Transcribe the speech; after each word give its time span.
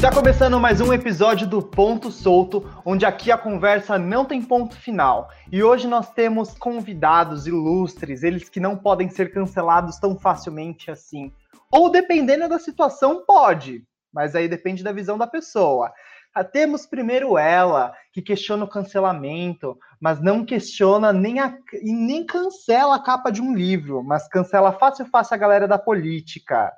Está 0.00 0.10
começando 0.10 0.58
mais 0.58 0.80
um 0.80 0.94
episódio 0.94 1.46
do 1.46 1.60
Ponto 1.60 2.10
Solto, 2.10 2.66
onde 2.86 3.04
aqui 3.04 3.30
a 3.30 3.36
conversa 3.36 3.98
não 3.98 4.24
tem 4.24 4.40
ponto 4.40 4.74
final. 4.74 5.28
E 5.52 5.62
hoje 5.62 5.86
nós 5.86 6.10
temos 6.14 6.56
convidados 6.56 7.46
ilustres, 7.46 8.22
eles 8.22 8.48
que 8.48 8.58
não 8.58 8.78
podem 8.78 9.10
ser 9.10 9.30
cancelados 9.30 9.98
tão 9.98 10.18
facilmente 10.18 10.90
assim. 10.90 11.30
Ou 11.70 11.90
dependendo 11.90 12.48
da 12.48 12.58
situação, 12.58 13.26
pode, 13.26 13.84
mas 14.10 14.34
aí 14.34 14.48
depende 14.48 14.82
da 14.82 14.90
visão 14.90 15.18
da 15.18 15.26
pessoa. 15.26 15.92
Ah, 16.34 16.44
temos 16.44 16.86
primeiro 16.86 17.36
ela, 17.36 17.92
que 18.10 18.22
questiona 18.22 18.64
o 18.64 18.70
cancelamento, 18.70 19.78
mas 20.00 20.18
não 20.18 20.46
questiona 20.46 21.12
nem 21.12 21.40
a, 21.40 21.54
e 21.74 21.92
nem 21.92 22.24
cancela 22.24 22.96
a 22.96 23.02
capa 23.02 23.30
de 23.30 23.42
um 23.42 23.54
livro, 23.54 24.02
mas 24.02 24.26
cancela 24.28 24.72
fácil 24.72 25.04
fácil 25.04 25.34
a 25.34 25.38
galera 25.38 25.68
da 25.68 25.78
política. 25.78 26.72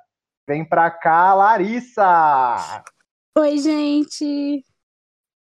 Vem 0.45 0.67
pra 0.67 0.91
cá, 0.91 1.33
Larissa! 1.33 2.83
Oi, 3.35 3.57
gente! 3.57 4.63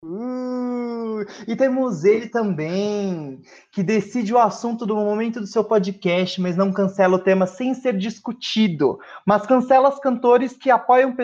Uh, 0.04 1.24
e 1.48 1.56
temos 1.56 2.04
ele 2.04 2.28
também, 2.28 3.42
que 3.72 3.82
decide 3.82 4.32
o 4.32 4.38
assunto 4.38 4.86
do 4.86 4.94
momento 4.94 5.40
do 5.40 5.48
seu 5.48 5.64
podcast, 5.64 6.40
mas 6.40 6.56
não 6.56 6.72
cancela 6.72 7.16
o 7.16 7.22
tema 7.22 7.44
sem 7.44 7.74
ser 7.74 7.98
discutido, 7.98 9.00
mas 9.26 9.46
cancela 9.46 9.88
os 9.88 9.98
cantores 9.98 10.56
que 10.56 10.70
apoiam 10.70 11.16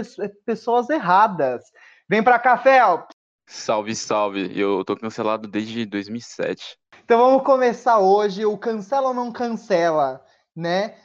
pessoas 0.44 0.90
erradas. 0.90 1.62
Vem 2.08 2.24
pra 2.24 2.40
cá, 2.40 2.58
Fel! 2.58 3.06
Salve, 3.46 3.94
salve! 3.94 4.50
Eu 4.58 4.84
tô 4.84 4.96
cancelado 4.96 5.46
desde 5.46 5.86
2007. 5.86 6.76
Então 7.04 7.18
vamos 7.18 7.44
começar 7.44 8.00
hoje 8.00 8.44
o 8.44 8.58
cancela 8.58 9.08
ou 9.08 9.14
não 9.14 9.30
cancela, 9.30 10.20
né? 10.56 10.96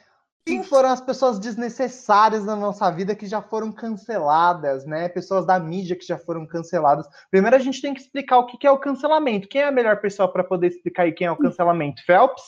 Quem 0.46 0.62
foram 0.62 0.90
as 0.90 1.00
pessoas 1.00 1.38
desnecessárias 1.38 2.44
na 2.44 2.54
nossa 2.54 2.90
vida 2.90 3.14
que 3.14 3.26
já 3.26 3.40
foram 3.40 3.72
canceladas, 3.72 4.84
né? 4.84 5.08
Pessoas 5.08 5.46
da 5.46 5.58
mídia 5.58 5.96
que 5.96 6.06
já 6.06 6.18
foram 6.18 6.46
canceladas. 6.46 7.06
Primeiro 7.30 7.56
a 7.56 7.58
gente 7.58 7.80
tem 7.80 7.94
que 7.94 8.00
explicar 8.02 8.38
o 8.38 8.46
que 8.46 8.66
é 8.66 8.70
o 8.70 8.78
cancelamento. 8.78 9.48
Quem 9.48 9.62
é 9.62 9.68
a 9.68 9.72
melhor 9.72 10.02
pessoa 10.02 10.30
para 10.30 10.44
poder 10.44 10.66
explicar 10.66 11.04
aí 11.04 11.12
quem 11.12 11.26
é 11.26 11.32
o 11.32 11.36
cancelamento? 11.36 12.04
Phelps? 12.04 12.42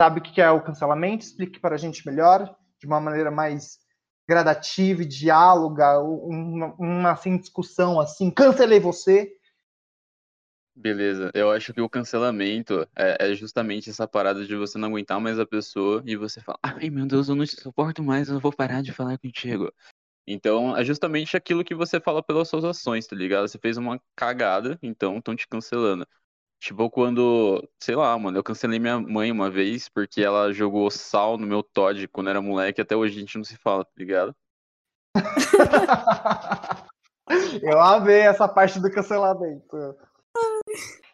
Sabe 0.00 0.20
o 0.20 0.22
que 0.22 0.40
é 0.40 0.50
o 0.50 0.62
cancelamento? 0.62 1.24
Explique 1.24 1.60
para 1.60 1.74
a 1.74 1.78
gente 1.78 2.06
melhor, 2.06 2.56
de 2.80 2.86
uma 2.86 2.98
maneira 2.98 3.30
mais 3.30 3.78
gradativa 4.26 5.02
e 5.02 5.06
diáloga, 5.06 6.00
uma, 6.00 6.74
uma 6.78 7.12
assim, 7.12 7.36
discussão 7.36 8.00
assim, 8.00 8.30
cancelei 8.30 8.80
você. 8.80 9.30
Beleza, 10.76 11.30
eu 11.34 11.50
acho 11.52 11.72
que 11.72 11.80
o 11.80 11.88
cancelamento 11.88 12.86
é, 12.96 13.30
é, 13.30 13.34
justamente 13.34 13.90
essa 13.90 14.08
parada 14.08 14.44
de 14.44 14.56
você 14.56 14.76
não 14.76 14.88
aguentar 14.88 15.20
mais 15.20 15.38
a 15.38 15.46
pessoa 15.46 16.02
e 16.04 16.16
você 16.16 16.40
falar, 16.40 16.58
ai 16.62 16.90
meu 16.90 17.06
Deus, 17.06 17.28
eu 17.28 17.36
não 17.36 17.44
te 17.44 17.60
suporto 17.60 18.02
mais, 18.02 18.28
eu 18.28 18.40
vou 18.40 18.52
parar 18.52 18.82
de 18.82 18.92
falar 18.92 19.16
contigo. 19.16 19.72
Então, 20.26 20.76
é 20.76 20.84
justamente 20.84 21.36
aquilo 21.36 21.62
que 21.62 21.74
você 21.74 22.00
fala 22.00 22.22
pelas 22.22 22.48
suas 22.48 22.64
ações, 22.64 23.06
tá 23.06 23.14
ligado? 23.14 23.46
Você 23.46 23.58
fez 23.58 23.76
uma 23.76 24.00
cagada, 24.16 24.78
então 24.82 25.18
estão 25.18 25.36
te 25.36 25.46
cancelando. 25.46 26.06
Tipo, 26.58 26.90
quando, 26.90 27.62
sei 27.78 27.94
lá, 27.94 28.18
mano, 28.18 28.38
eu 28.38 28.42
cancelei 28.42 28.78
minha 28.78 28.98
mãe 28.98 29.30
uma 29.30 29.50
vez 29.50 29.88
porque 29.88 30.22
ela 30.22 30.52
jogou 30.52 30.90
sal 30.90 31.36
no 31.36 31.46
meu 31.46 31.62
Todd 31.62 32.08
quando 32.08 32.30
era 32.30 32.40
moleque, 32.40 32.80
até 32.80 32.96
hoje 32.96 33.16
a 33.16 33.20
gente 33.20 33.36
não 33.36 33.44
se 33.44 33.56
fala, 33.58 33.84
tá 33.84 33.92
ligado? 33.96 34.34
eu 37.62 37.80
amei 37.80 38.22
essa 38.22 38.48
parte 38.48 38.80
do 38.80 38.90
cancelamento. 38.90 39.94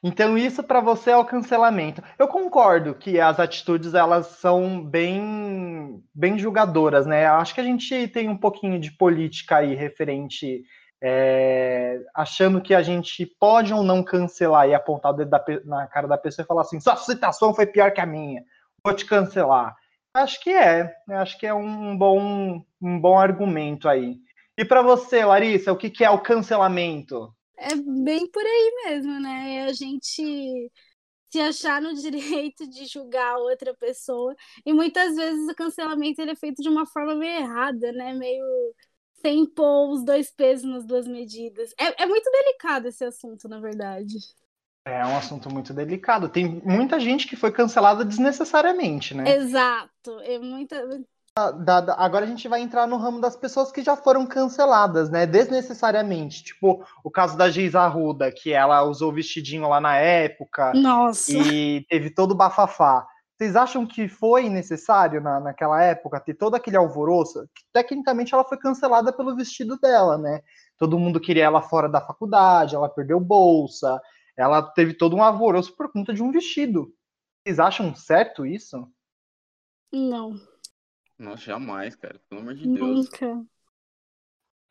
Então 0.03 0.39
isso 0.39 0.63
para 0.63 0.81
você 0.81 1.11
é 1.11 1.17
o 1.17 1.25
cancelamento. 1.25 2.03
Eu 2.19 2.27
concordo 2.27 2.95
que 2.95 3.21
as 3.21 3.39
atitudes 3.39 3.93
elas 3.93 4.27
são 4.27 4.83
bem 4.83 6.03
bem 6.15 6.39
julgadoras, 6.39 7.07
né? 7.07 7.27
Acho 7.27 7.55
que 7.55 7.61
a 7.61 7.65
gente 7.65 8.09
tem 8.09 8.29
um 8.29 8.37
pouquinho 8.37 8.81
de 8.81 8.91
política 8.93 9.59
aí 9.59 9.75
referente 9.75 10.65
é, 11.03 11.99
achando 12.15 12.61
que 12.61 12.75
a 12.75 12.83
gente 12.83 13.25
pode 13.25 13.73
ou 13.73 13.83
não 13.83 14.03
cancelar 14.03 14.69
e 14.69 14.75
apontar 14.75 15.13
o 15.13 15.17
dedo 15.17 15.31
da, 15.31 15.45
na 15.65 15.87
cara 15.87 16.07
da 16.07 16.19
pessoa 16.19 16.45
e 16.45 16.47
falar 16.47 16.63
assim, 16.63 16.79
sua 16.79 16.97
citação 16.97 17.55
foi 17.55 17.67
pior 17.67 17.91
que 17.93 18.01
a 18.01 18.07
minha, 18.07 18.45
vou 18.85 18.95
te 18.95 19.07
cancelar. 19.07 19.75
Acho 20.15 20.43
que 20.43 20.51
é, 20.51 20.95
acho 21.11 21.39
que 21.39 21.47
é 21.47 21.55
um 21.55 21.97
bom, 21.97 22.63
um 22.83 23.01
bom 23.01 23.19
argumento 23.19 23.89
aí. 23.89 24.17
E 24.59 24.65
para 24.65 24.83
você, 24.83 25.25
Larissa, 25.25 25.73
o 25.73 25.77
que, 25.77 25.89
que 25.89 26.05
é 26.05 26.11
o 26.11 26.19
cancelamento? 26.19 27.33
É 27.61 27.77
bem 27.77 28.27
por 28.31 28.43
aí 28.43 28.73
mesmo, 28.87 29.21
né? 29.21 29.57
É 29.57 29.65
a 29.65 29.73
gente 29.73 30.71
se 31.31 31.41
achar 31.41 31.81
no 31.81 31.93
direito 31.95 32.69
de 32.69 32.87
julgar 32.87 33.37
outra 33.37 33.75
pessoa. 33.75 34.35
E 34.65 34.73
muitas 34.73 35.15
vezes 35.15 35.49
o 35.49 35.55
cancelamento 35.55 36.21
ele 36.21 36.33
é 36.33 36.37
feito 36.37 36.63
de 36.63 36.69
uma 36.69 36.87
forma 36.87 37.15
meio 37.15 37.41
errada, 37.41 37.93
né? 37.93 38.15
Meio 38.15 38.45
sem 39.21 39.47
pôr 39.47 39.91
os 39.91 40.03
dois 40.03 40.31
pesos 40.31 40.69
nas 40.69 40.87
duas 40.87 41.07
medidas. 41.07 41.73
É, 41.79 42.03
é 42.03 42.07
muito 42.07 42.31
delicado 42.31 42.89
esse 42.89 43.05
assunto, 43.05 43.49
na 43.49 43.61
verdade. 43.61 44.17
É 44.87 45.05
um 45.05 45.17
assunto 45.17 45.53
muito 45.53 45.75
delicado. 45.75 46.29
Tem 46.29 46.47
muita 46.65 46.99
gente 46.99 47.29
que 47.29 47.37
foi 47.37 47.53
cancelada 47.53 48.05
desnecessariamente, 48.05 49.15
né? 49.15 49.37
Exato. 49.37 50.19
É 50.21 50.39
muita 50.39 50.83
da, 51.37 51.81
da, 51.81 51.95
agora 51.95 52.25
a 52.25 52.29
gente 52.29 52.49
vai 52.49 52.61
entrar 52.61 52.87
no 52.87 52.97
ramo 52.97 53.21
das 53.21 53.37
pessoas 53.37 53.71
que 53.71 53.83
já 53.83 53.97
foram 53.97 54.27
canceladas, 54.27 55.11
né? 55.11 55.27
Desnecessariamente. 55.27 56.43
Tipo, 56.43 56.85
o 57.05 57.11
caso 57.11 57.37
da 57.37 57.51
Geisa 57.51 57.81
Arruda, 57.81 58.33
que 58.33 58.53
ela 58.53 58.83
usou 58.83 59.13
vestidinho 59.13 59.69
lá 59.69 59.81
na 59.81 59.97
época. 59.97 60.73
Nossa. 60.75 61.33
E 61.33 61.87
teve 61.89 62.11
todo 62.11 62.33
o 62.33 62.37
bafafá. 62.37 63.07
Vocês 63.37 63.57
acham 63.57 63.87
que 63.87 64.07
foi 64.07 64.51
necessário 64.51 65.21
na, 65.21 65.41
naquela 65.41 65.83
época 65.83 66.21
ter 66.21 66.35
todo 66.35 66.57
aquele 66.57 66.77
alvoroço? 66.77 67.49
Tecnicamente 67.73 68.35
ela 68.35 68.45
foi 68.45 68.59
cancelada 68.59 69.13
pelo 69.13 69.35
vestido 69.35 69.79
dela, 69.79 70.19
né? 70.19 70.43
Todo 70.77 70.99
mundo 70.99 71.21
queria 71.21 71.45
ela 71.45 71.63
fora 71.63 71.89
da 71.89 72.03
faculdade, 72.03 72.75
ela 72.75 72.89
perdeu 72.89 73.19
bolsa, 73.19 73.99
ela 74.37 74.61
teve 74.61 74.93
todo 74.93 75.17
um 75.17 75.23
alvoroço 75.23 75.75
por 75.75 75.91
conta 75.91 76.13
de 76.13 76.23
um 76.23 76.31
vestido. 76.31 76.93
Vocês 77.43 77.59
acham 77.59 77.95
certo 77.95 78.45
isso? 78.45 78.87
Não. 79.91 80.39
Nossa, 81.21 81.43
jamais, 81.43 81.95
cara. 81.95 82.19
Pelo 82.31 82.41
amor 82.41 82.55
de 82.55 82.67
Deus. 82.67 83.11
Nunca. 83.11 83.45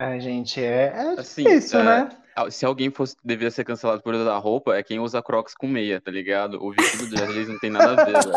É, 0.00 0.18
gente, 0.18 0.60
é, 0.60 0.86
é 0.86 1.00
assim, 1.20 1.44
difícil, 1.44 1.78
é, 1.80 1.84
né? 1.84 2.08
Se 2.50 2.66
alguém 2.66 2.90
fosse 2.90 3.14
deveria 3.22 3.50
ser 3.50 3.64
cancelado 3.64 4.02
por 4.02 4.14
usar 4.14 4.36
roupa, 4.38 4.74
é 4.74 4.82
quem 4.82 4.98
usa 4.98 5.22
crocs 5.22 5.54
com 5.54 5.68
meia, 5.68 6.00
tá 6.00 6.10
ligado? 6.10 6.60
O 6.60 6.72
vestido 6.72 7.08
de 7.08 7.22
às 7.22 7.28
vezes 7.28 7.48
não 7.48 7.58
tem 7.58 7.70
nada 7.70 8.02
a 8.02 8.04
ver, 8.04 8.12
velho. 8.12 8.32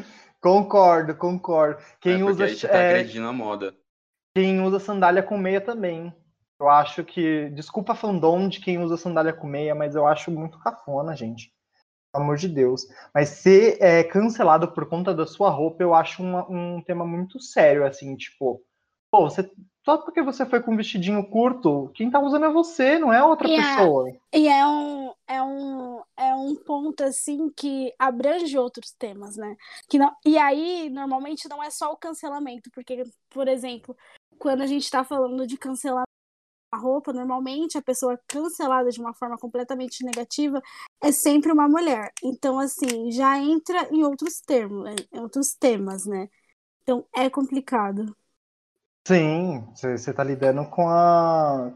Concordo, 0.40 1.14
concordo. 1.14 1.82
Quem 2.00 2.20
é 2.20 2.24
usa. 2.24 2.44
Aí 2.44 2.56
você 2.56 2.66
tá 2.66 2.78
é... 2.78 2.90
acreditando 2.92 3.26
na 3.26 3.32
moda. 3.32 3.74
Quem 4.34 4.62
usa 4.62 4.78
sandália 4.78 5.22
com 5.22 5.36
meia 5.36 5.60
também. 5.60 6.14
Eu 6.58 6.70
acho 6.70 7.04
que. 7.04 7.50
Desculpa 7.50 7.94
fandom 7.94 8.48
de 8.48 8.60
quem 8.60 8.78
usa 8.78 8.96
sandália 8.96 9.34
com 9.34 9.46
meia, 9.46 9.74
mas 9.74 9.94
eu 9.94 10.06
acho 10.06 10.30
muito 10.30 10.58
cafona, 10.58 11.14
gente. 11.14 11.52
Pelo 12.12 12.24
amor 12.24 12.36
de 12.36 12.48
Deus. 12.48 12.86
Mas 13.14 13.28
ser 13.28 13.78
é, 13.80 14.02
cancelado 14.02 14.72
por 14.72 14.86
conta 14.88 15.14
da 15.14 15.26
sua 15.26 15.50
roupa, 15.50 15.82
eu 15.82 15.94
acho 15.94 16.22
uma, 16.22 16.48
um 16.50 16.82
tema 16.82 17.06
muito 17.06 17.40
sério, 17.40 17.86
assim, 17.86 18.16
tipo, 18.16 18.62
pô, 19.10 19.28
você, 19.28 19.50
só 19.84 19.98
porque 19.98 20.22
você 20.22 20.44
foi 20.44 20.60
com 20.60 20.72
um 20.72 20.76
vestidinho 20.76 21.24
curto, 21.28 21.90
quem 21.94 22.10
tá 22.10 22.20
usando 22.20 22.46
é 22.46 22.50
você, 22.50 22.98
não 22.98 23.12
é 23.12 23.22
outra 23.22 23.48
e 23.48 23.54
é, 23.54 23.56
pessoa. 23.56 24.08
É, 24.32 24.38
e 24.38 24.48
é 24.48 24.66
um, 24.66 25.12
é, 25.26 25.42
um, 25.42 26.02
é 26.16 26.34
um 26.34 26.54
ponto, 26.54 27.02
assim, 27.02 27.50
que 27.50 27.92
abrange 27.98 28.58
outros 28.58 28.92
temas, 28.92 29.36
né? 29.36 29.56
Que 29.88 29.98
não, 29.98 30.14
e 30.24 30.36
aí, 30.36 30.90
normalmente, 30.90 31.48
não 31.48 31.62
é 31.62 31.70
só 31.70 31.92
o 31.92 31.96
cancelamento, 31.96 32.70
porque, 32.72 33.04
por 33.30 33.48
exemplo, 33.48 33.96
quando 34.38 34.62
a 34.62 34.66
gente 34.66 34.90
tá 34.90 35.04
falando 35.04 35.46
de 35.46 35.56
cancelamento, 35.56 36.09
roupa, 36.76 37.12
normalmente 37.12 37.76
a 37.78 37.82
pessoa 37.82 38.18
cancelada 38.26 38.90
de 38.90 39.00
uma 39.00 39.14
forma 39.14 39.36
completamente 39.38 40.04
negativa 40.04 40.60
é 41.02 41.12
sempre 41.12 41.52
uma 41.52 41.68
mulher. 41.68 42.12
Então, 42.22 42.58
assim, 42.58 43.10
já 43.10 43.38
entra 43.38 43.88
em 43.92 44.02
outros 44.04 44.40
termos, 44.40 44.88
em 45.12 45.20
outros 45.20 45.54
temas, 45.54 46.06
né? 46.06 46.28
Então 46.82 47.06
é 47.14 47.28
complicado. 47.28 48.16
Sim, 49.06 49.66
você 49.74 49.94
está 49.94 50.22
lidando 50.22 50.64
com 50.70 50.88
a 50.88 51.72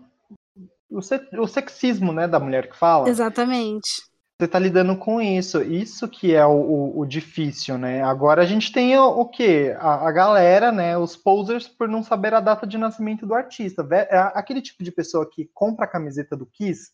o, 0.90 0.98
o 0.98 1.46
sexismo, 1.48 2.12
né, 2.12 2.28
da 2.28 2.38
mulher 2.38 2.70
que 2.70 2.76
fala. 2.76 3.08
Exatamente 3.08 4.13
você 4.38 4.46
está 4.46 4.58
lidando 4.58 4.96
com 4.96 5.20
isso. 5.20 5.62
Isso 5.62 6.08
que 6.08 6.34
é 6.34 6.44
o, 6.44 6.50
o, 6.50 7.00
o, 7.00 7.06
difícil, 7.06 7.78
né? 7.78 8.02
Agora 8.02 8.42
a 8.42 8.44
gente 8.44 8.72
tem 8.72 8.96
o, 8.98 9.04
o 9.04 9.28
quê? 9.28 9.76
A, 9.78 10.08
a, 10.08 10.12
galera, 10.12 10.72
né? 10.72 10.98
Os 10.98 11.16
posers 11.16 11.68
por 11.68 11.88
não 11.88 12.02
saber 12.02 12.34
a 12.34 12.40
data 12.40 12.66
de 12.66 12.76
nascimento 12.76 13.26
do 13.26 13.34
artista. 13.34 13.86
É 13.92 14.18
aquele 14.34 14.60
tipo 14.60 14.82
de 14.82 14.90
pessoa 14.90 15.28
que 15.30 15.48
compra 15.54 15.84
a 15.84 15.88
camiseta 15.88 16.36
do 16.36 16.46
Kiss 16.46 16.90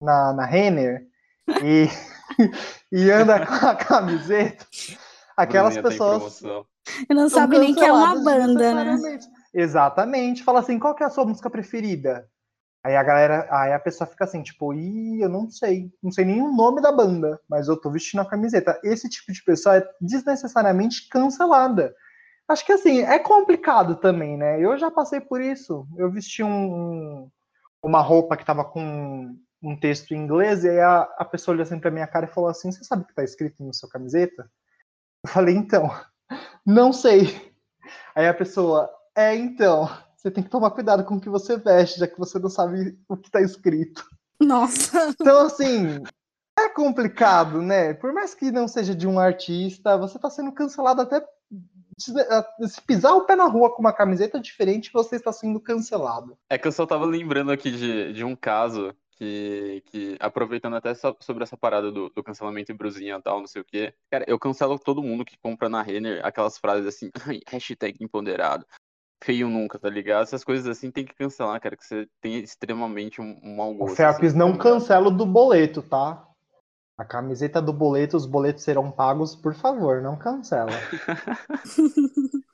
na, 0.00 0.32
na 0.32 0.46
Renner 0.46 1.06
e, 1.62 1.88
e 2.90 3.10
anda 3.10 3.44
com 3.44 3.66
a 3.66 3.74
camiseta. 3.74 4.64
Aquelas 5.36 5.76
pessoas. 5.76 6.42
E 7.08 7.14
não 7.14 7.28
sabe 7.28 7.58
nem 7.58 7.74
que 7.74 7.84
é 7.84 7.92
uma 7.92 8.14
banda, 8.22 8.72
né? 8.72 9.18
Exatamente. 9.52 10.42
Fala 10.42 10.60
assim, 10.60 10.78
qual 10.78 10.94
que 10.94 11.02
é 11.02 11.06
a 11.06 11.10
sua 11.10 11.26
música 11.26 11.50
preferida? 11.50 12.26
Aí 12.88 12.96
a 12.96 13.02
galera, 13.02 13.46
aí 13.50 13.70
a 13.74 13.78
pessoa 13.78 14.08
fica 14.08 14.24
assim, 14.24 14.42
tipo, 14.42 14.72
ih, 14.72 15.20
eu 15.20 15.28
não 15.28 15.50
sei, 15.50 15.92
não 16.02 16.10
sei 16.10 16.24
nem 16.24 16.40
o 16.40 16.50
nome 16.50 16.80
da 16.80 16.90
banda, 16.90 17.38
mas 17.46 17.68
eu 17.68 17.76
tô 17.76 17.90
vestindo 17.90 18.20
a 18.20 18.24
camiseta. 18.24 18.80
Esse 18.82 19.10
tipo 19.10 19.30
de 19.30 19.44
pessoa 19.44 19.76
é 19.76 19.86
desnecessariamente 20.00 21.06
cancelada. 21.10 21.94
Acho 22.48 22.64
que 22.64 22.72
assim, 22.72 23.02
é 23.02 23.18
complicado 23.18 23.96
também, 23.96 24.38
né? 24.38 24.58
Eu 24.58 24.78
já 24.78 24.90
passei 24.90 25.20
por 25.20 25.38
isso. 25.38 25.86
Eu 25.98 26.10
vesti 26.10 26.42
um, 26.42 27.30
uma 27.82 28.00
roupa 28.00 28.38
que 28.38 28.44
tava 28.46 28.64
com 28.64 29.36
um 29.62 29.78
texto 29.78 30.14
em 30.14 30.24
inglês, 30.24 30.64
e 30.64 30.70
aí 30.70 30.80
a, 30.80 31.00
a 31.18 31.26
pessoa 31.26 31.52
olhou 31.52 31.64
assim 31.64 31.78
pra 31.78 31.90
minha 31.90 32.06
cara 32.06 32.24
e 32.24 32.32
falou 32.32 32.48
assim: 32.48 32.72
Você 32.72 32.82
sabe 32.84 33.02
o 33.02 33.06
que 33.06 33.14
tá 33.14 33.22
escrito 33.22 33.62
no 33.62 33.74
seu 33.74 33.86
camiseta? 33.86 34.50
Eu 35.22 35.30
falei, 35.30 35.54
então, 35.54 35.90
não 36.64 36.90
sei. 36.90 37.52
Aí 38.14 38.26
a 38.26 38.32
pessoa, 38.32 38.88
é 39.14 39.36
então, 39.36 39.90
você 40.18 40.32
tem 40.32 40.42
que 40.42 40.50
tomar 40.50 40.72
cuidado 40.72 41.04
com 41.04 41.14
o 41.14 41.20
que 41.20 41.28
você 41.28 41.56
veste, 41.56 42.00
já 42.00 42.08
que 42.08 42.18
você 42.18 42.40
não 42.40 42.50
sabe 42.50 42.98
o 43.08 43.16
que 43.16 43.30
tá 43.30 43.40
escrito. 43.40 44.04
Nossa. 44.40 45.14
Então, 45.20 45.46
assim, 45.46 46.02
é 46.58 46.68
complicado, 46.68 47.62
né? 47.62 47.94
Por 47.94 48.12
mais 48.12 48.34
que 48.34 48.50
não 48.50 48.66
seja 48.66 48.96
de 48.96 49.06
um 49.06 49.18
artista, 49.18 49.96
você 49.96 50.18
tá 50.18 50.28
sendo 50.28 50.50
cancelado 50.50 51.02
até. 51.02 51.24
Se 51.96 52.82
pisar 52.82 53.14
o 53.14 53.24
pé 53.24 53.36
na 53.36 53.46
rua 53.46 53.72
com 53.72 53.80
uma 53.80 53.92
camiseta 53.92 54.40
diferente, 54.40 54.92
você 54.92 55.16
está 55.16 55.32
sendo 55.32 55.60
cancelado. 55.60 56.36
É 56.50 56.58
que 56.58 56.66
eu 56.66 56.72
só 56.72 56.84
tava 56.84 57.04
lembrando 57.04 57.52
aqui 57.52 57.70
de, 57.70 58.12
de 58.12 58.24
um 58.24 58.36
caso 58.36 58.94
que, 59.12 59.82
que 59.86 60.16
aproveitando 60.20 60.76
até 60.76 60.94
sobre 60.94 61.42
essa 61.42 61.56
parada 61.56 61.90
do, 61.90 62.08
do 62.08 62.22
cancelamento 62.22 62.70
em 62.70 62.76
brusinha 62.76 63.16
e 63.16 63.22
tal, 63.22 63.40
não 63.40 63.48
sei 63.48 63.62
o 63.62 63.64
quê. 63.64 63.92
Cara, 64.10 64.24
eu 64.28 64.38
cancelo 64.38 64.78
todo 64.78 65.02
mundo 65.02 65.24
que 65.24 65.36
compra 65.38 65.68
na 65.68 65.82
Renner 65.82 66.24
aquelas 66.24 66.56
frases 66.56 66.86
assim, 66.86 67.10
hashtag 67.48 67.96
empoderado, 68.00 68.64
feio 69.22 69.48
nunca, 69.48 69.78
tá 69.78 69.88
ligado? 69.88 70.22
Essas 70.22 70.44
coisas 70.44 70.66
assim 70.66 70.90
tem 70.90 71.04
que 71.04 71.14
cancelar, 71.14 71.60
cara, 71.60 71.76
que 71.76 71.84
você 71.84 72.08
tem 72.20 72.38
extremamente 72.38 73.20
um, 73.20 73.38
um 73.42 73.56
mau 73.56 73.74
gosto. 73.74 73.92
O 73.92 73.96
Felps 73.96 74.28
assim, 74.28 74.38
não 74.38 74.52
tá 74.56 74.62
cancela 74.64 75.10
do 75.10 75.26
boleto, 75.26 75.82
tá? 75.82 76.24
A 76.96 77.04
camiseta 77.04 77.62
do 77.62 77.72
boleto, 77.72 78.16
os 78.16 78.26
boletos 78.26 78.64
serão 78.64 78.90
pagos, 78.90 79.36
por 79.36 79.54
favor, 79.54 80.02
não 80.02 80.16
cancela. 80.16 80.70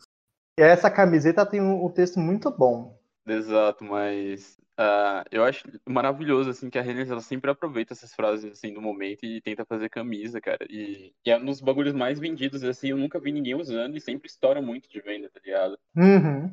Essa 0.57 0.91
camiseta 0.91 1.45
tem 1.47 1.61
um, 1.61 1.85
um 1.85 1.91
texto 1.91 2.21
muito 2.21 2.51
bom. 2.51 2.99
Exato, 3.27 3.83
mas 3.85 4.59
Uh, 4.79 5.23
eu 5.31 5.45
acho 5.45 5.69
maravilhoso, 5.87 6.51
assim, 6.51 6.69
que 6.69 6.79
a 6.79 6.83
Renner, 6.83 7.09
ela 7.09 7.21
sempre 7.21 7.51
aproveita 7.51 7.93
essas 7.93 8.13
frases, 8.13 8.45
assim, 8.53 8.75
do 8.75 8.83
momento 8.83 9.25
e 9.25 9.41
tenta 9.41 9.65
fazer 9.65 9.89
camisa, 9.89 10.41
cara. 10.41 10.67
E, 10.69 11.15
e 11.25 11.31
é 11.31 11.39
um 11.39 11.45
dos 11.45 11.61
bagulhos 11.61 11.95
mais 11.95 12.19
vendidos, 12.19 12.65
assim, 12.65 12.89
eu 12.89 12.97
nunca 12.97 13.21
vi 13.21 13.31
ninguém 13.31 13.55
usando 13.55 13.97
e 13.97 14.01
sempre 14.01 14.29
estoura 14.29 14.61
muito 14.61 14.89
de 14.89 15.01
venda, 15.01 15.31
tá 15.33 15.41
ligado? 15.45 15.79
Uhum. 15.97 16.53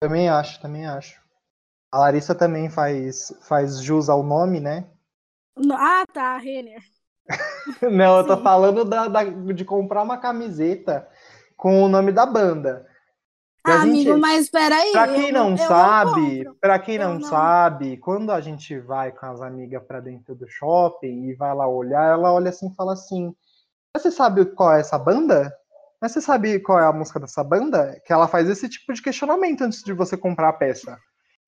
Também 0.00 0.28
acho, 0.28 0.60
também 0.62 0.86
acho. 0.86 1.20
A 1.92 1.98
Larissa 1.98 2.34
também 2.34 2.70
faz, 2.70 3.32
faz 3.46 3.82
jus 3.82 4.08
ao 4.08 4.22
nome, 4.22 4.60
né? 4.60 4.86
Ah, 5.72 6.04
tá, 6.12 6.38
Renner. 6.38 6.82
Não, 7.82 8.18
eu 8.18 8.26
tô 8.26 8.36
Sim. 8.36 8.42
falando 8.42 8.84
da, 8.84 9.08
da, 9.08 9.24
de 9.24 9.64
comprar 9.64 10.02
uma 10.02 10.18
camiseta 10.18 11.06
com 11.56 11.82
o 11.82 11.88
nome 11.88 12.12
da 12.12 12.24
banda. 12.24 12.86
Ah, 13.68 13.80
gente, 13.80 14.08
amigo, 14.08 14.18
mas 14.18 14.48
peraí. 14.50 14.92
Pra 14.92 15.08
quem 15.08 15.32
não, 15.32 15.50
não 15.50 15.56
sabe, 15.56 16.44
para 16.60 16.78
quem 16.78 16.98
não, 16.98 17.14
não, 17.14 17.28
sabe, 17.28 17.96
quando 17.98 18.30
a 18.30 18.40
gente 18.40 18.78
vai 18.78 19.12
com 19.12 19.26
as 19.26 19.40
amigas 19.40 19.82
para 19.82 20.00
dentro 20.00 20.34
do 20.34 20.48
shopping 20.48 21.28
e 21.28 21.34
vai 21.34 21.54
lá 21.54 21.68
olhar, 21.68 22.12
ela 22.12 22.32
olha 22.32 22.50
assim 22.50 22.68
e 22.68 22.74
fala 22.74 22.92
assim: 22.92 23.34
Você 23.96 24.10
sabe 24.10 24.44
qual 24.46 24.74
é 24.74 24.80
essa 24.80 24.98
banda? 24.98 25.52
Mas 26.00 26.12
você 26.12 26.20
sabe 26.20 26.60
qual 26.60 26.78
é 26.78 26.84
a 26.84 26.92
música 26.92 27.18
dessa 27.18 27.42
banda? 27.42 28.00
Que 28.04 28.12
ela 28.12 28.28
faz 28.28 28.48
esse 28.48 28.68
tipo 28.68 28.92
de 28.92 29.02
questionamento 29.02 29.62
antes 29.62 29.82
de 29.82 29.92
você 29.92 30.16
comprar 30.16 30.50
a 30.50 30.52
peça. 30.52 30.96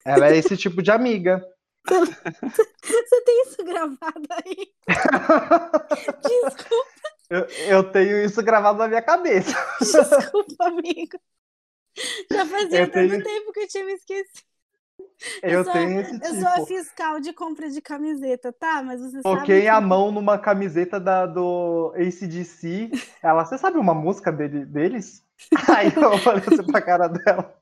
Ela 0.05 0.29
é 0.29 0.37
esse 0.37 0.57
tipo 0.57 0.83
de 0.83 0.91
amiga. 0.91 1.45
Você 1.91 3.21
tem 3.25 3.43
isso 3.43 3.65
gravado 3.65 4.29
aí? 4.31 4.73
Desculpa. 6.23 7.01
Eu, 7.31 7.47
eu 7.69 7.93
tenho 7.93 8.25
isso 8.25 8.43
gravado 8.43 8.79
na 8.79 8.89
minha 8.89 9.03
cabeça. 9.03 9.55
Desculpa, 9.81 10.67
amigo. 10.67 11.19
Já 12.31 12.47
fazia 12.47 12.81
eu 12.81 12.91
tanto 12.91 13.09
tenho... 13.09 13.23
tempo 13.23 13.53
que 13.53 13.61
eu 13.61 13.69
tinha 13.69 13.85
me 13.85 13.93
esquecido. 13.93 14.51
Eu, 15.43 15.51
eu 15.51 15.65
sou, 15.65 15.73
tenho 15.73 16.01
esse 16.01 16.13
tipo. 16.13 16.27
Eu 16.27 16.35
sou 16.35 16.49
a 16.49 16.55
tipo. 16.55 16.67
fiscal 16.67 17.21
de 17.21 17.33
compra 17.33 17.69
de 17.71 17.81
camiseta, 17.81 18.53
tá? 18.53 18.83
Mas 18.83 19.01
você 19.01 19.23
Toquei 19.23 19.65
sabe. 19.65 19.69
a 19.69 19.81
mão 19.81 20.11
numa 20.11 20.39
camiseta 20.39 20.99
da, 20.99 21.27
do 21.27 21.93
ACDC. 21.97 22.91
Ela, 23.23 23.45
você 23.45 23.59
sabe 23.59 23.79
uma 23.79 23.95
música 23.95 24.33
dele, 24.33 24.65
deles? 24.65 25.25
Aí 25.69 25.93
eu 25.95 26.19
falei 26.19 26.43
assim 26.47 26.65
pra 26.65 26.81
cara 26.83 27.09
dela. 27.09 27.55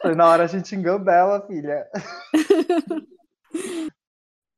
Falei, 0.00 0.16
na 0.16 0.28
hora 0.28 0.44
a 0.44 0.46
gente 0.46 0.74
engambela, 0.74 1.46
filha. 1.46 1.88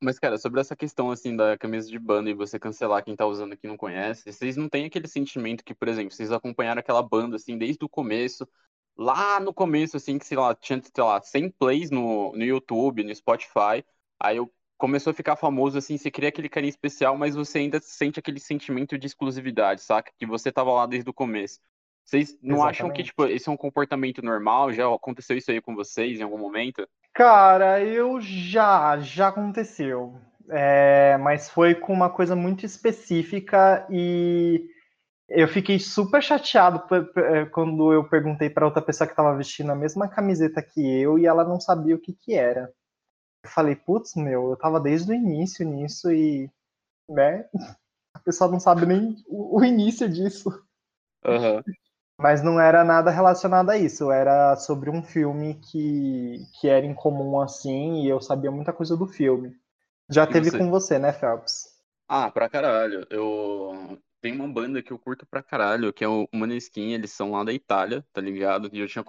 Mas, 0.01 0.19
cara, 0.19 0.37
sobre 0.37 0.61
essa 0.61 0.75
questão, 0.75 1.09
assim, 1.09 1.35
da 1.35 1.57
camisa 1.57 1.89
de 1.89 1.97
banda 1.97 2.29
e 2.29 2.33
você 2.33 2.59
cancelar 2.59 3.03
quem 3.03 3.15
tá 3.15 3.25
usando 3.25 3.57
que 3.57 3.67
não 3.67 3.75
conhece, 3.75 4.31
vocês 4.31 4.55
não 4.55 4.69
têm 4.69 4.85
aquele 4.85 5.07
sentimento 5.07 5.63
que, 5.63 5.73
por 5.73 5.87
exemplo, 5.87 6.11
vocês 6.11 6.31
acompanharam 6.31 6.79
aquela 6.79 7.01
banda, 7.01 7.37
assim, 7.37 7.57
desde 7.57 7.83
o 7.83 7.89
começo, 7.89 8.47
lá 8.97 9.39
no 9.39 9.53
começo, 9.53 9.97
assim, 9.97 10.17
que 10.17 10.25
sei 10.25 10.37
lá, 10.37 10.53
tinha, 10.55 10.81
sei 10.81 11.03
lá, 11.03 11.21
100 11.21 11.49
plays 11.49 11.91
no, 11.91 12.31
no 12.33 12.43
YouTube, 12.43 13.03
no 13.03 13.13
Spotify, 13.13 13.83
aí 14.19 14.37
eu 14.37 14.51
começou 14.77 15.11
a 15.11 15.13
ficar 15.13 15.35
famoso, 15.35 15.77
assim, 15.77 15.97
você 15.97 16.11
cria 16.11 16.29
aquele 16.29 16.49
carinho 16.49 16.69
especial, 16.69 17.17
mas 17.17 17.35
você 17.35 17.59
ainda 17.59 17.79
sente 17.79 18.19
aquele 18.19 18.39
sentimento 18.39 18.97
de 18.97 19.07
exclusividade, 19.07 19.81
saca? 19.81 20.11
Que 20.17 20.25
você 20.25 20.51
tava 20.51 20.71
lá 20.71 20.85
desde 20.85 21.09
o 21.09 21.13
começo. 21.13 21.59
Vocês 22.03 22.37
não 22.41 22.57
Exatamente. 22.57 22.69
acham 22.69 22.91
que, 22.91 23.03
tipo, 23.03 23.25
esse 23.25 23.49
é 23.49 23.51
um 23.51 23.57
comportamento 23.57 24.21
normal? 24.21 24.71
Já 24.71 24.93
aconteceu 24.93 25.37
isso 25.37 25.49
aí 25.49 25.59
com 25.59 25.73
vocês 25.73 26.19
em 26.19 26.23
algum 26.23 26.37
momento? 26.37 26.87
Cara, 27.13 27.81
eu 27.83 28.19
já, 28.21 28.99
já 28.99 29.29
aconteceu. 29.29 30.13
É, 30.49 31.17
mas 31.17 31.49
foi 31.49 31.73
com 31.73 31.91
uma 31.91 32.09
coisa 32.09 32.35
muito 32.35 32.65
específica 32.65 33.87
e 33.89 34.69
eu 35.27 35.47
fiquei 35.47 35.79
super 35.79 36.21
chateado 36.21 36.83
é, 37.17 37.45
quando 37.45 37.91
eu 37.91 38.07
perguntei 38.07 38.49
para 38.49 38.65
outra 38.65 38.81
pessoa 38.81 39.07
que 39.07 39.13
estava 39.13 39.35
vestindo 39.35 39.71
a 39.71 39.75
mesma 39.75 40.07
camiseta 40.07 40.61
que 40.61 40.79
eu 41.01 41.17
e 41.17 41.25
ela 41.25 41.43
não 41.43 41.59
sabia 41.59 41.95
o 41.95 41.99
que 41.99 42.13
que 42.13 42.33
era. 42.33 42.71
Eu 43.43 43.49
falei, 43.49 43.75
putz, 43.75 44.15
meu, 44.15 44.51
eu 44.51 44.57
tava 44.57 44.79
desde 44.79 45.11
o 45.11 45.15
início 45.15 45.67
nisso 45.67 46.11
e, 46.11 46.49
né, 47.09 47.47
a 48.13 48.19
pessoa 48.19 48.49
não 48.49 48.59
sabe 48.59 48.85
nem 48.85 49.15
o, 49.27 49.59
o 49.59 49.63
início 49.63 50.07
disso. 50.07 50.49
Uhum. 51.25 51.63
Mas 52.17 52.41
não 52.41 52.59
era 52.59 52.83
nada 52.83 53.11
relacionado 53.11 53.71
a 53.71 53.77
isso, 53.77 54.11
era 54.11 54.55
sobre 54.55 54.89
um 54.89 55.03
filme 55.03 55.55
que, 55.55 56.45
que 56.59 56.69
era 56.69 56.85
incomum 56.85 57.41
assim 57.41 58.03
e 58.03 58.09
eu 58.09 58.21
sabia 58.21 58.51
muita 58.51 58.71
coisa 58.71 58.95
do 58.95 59.07
filme. 59.07 59.53
Já 60.09 60.23
e 60.23 60.27
teve 60.27 60.51
você? 60.51 60.57
com 60.57 60.69
você, 60.69 60.99
né, 60.99 61.11
Phelps? 61.11 61.75
Ah, 62.07 62.29
pra 62.29 62.47
caralho. 62.47 63.05
Eu, 63.09 63.99
tem 64.25 64.33
uma 64.33 64.47
banda 64.47 64.81
que 64.81 64.91
eu 64.91 64.97
curto 64.97 65.23
pra 65.23 65.43
caralho, 65.43 65.93
que 65.93 66.03
é 66.03 66.07
o 66.07 66.27
Maneskin, 66.33 66.93
eles 66.93 67.11
são 67.11 67.33
lá 67.33 67.43
da 67.43 67.53
Itália, 67.53 68.03
tá 68.11 68.19
ligado? 68.19 68.71
E 68.73 68.79
eu 68.79 68.87
tinha, 68.87 69.05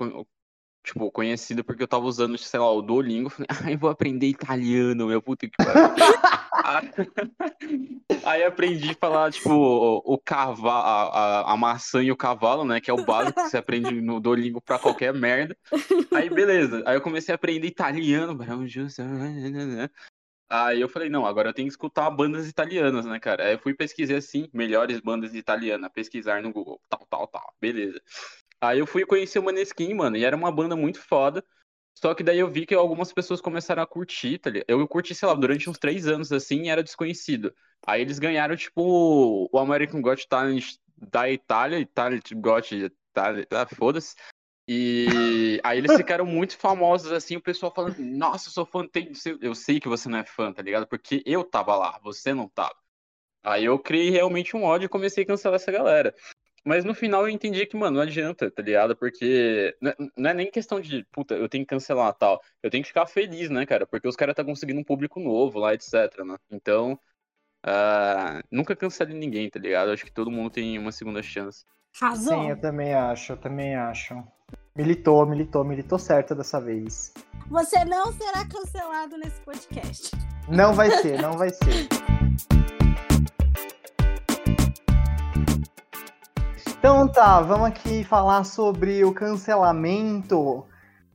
tipo, 0.85 1.11
conhecido 1.11 1.65
porque 1.65 1.83
eu 1.83 1.89
tava 1.89 2.05
usando, 2.05 2.37
sei 2.37 2.61
lá, 2.61 2.71
o 2.71 2.83
Duolingo, 2.83 3.31
falei, 3.31 3.47
ai, 3.65 3.77
vou 3.79 3.89
aprender 3.89 4.27
italiano, 4.27 5.07
meu 5.07 5.23
puta 5.23 5.49
que 5.49 5.57
pariu. 5.57 5.95
Aí 8.27 8.45
aprendi 8.45 8.91
a 8.91 8.95
falar, 8.95 9.33
tipo, 9.33 9.49
o, 9.49 10.03
o 10.05 10.19
cavalo, 10.19 10.69
a, 10.69 11.51
a, 11.51 11.57
maçã 11.57 12.03
e 12.03 12.13
o 12.13 12.17
cavalo, 12.17 12.67
né? 12.67 12.79
Que 12.79 12.91
é 12.91 12.95
o 12.95 13.03
básico 13.03 13.43
que 13.43 13.49
você 13.49 13.57
aprende 13.57 13.99
no 14.03 14.21
Duolingo 14.21 14.61
pra 14.61 14.79
qualquer 14.79 15.15
merda. 15.15 15.57
Aí, 16.15 16.29
beleza. 16.29 16.83
Aí 16.85 16.95
eu 16.95 17.01
comecei 17.01 17.33
a 17.33 17.37
aprender 17.37 17.67
italiano. 17.67 18.37
Aí 20.49 20.81
eu 20.81 20.89
falei, 20.89 21.09
não, 21.09 21.27
agora 21.27 21.49
eu 21.49 21.55
tenho 21.55 21.67
que 21.67 21.73
escutar 21.73 22.09
bandas 22.11 22.49
italianas, 22.49 23.05
né, 23.05 23.19
cara? 23.19 23.47
Aí 23.47 23.55
eu 23.55 23.59
fui 23.59 23.75
pesquisar 23.75 24.17
assim, 24.17 24.49
melhores 24.53 25.01
bandas 25.01 25.35
italianas, 25.35 25.91
pesquisar 25.93 26.41
no 26.43 26.53
Google, 26.53 26.81
tal, 26.89 27.07
tal, 27.11 27.27
tal, 27.27 27.55
beleza. 27.61 28.01
Aí 28.61 28.79
eu 28.79 28.87
fui 28.87 29.05
conhecer 29.05 29.39
o 29.39 29.43
Maneskin, 29.43 29.95
mano, 29.95 30.17
e 30.17 30.25
era 30.25 30.37
uma 30.37 30.53
banda 30.53 30.77
muito 30.77 31.01
foda. 31.01 31.45
Só 31.99 32.15
que 32.15 32.23
daí 32.23 32.39
eu 32.39 32.51
vi 32.51 32.67
que 32.67 32.75
algumas 32.75 33.13
pessoas 33.13 33.41
começaram 33.41 33.83
a 33.83 33.87
curtir, 33.87 34.39
tá 34.39 34.51
ligado? 34.51 34.67
Eu 34.69 34.87
curti, 34.87 35.15
sei 35.15 35.27
lá, 35.27 35.35
durante 35.35 35.69
uns 35.69 35.79
três 35.79 36.07
anos, 36.07 36.31
assim, 36.31 36.65
e 36.65 36.69
era 36.69 36.83
desconhecido. 36.83 37.55
Aí 37.87 38.03
eles 38.03 38.19
ganharam, 38.19 38.55
tipo, 38.55 39.49
o 39.51 39.59
American 39.59 40.03
Got 40.03 40.29
Talent 40.29 40.75
da 40.97 41.31
Itália, 41.31 41.79
Itália 41.79 42.21
Got 42.35 42.69
Talent, 43.13 43.47
ah, 43.51 43.67
foda-se. 43.67 44.15
E 44.69 45.61
aí 45.63 45.79
eles 45.79 45.97
ficaram 45.97 46.27
muito 46.27 46.57
famosos, 46.59 47.13
assim, 47.13 47.37
o 47.37 47.41
pessoal 47.41 47.73
falando, 47.73 47.99
nossa, 47.99 48.49
eu 48.49 48.53
sou 48.53 48.67
fã, 48.67 48.87
tem... 48.87 49.13
eu 49.41 49.55
sei 49.55 49.79
que 49.79 49.89
você 49.89 50.09
não 50.09 50.19
é 50.19 50.25
fã, 50.25 50.53
tá 50.53 50.61
ligado? 50.63 50.87
Porque 50.89 51.23
eu 51.25 51.45
tava 51.45 51.77
lá, 51.77 52.01
você 52.03 52.35
não 52.35 52.49
tava. 52.49 52.75
Aí 53.45 53.65
eu 53.65 53.79
criei 53.79 54.11
realmente 54.11 54.57
um 54.57 54.65
ódio 54.65 54.87
e 54.87 54.89
comecei 54.89 55.23
a 55.23 55.27
cancelar 55.27 55.57
essa 55.57 55.71
galera. 55.71 56.13
Mas 56.65 56.85
no 56.85 56.95
final 56.95 57.23
eu 57.23 57.29
entendi 57.29 57.65
que, 57.65 57.77
mano, 57.77 57.99
não 57.99 58.03
adianta, 58.03 58.51
tá 58.51 58.61
ligado? 58.61 58.97
Porque 58.97 59.77
não 60.17 60.31
é 60.31 60.35
nem 60.35 60.51
questão 60.51 60.81
de, 60.81 61.05
puta, 61.13 61.35
eu 61.37 61.49
tenho 61.49 61.65
que 61.65 61.69
cancelar 61.69 62.13
tal. 62.15 62.43
Eu 62.61 62.69
tenho 62.71 62.83
que 62.83 62.89
ficar 62.89 63.07
feliz, 63.07 63.49
né, 63.49 63.65
cara? 63.65 63.87
Porque 63.87 64.09
os 64.09 64.17
caras 64.17 64.35
tá 64.35 64.45
conseguindo 64.45 64.81
um 64.81 64.85
público 64.85 65.21
novo 65.21 65.61
lá, 65.61 65.75
etc, 65.75 65.93
né? 66.25 66.37
Então, 66.51 66.99
uh, 67.65 68.43
nunca 68.51 68.75
cancele 68.75 69.15
ninguém, 69.15 69.49
tá 69.49 69.61
ligado? 69.61 69.93
Acho 69.93 70.05
que 70.05 70.11
todo 70.13 70.29
mundo 70.29 70.51
tem 70.51 70.77
uma 70.77 70.91
segunda 70.91 71.23
chance. 71.23 71.65
Razão. 72.01 72.43
Sim, 72.43 72.51
eu 72.51 72.61
também 72.61 72.95
acho, 72.95 73.33
eu 73.33 73.37
também 73.39 73.75
acho. 73.75 74.23
Militou, 74.77 75.25
militou, 75.25 75.65
militou 75.65 75.99
certo 75.99 76.35
dessa 76.35 76.61
vez. 76.61 77.15
Você 77.49 77.85
não 77.87 78.13
será 78.13 78.45
cancelado 78.45 79.17
nesse 79.17 79.41
podcast. 79.41 80.11
Não 80.47 80.75
vai 80.75 80.91
ser, 80.91 81.23
não 81.23 81.39
vai 81.39 81.49
ser. 81.49 81.89
Então 86.79 87.09
tá, 87.09 87.41
vamos 87.41 87.69
aqui 87.69 88.05
falar 88.05 88.45
sobre 88.45 89.03
o 89.03 89.15
cancelamento 89.15 90.67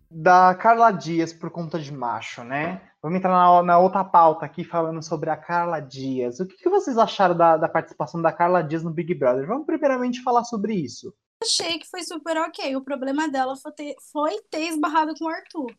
da 0.09 0.55
Carla 0.55 0.91
Dias 0.91 1.31
por 1.31 1.51
conta 1.51 1.77
de 1.79 1.93
macho, 1.93 2.43
né? 2.43 2.81
Vamos 3.01 3.17
entrar 3.17 3.31
na, 3.31 3.63
na 3.63 3.79
outra 3.79 4.03
pauta 4.03 4.45
aqui 4.45 4.63
falando 4.63 5.01
sobre 5.01 5.31
a 5.31 5.35
Carla 5.35 5.79
Dias. 5.79 6.39
O 6.39 6.45
que, 6.45 6.55
que 6.55 6.69
vocês 6.69 6.99
acharam 6.99 7.35
da, 7.35 7.57
da, 7.57 7.67
participação 7.67 8.21
da 8.21 8.31
Carla 8.31 8.61
Dias 8.61 8.83
no 8.83 8.91
Big 8.91 9.15
Brother? 9.15 9.47
Vamos 9.47 9.65
primeiramente 9.65 10.21
falar 10.21 10.43
sobre 10.43 10.75
isso. 10.75 11.11
Achei 11.41 11.79
que 11.79 11.89
foi 11.89 12.03
super 12.03 12.37
ok. 12.37 12.75
O 12.75 12.83
problema 12.83 13.27
dela 13.27 13.55
foi 13.55 13.71
ter, 13.71 13.95
foi 14.11 14.39
ter 14.51 14.67
esbarrado 14.67 15.15
com 15.17 15.25
o 15.25 15.29
Arthur. 15.29 15.75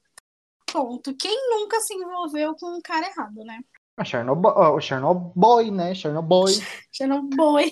Ponto. 0.73 1.15
Quem 1.15 1.51
nunca 1.51 1.81
se 1.81 1.95
envolveu 1.95 2.57
com 2.57 2.77
um 2.77 2.81
cara 2.81 3.07
errado, 3.07 3.45
né? 3.45 3.61
A 3.97 4.05
Chernobyl, 4.05 4.51
o 4.51 4.81
Chernobyl, 4.81 5.71
né? 5.71 5.95
Chernobyl. 5.95 6.47
Chernobyl. 6.91 7.71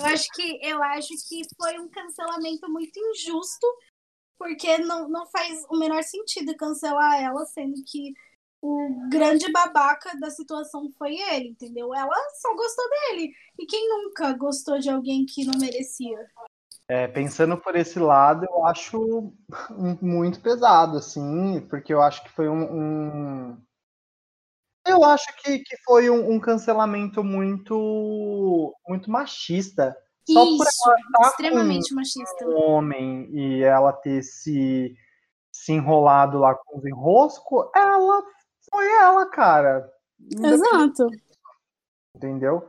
Eu 0.00 0.06
acho 0.06 0.28
que 0.32 0.58
eu 0.62 0.82
acho 0.82 1.08
que 1.28 1.42
foi 1.56 1.78
um 1.78 1.88
cancelamento 1.88 2.68
muito 2.72 2.98
injusto, 2.98 3.66
porque 4.36 4.78
não, 4.78 5.08
não 5.08 5.26
faz 5.26 5.64
o 5.70 5.78
menor 5.78 6.02
sentido 6.02 6.56
cancelar 6.56 7.22
ela, 7.22 7.44
sendo 7.44 7.74
que 7.86 8.14
o 8.66 9.10
grande 9.10 9.52
babaca 9.52 10.18
da 10.18 10.30
situação 10.30 10.90
foi 10.96 11.16
ele, 11.16 11.48
entendeu? 11.48 11.94
Ela 11.94 12.16
só 12.40 12.54
gostou 12.54 12.84
dele. 12.88 13.30
E 13.58 13.66
quem 13.66 13.86
nunca 13.90 14.32
gostou 14.32 14.78
de 14.78 14.88
alguém 14.88 15.26
que 15.26 15.44
não 15.44 15.60
merecia? 15.60 16.18
É, 16.88 17.06
pensando 17.06 17.58
por 17.58 17.76
esse 17.76 17.98
lado, 17.98 18.46
eu 18.48 18.64
acho 18.64 19.34
muito 20.00 20.40
pesado, 20.40 20.96
assim, 20.96 21.60
porque 21.68 21.92
eu 21.92 22.00
acho 22.00 22.24
que 22.24 22.30
foi 22.30 22.48
um, 22.48 22.62
um 22.62 23.62
eu 24.86 25.04
acho 25.04 25.26
que, 25.42 25.58
que 25.58 25.76
foi 25.84 26.08
um, 26.08 26.32
um, 26.32 26.40
cancelamento 26.40 27.22
muito 27.22 28.74
muito 28.88 29.10
machista. 29.10 29.94
Só 30.26 30.42
Isso, 30.42 30.56
por 30.56 30.66
ela 30.66 30.96
estar 30.96 31.28
extremamente 31.28 31.90
com 31.90 31.96
machista. 31.96 32.46
Um 32.46 32.70
homem 32.70 33.28
e 33.30 33.62
ela 33.62 33.92
ter 33.92 34.22
se, 34.22 34.94
se 35.52 35.72
enrolado 35.72 36.38
lá 36.38 36.54
com 36.54 36.78
os 36.78 36.84
enroscos, 36.86 37.66
ela 37.74 38.22
foi 38.74 38.92
ela, 38.92 39.26
cara. 39.26 39.92
Exato. 40.32 41.08
Entendeu? 42.16 42.68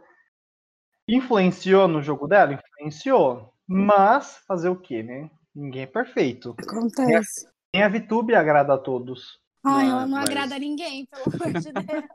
Influenciou 1.08 1.88
no 1.88 2.02
jogo 2.02 2.28
dela? 2.28 2.54
Influenciou. 2.54 3.52
Mas 3.68 4.38
fazer 4.48 4.70
o 4.70 4.80
quê, 4.80 5.02
né? 5.02 5.32
Ninguém 5.54 5.84
é 5.84 5.88
perfeito. 5.88 6.56
Acontece. 6.60 7.48
Nem 7.74 7.84
a 7.84 7.90
VTube 7.90 8.36
agrada 8.36 8.76
a 8.76 8.78
todos. 8.78 9.40
Ai, 9.64 9.90
ela 9.90 10.06
não 10.06 10.18
mas... 10.18 10.30
agrada 10.30 10.60
ninguém, 10.60 11.06
pelo 11.06 11.36
amor 11.36 11.60
de 11.60 11.72
Deus. 11.74 12.06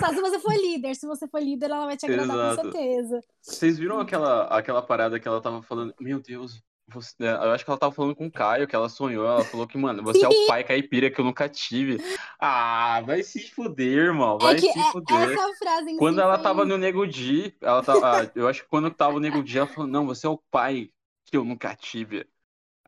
Só 0.00 0.08
se 0.08 0.20
você 0.20 0.38
for 0.40 0.52
líder. 0.52 0.94
Se 0.96 1.06
você 1.06 1.28
for 1.28 1.40
líder, 1.40 1.66
ela 1.66 1.86
vai 1.86 1.96
te 1.96 2.06
agradar 2.06 2.36
Exato. 2.36 2.56
com 2.56 2.72
certeza. 2.72 3.20
Vocês 3.40 3.78
viram 3.78 4.00
aquela, 4.00 4.44
aquela 4.46 4.82
parada 4.82 5.20
que 5.20 5.28
ela 5.28 5.40
tava 5.40 5.62
falando? 5.62 5.94
Meu 6.00 6.20
Deus, 6.20 6.60
você, 6.88 7.14
é, 7.20 7.30
eu 7.30 7.52
acho 7.52 7.64
que 7.64 7.70
ela 7.70 7.78
tava 7.78 7.92
falando 7.92 8.14
com 8.14 8.26
o 8.26 8.30
Caio, 8.30 8.66
que 8.66 8.76
ela 8.76 8.88
sonhou. 8.88 9.26
Ela 9.26 9.44
falou 9.44 9.66
que, 9.66 9.76
mano, 9.76 10.02
você 10.02 10.24
é 10.24 10.28
o 10.28 10.46
pai 10.46 10.62
caipira 10.62 11.10
que 11.10 11.20
eu 11.20 11.24
nunca 11.24 11.48
tive. 11.48 11.98
Ah, 12.38 13.02
vai 13.04 13.22
se 13.22 13.50
fuder, 13.50 14.06
irmão. 14.06 14.38
Vai 14.38 14.54
é 14.54 14.58
se 14.58 14.68
é, 14.68 14.92
fuder. 14.92 15.30
Essa 15.30 15.54
frase 15.58 15.96
quando 15.96 16.20
ela 16.20 16.38
tava 16.38 16.64
no 16.64 16.78
Nego 16.78 17.06
Di, 17.06 17.54
ela 17.60 17.82
tava, 17.82 18.20
ah, 18.20 18.30
eu 18.34 18.46
acho 18.46 18.62
que 18.62 18.68
quando 18.68 18.90
tava 18.90 19.14
no 19.14 19.20
Nego 19.20 19.42
Di, 19.42 19.58
ela 19.58 19.66
falou: 19.66 19.90
Não, 19.90 20.06
você 20.06 20.26
é 20.26 20.30
o 20.30 20.38
pai 20.50 20.90
que 21.24 21.36
eu 21.36 21.44
nunca 21.44 21.74
tive. 21.74 22.26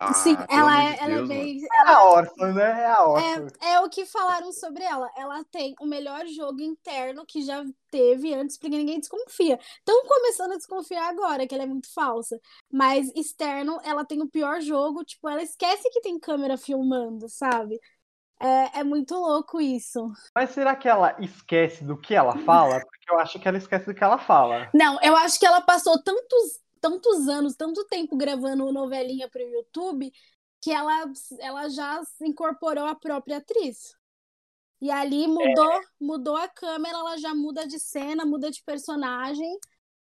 Ah, 0.00 0.12
Sim, 0.14 0.36
ela, 0.48 0.84
é, 0.84 0.98
ela 1.00 1.14
é 1.14 1.22
bem. 1.26 1.60
Ela, 1.72 1.90
é 1.90 1.94
a 1.94 2.04
órfã, 2.04 2.52
né? 2.52 2.82
É 2.82 2.86
a 2.86 3.04
órfã. 3.04 3.46
É, 3.60 3.72
é, 3.72 3.80
o 3.80 3.88
que 3.88 4.06
falaram 4.06 4.52
sobre 4.52 4.84
ela. 4.84 5.10
Ela 5.16 5.42
tem 5.44 5.74
o 5.80 5.86
melhor 5.86 6.26
jogo 6.26 6.60
interno 6.60 7.26
que 7.26 7.42
já 7.42 7.64
teve 7.90 8.32
antes, 8.32 8.56
porque 8.56 8.76
ninguém 8.76 9.00
desconfia. 9.00 9.58
Estão 9.78 10.06
começando 10.06 10.52
a 10.52 10.56
desconfiar 10.56 11.08
agora, 11.08 11.46
que 11.46 11.54
ela 11.54 11.64
é 11.64 11.66
muito 11.66 11.92
falsa. 11.92 12.40
Mas 12.72 13.10
externo, 13.16 13.80
ela 13.82 14.04
tem 14.04 14.22
o 14.22 14.28
pior 14.28 14.60
jogo. 14.60 15.04
Tipo, 15.04 15.28
ela 15.28 15.42
esquece 15.42 15.90
que 15.90 16.00
tem 16.00 16.18
câmera 16.18 16.56
filmando, 16.56 17.28
sabe? 17.28 17.80
É, 18.40 18.80
é 18.80 18.84
muito 18.84 19.16
louco 19.16 19.60
isso. 19.60 20.12
Mas 20.34 20.50
será 20.50 20.76
que 20.76 20.88
ela 20.88 21.16
esquece 21.18 21.82
do 21.82 21.96
que 21.96 22.14
ela 22.14 22.38
fala? 22.38 22.78
Porque 22.86 23.10
eu 23.10 23.18
acho 23.18 23.38
que 23.38 23.48
ela 23.48 23.58
esquece 23.58 23.86
do 23.86 23.94
que 23.94 24.04
ela 24.04 24.18
fala. 24.18 24.70
Não, 24.72 24.98
eu 25.02 25.16
acho 25.16 25.40
que 25.40 25.46
ela 25.46 25.60
passou 25.60 26.00
tantos 26.00 26.60
tantos 26.80 27.28
anos, 27.28 27.54
tanto 27.56 27.84
tempo 27.86 28.16
gravando 28.16 28.72
novelinha 28.72 29.28
para 29.28 29.44
o 29.44 29.48
YouTube, 29.48 30.12
que 30.60 30.70
ela, 30.70 31.04
ela 31.40 31.68
já 31.68 32.00
incorporou 32.22 32.86
a 32.86 32.94
própria 32.94 33.38
atriz. 33.38 33.96
E 34.80 34.90
ali 34.90 35.26
mudou, 35.26 35.72
é. 35.72 35.80
mudou 36.00 36.36
a 36.36 36.48
câmera, 36.48 36.98
ela 36.98 37.16
já 37.16 37.34
muda 37.34 37.66
de 37.66 37.78
cena, 37.78 38.24
muda 38.24 38.50
de 38.50 38.62
personagem. 38.62 39.58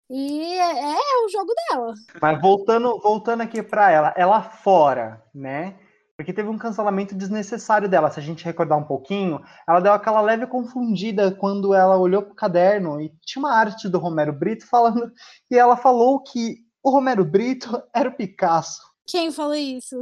E 0.10 0.54
é, 0.54 0.94
é 0.94 1.26
o 1.26 1.30
jogo 1.30 1.52
dela. 1.70 1.94
Mas 2.22 2.42
voltando, 2.42 3.00
voltando 3.00 3.42
aqui 3.42 3.64
para 3.64 3.90
ela, 3.90 4.14
ela 4.16 4.42
fora, 4.42 5.24
né? 5.34 5.80
Porque 6.18 6.34
teve 6.34 6.48
um 6.48 6.58
cancelamento 6.58 7.16
desnecessário 7.16 7.90
dela. 7.90 8.12
Se 8.12 8.20
a 8.20 8.24
gente 8.24 8.46
recordar 8.46 8.78
um 8.78 8.84
pouquinho, 8.84 9.42
ela 9.68 9.80
deu 9.80 9.92
aquela 9.92 10.22
leve 10.22 10.48
confundida 10.48 11.36
quando 11.36 11.74
ela 11.74 11.98
olhou 11.98 12.22
pro 12.22 12.36
caderno 12.36 13.02
e 13.02 13.14
tinha 13.26 13.44
uma 13.44 13.54
arte 13.54 13.90
do 13.90 13.98
Romero 13.98 14.32
Brito 14.32 14.68
falando. 14.68 15.12
E 15.50 15.58
ela 15.58 15.76
falou 15.76 16.22
que 16.22 16.65
o 16.86 16.92
Romero 16.92 17.26
Brito 17.26 17.82
era 17.92 18.10
o 18.10 18.16
Picasso. 18.16 18.80
Quem 19.08 19.32
falou 19.32 19.56
isso? 19.56 20.00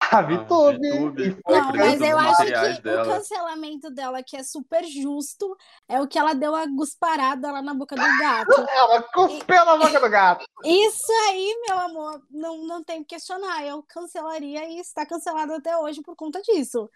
A 0.00 0.22
Vitube. 0.22 1.38
Não, 1.46 1.72
mas 1.72 2.00
eu 2.00 2.18
acho 2.18 2.44
que 2.44 2.82
dela. 2.82 3.02
o 3.02 3.06
cancelamento 3.06 3.90
dela, 3.90 4.22
que 4.24 4.36
é 4.36 4.42
super 4.42 4.84
justo, 4.84 5.56
é 5.88 6.00
o 6.00 6.08
que 6.08 6.18
ela 6.18 6.34
deu 6.34 6.54
a 6.54 6.66
gusparada 6.66 7.52
lá 7.52 7.62
na 7.62 7.74
boca 7.74 7.94
do 7.94 8.02
gato. 8.02 8.50
ela 8.70 9.02
cuspeu 9.02 9.64
na 9.64 9.76
boca 9.76 10.00
do 10.00 10.10
gato. 10.10 10.44
Isso 10.64 11.12
aí, 11.28 11.62
meu 11.68 11.78
amor, 11.78 12.20
não, 12.28 12.58
não 12.66 12.82
tem 12.82 13.04
que 13.04 13.14
questionar. 13.14 13.64
Eu 13.64 13.84
cancelaria 13.84 14.68
e 14.68 14.80
está 14.80 15.06
cancelado 15.06 15.52
até 15.54 15.76
hoje 15.78 16.02
por 16.02 16.16
conta 16.16 16.42
disso. 16.42 16.90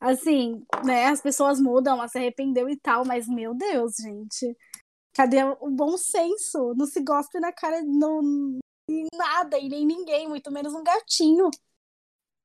Assim, 0.00 0.64
né, 0.84 1.06
as 1.06 1.20
pessoas 1.20 1.60
mudam, 1.60 1.96
ela 1.96 2.08
se 2.08 2.18
arrependeu 2.18 2.68
e 2.68 2.76
tal, 2.76 3.04
mas 3.04 3.28
meu 3.28 3.54
Deus, 3.54 3.94
gente. 4.00 4.56
Cadê 5.18 5.42
o 5.42 5.68
bom 5.68 5.98
senso? 5.98 6.74
Não 6.76 6.86
se 6.86 7.02
gosta 7.02 7.40
na 7.40 7.50
cara 7.50 7.82
não, 7.82 8.20
em 8.88 9.04
nada 9.12 9.58
e 9.58 9.68
nem 9.68 9.84
ninguém, 9.84 10.28
muito 10.28 10.48
menos 10.48 10.72
um 10.72 10.84
gatinho. 10.84 11.50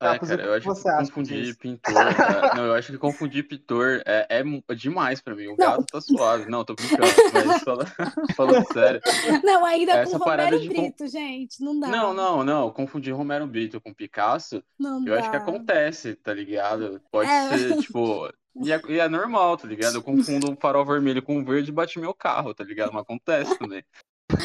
É, 0.01 0.18
cara, 0.18 0.42
eu 0.42 0.53
acho 0.56 0.74
que 0.74 0.84
confundir 0.98 1.56
pintor. 1.56 1.94
é, 1.96 2.56
não, 2.58 2.65
eu 2.65 2.74
acho 2.74 2.92
que 2.92 2.98
confundir 2.98 3.48
pintor 3.48 4.01
é, 4.08 4.27
é 4.27 4.74
demais 4.74 5.22
pra 5.22 5.36
mim. 5.36 5.50
O 5.50 5.56
não. 5.56 5.56
gato 5.56 5.86
tá 5.86 6.01
suave. 6.01 6.50
Não, 6.50 6.65
tô 6.65 6.74
brincando, 6.74 7.03
mas 7.32 7.62
falando, 7.62 7.92
falando 8.36 8.74
sério. 8.74 9.01
Não, 9.44 9.63
ainda 9.63 9.92
Essa 9.92 10.18
com 10.18 10.25
Romero 10.25 10.60
Brito, 10.65 11.08
gente. 11.08 11.63
Não 11.63 11.80
dá. 11.80 11.88
Não, 11.89 12.12
não, 12.12 12.44
não. 12.44 12.72
Confundir 12.72 13.13
Romero 13.13 13.46
Brito 13.46 13.80
com 13.80 13.94
Picasso, 13.94 14.63
não 14.80 14.98
eu 15.06 15.13
dá. 15.13 15.20
acho 15.20 15.30
que 15.30 15.38
acontece, 15.38 16.15
tá 16.15 16.34
ligado? 16.34 17.00
Pode 17.12 17.30
é. 17.30 17.56
ser, 17.56 17.77
tipo. 17.77 18.27
E 18.62 18.72
é, 18.72 18.79
e 18.88 19.00
é, 19.00 19.10
normal, 19.10 19.57
tá 19.57 19.67
ligado? 19.67 19.95
Eu 19.95 20.03
confundo 20.03 20.51
um 20.51 20.55
farol 20.55 20.86
vermelho 20.86 21.24
com 21.24 21.38
um 21.38 21.43
verde 21.43 21.69
e 21.69 21.74
bate 21.74 22.00
meu 22.00 22.13
carro, 22.13 22.53
tá 22.53 22.63
ligado? 22.63 22.93
Mas 22.93 23.01
acontece 23.01 23.57
também. 23.57 23.83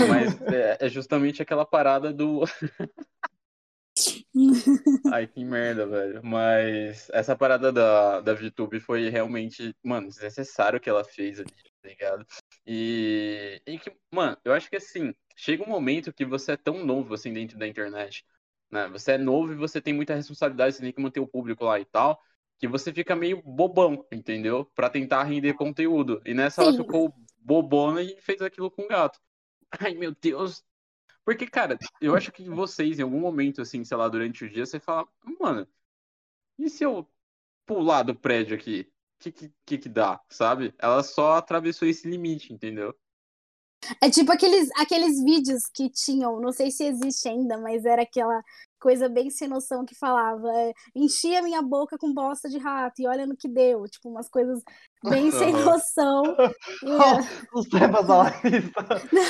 Mas 0.09 0.41
é, 0.43 0.79
é 0.81 0.89
justamente 0.89 1.43
aquela 1.43 1.67
parada 1.67 2.13
do. 2.13 2.45
Ai, 5.13 5.27
que 5.27 5.45
merda, 5.45 5.87
velho. 5.87 6.25
Mas 6.25 7.09
essa 7.11 7.37
parada 7.37 7.73
da, 7.73 8.21
da 8.21 8.35
VTube 8.35 8.81
foi 8.81 9.09
realmente, 9.09 9.75
mano, 9.83 10.09
desnecessário 10.09 10.81
que 10.81 10.89
ela 10.89 11.05
fez 11.05 11.41
ali, 11.41 11.51
tá 11.83 11.89
ligado? 11.89 12.27
E, 12.67 13.61
e 13.67 13.79
que, 13.79 13.93
mano, 14.13 14.37
eu 14.45 14.53
acho 14.53 14.71
que 14.71 14.77
assim, 14.77 15.15
chega 15.37 15.65
um 15.65 15.69
momento 15.69 16.13
que 16.13 16.25
você 16.25 16.53
é 16.53 16.57
tão 16.57 16.85
novo 16.85 17.15
assim 17.15 17.33
dentro 17.33 17.59
da 17.59 17.67
internet, 17.67 18.25
né? 18.71 18.89
Você 18.89 19.13
é 19.13 19.19
novo 19.19 19.53
e 19.53 19.57
você 19.57 19.81
tem 19.81 19.95
muita 19.95 20.15
responsabilidade, 20.15 20.77
você 20.77 20.83
tem 20.83 20.93
que 20.93 21.01
manter 21.01 21.21
o 21.21 21.27
público 21.27 21.65
lá 21.65 21.81
e 21.81 21.85
tal, 21.85 22.21
que 22.59 22.69
você 22.69 22.93
fica 22.93 23.15
meio 23.15 23.43
bobão, 23.43 24.05
entendeu? 24.11 24.65
Para 24.75 24.91
tentar 24.91 25.25
render 25.25 25.55
conteúdo. 25.55 26.21
E 26.25 26.35
nessa 26.35 26.63
Sim. 26.63 26.69
ela 26.69 26.77
ficou 26.77 27.15
bobona 27.39 28.03
e 28.03 28.21
fez 28.21 28.43
aquilo 28.43 28.71
com 28.71 28.83
o 28.83 28.89
gato. 28.89 29.21
Ai, 29.81 29.95
meu 29.95 30.15
Deus, 30.21 30.65
porque, 31.29 31.47
cara, 31.47 31.79
eu 32.01 32.17
acho 32.17 32.33
que 32.33 32.49
vocês, 32.49 32.99
em 32.99 33.03
algum 33.03 33.21
momento, 33.21 33.61
assim, 33.61 33.85
sei 33.85 33.99
lá, 33.99 34.09
durante 34.09 34.47
o 34.47 34.49
dia, 34.49 34.65
você 34.65 34.81
fala, 34.81 35.07
mano, 35.39 35.69
e 36.59 36.71
se 36.71 36.83
eu 36.83 37.07
pular 37.67 38.03
do 38.03 38.15
prédio 38.15 38.57
aqui? 38.57 38.91
O 38.91 39.19
que, 39.19 39.33
que 39.67 39.77
que 39.77 39.89
dá, 39.91 40.19
sabe? 40.31 40.75
Ela 40.79 41.03
só 41.03 41.35
atravessou 41.35 41.87
esse 41.87 42.09
limite, 42.09 42.51
entendeu? 42.51 42.99
É 44.03 44.09
tipo 44.09 44.33
aqueles, 44.33 44.71
aqueles 44.75 45.23
vídeos 45.23 45.65
que 45.67 45.91
tinham, 45.91 46.41
não 46.41 46.51
sei 46.51 46.71
se 46.71 46.85
existe 46.85 47.29
ainda, 47.29 47.59
mas 47.59 47.85
era 47.85 48.05
aquela 48.05 48.43
coisa 48.79 49.09
bem 49.09 49.31
sem 49.31 49.49
noção 49.49 49.85
que 49.85 49.95
falava, 49.95 50.49
é, 50.53 50.73
enchia 50.95 51.43
minha 51.43 51.61
boca 51.61 51.99
com 51.99 52.13
bosta 52.13 52.49
de 52.49 52.59
rato 52.59 53.01
e 53.01 53.07
olha 53.07 53.27
no 53.27 53.37
que 53.37 53.49
deu, 53.49 53.85
tipo 53.89 54.09
umas 54.09 54.29
coisas 54.29 54.63
bem 55.05 55.31
sem 55.33 55.53
noção. 55.53 56.23
Os 57.53 57.69
temas 57.69 58.07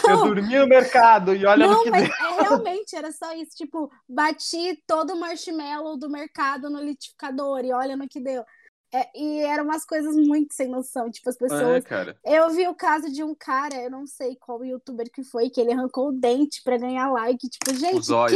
Eu 0.09 0.17
dormi 0.25 0.59
no 0.59 0.67
mercado 0.67 1.35
e 1.35 1.45
olha 1.47 1.67
não, 1.67 1.79
no 1.79 1.83
que 1.83 1.91
mas 1.91 2.09
deu. 2.09 2.13
É, 2.13 2.43
realmente 2.43 2.97
era 2.97 3.13
só 3.13 3.33
isso, 3.35 3.53
tipo, 3.57 3.91
bati 4.09 4.83
todo 4.87 5.15
o 5.15 5.21
marshmallow 5.21 5.97
do 5.97 6.11
mercado 6.11 6.71
no 6.71 6.83
litificador 6.83 7.65
e 7.65 7.73
olha 7.73 7.97
no 7.97 8.09
que 8.09 8.21
deu. 8.21 8.45
É, 8.93 9.07
e 9.15 9.41
eram 9.41 9.65
umas 9.65 9.85
coisas 9.85 10.17
muito 10.17 10.55
sem 10.55 10.67
noção. 10.67 11.11
Tipo, 11.11 11.29
as 11.29 11.37
pessoas. 11.37 11.63
É, 11.63 11.81
cara. 11.83 12.17
Eu 12.25 12.49
vi 12.51 12.67
o 12.67 12.75
caso 12.75 13.13
de 13.13 13.23
um 13.23 13.35
cara, 13.35 13.75
eu 13.77 13.91
não 13.91 14.07
sei 14.07 14.35
qual 14.37 14.65
youtuber 14.65 15.11
que 15.13 15.23
foi, 15.23 15.51
que 15.51 15.61
ele 15.61 15.73
arrancou 15.73 16.09
o 16.09 16.13
dente 16.13 16.63
pra 16.63 16.79
ganhar 16.79 17.13
like. 17.13 17.49
Tipo, 17.49 17.75
gente, 17.75 18.07
zóio. 18.07 18.31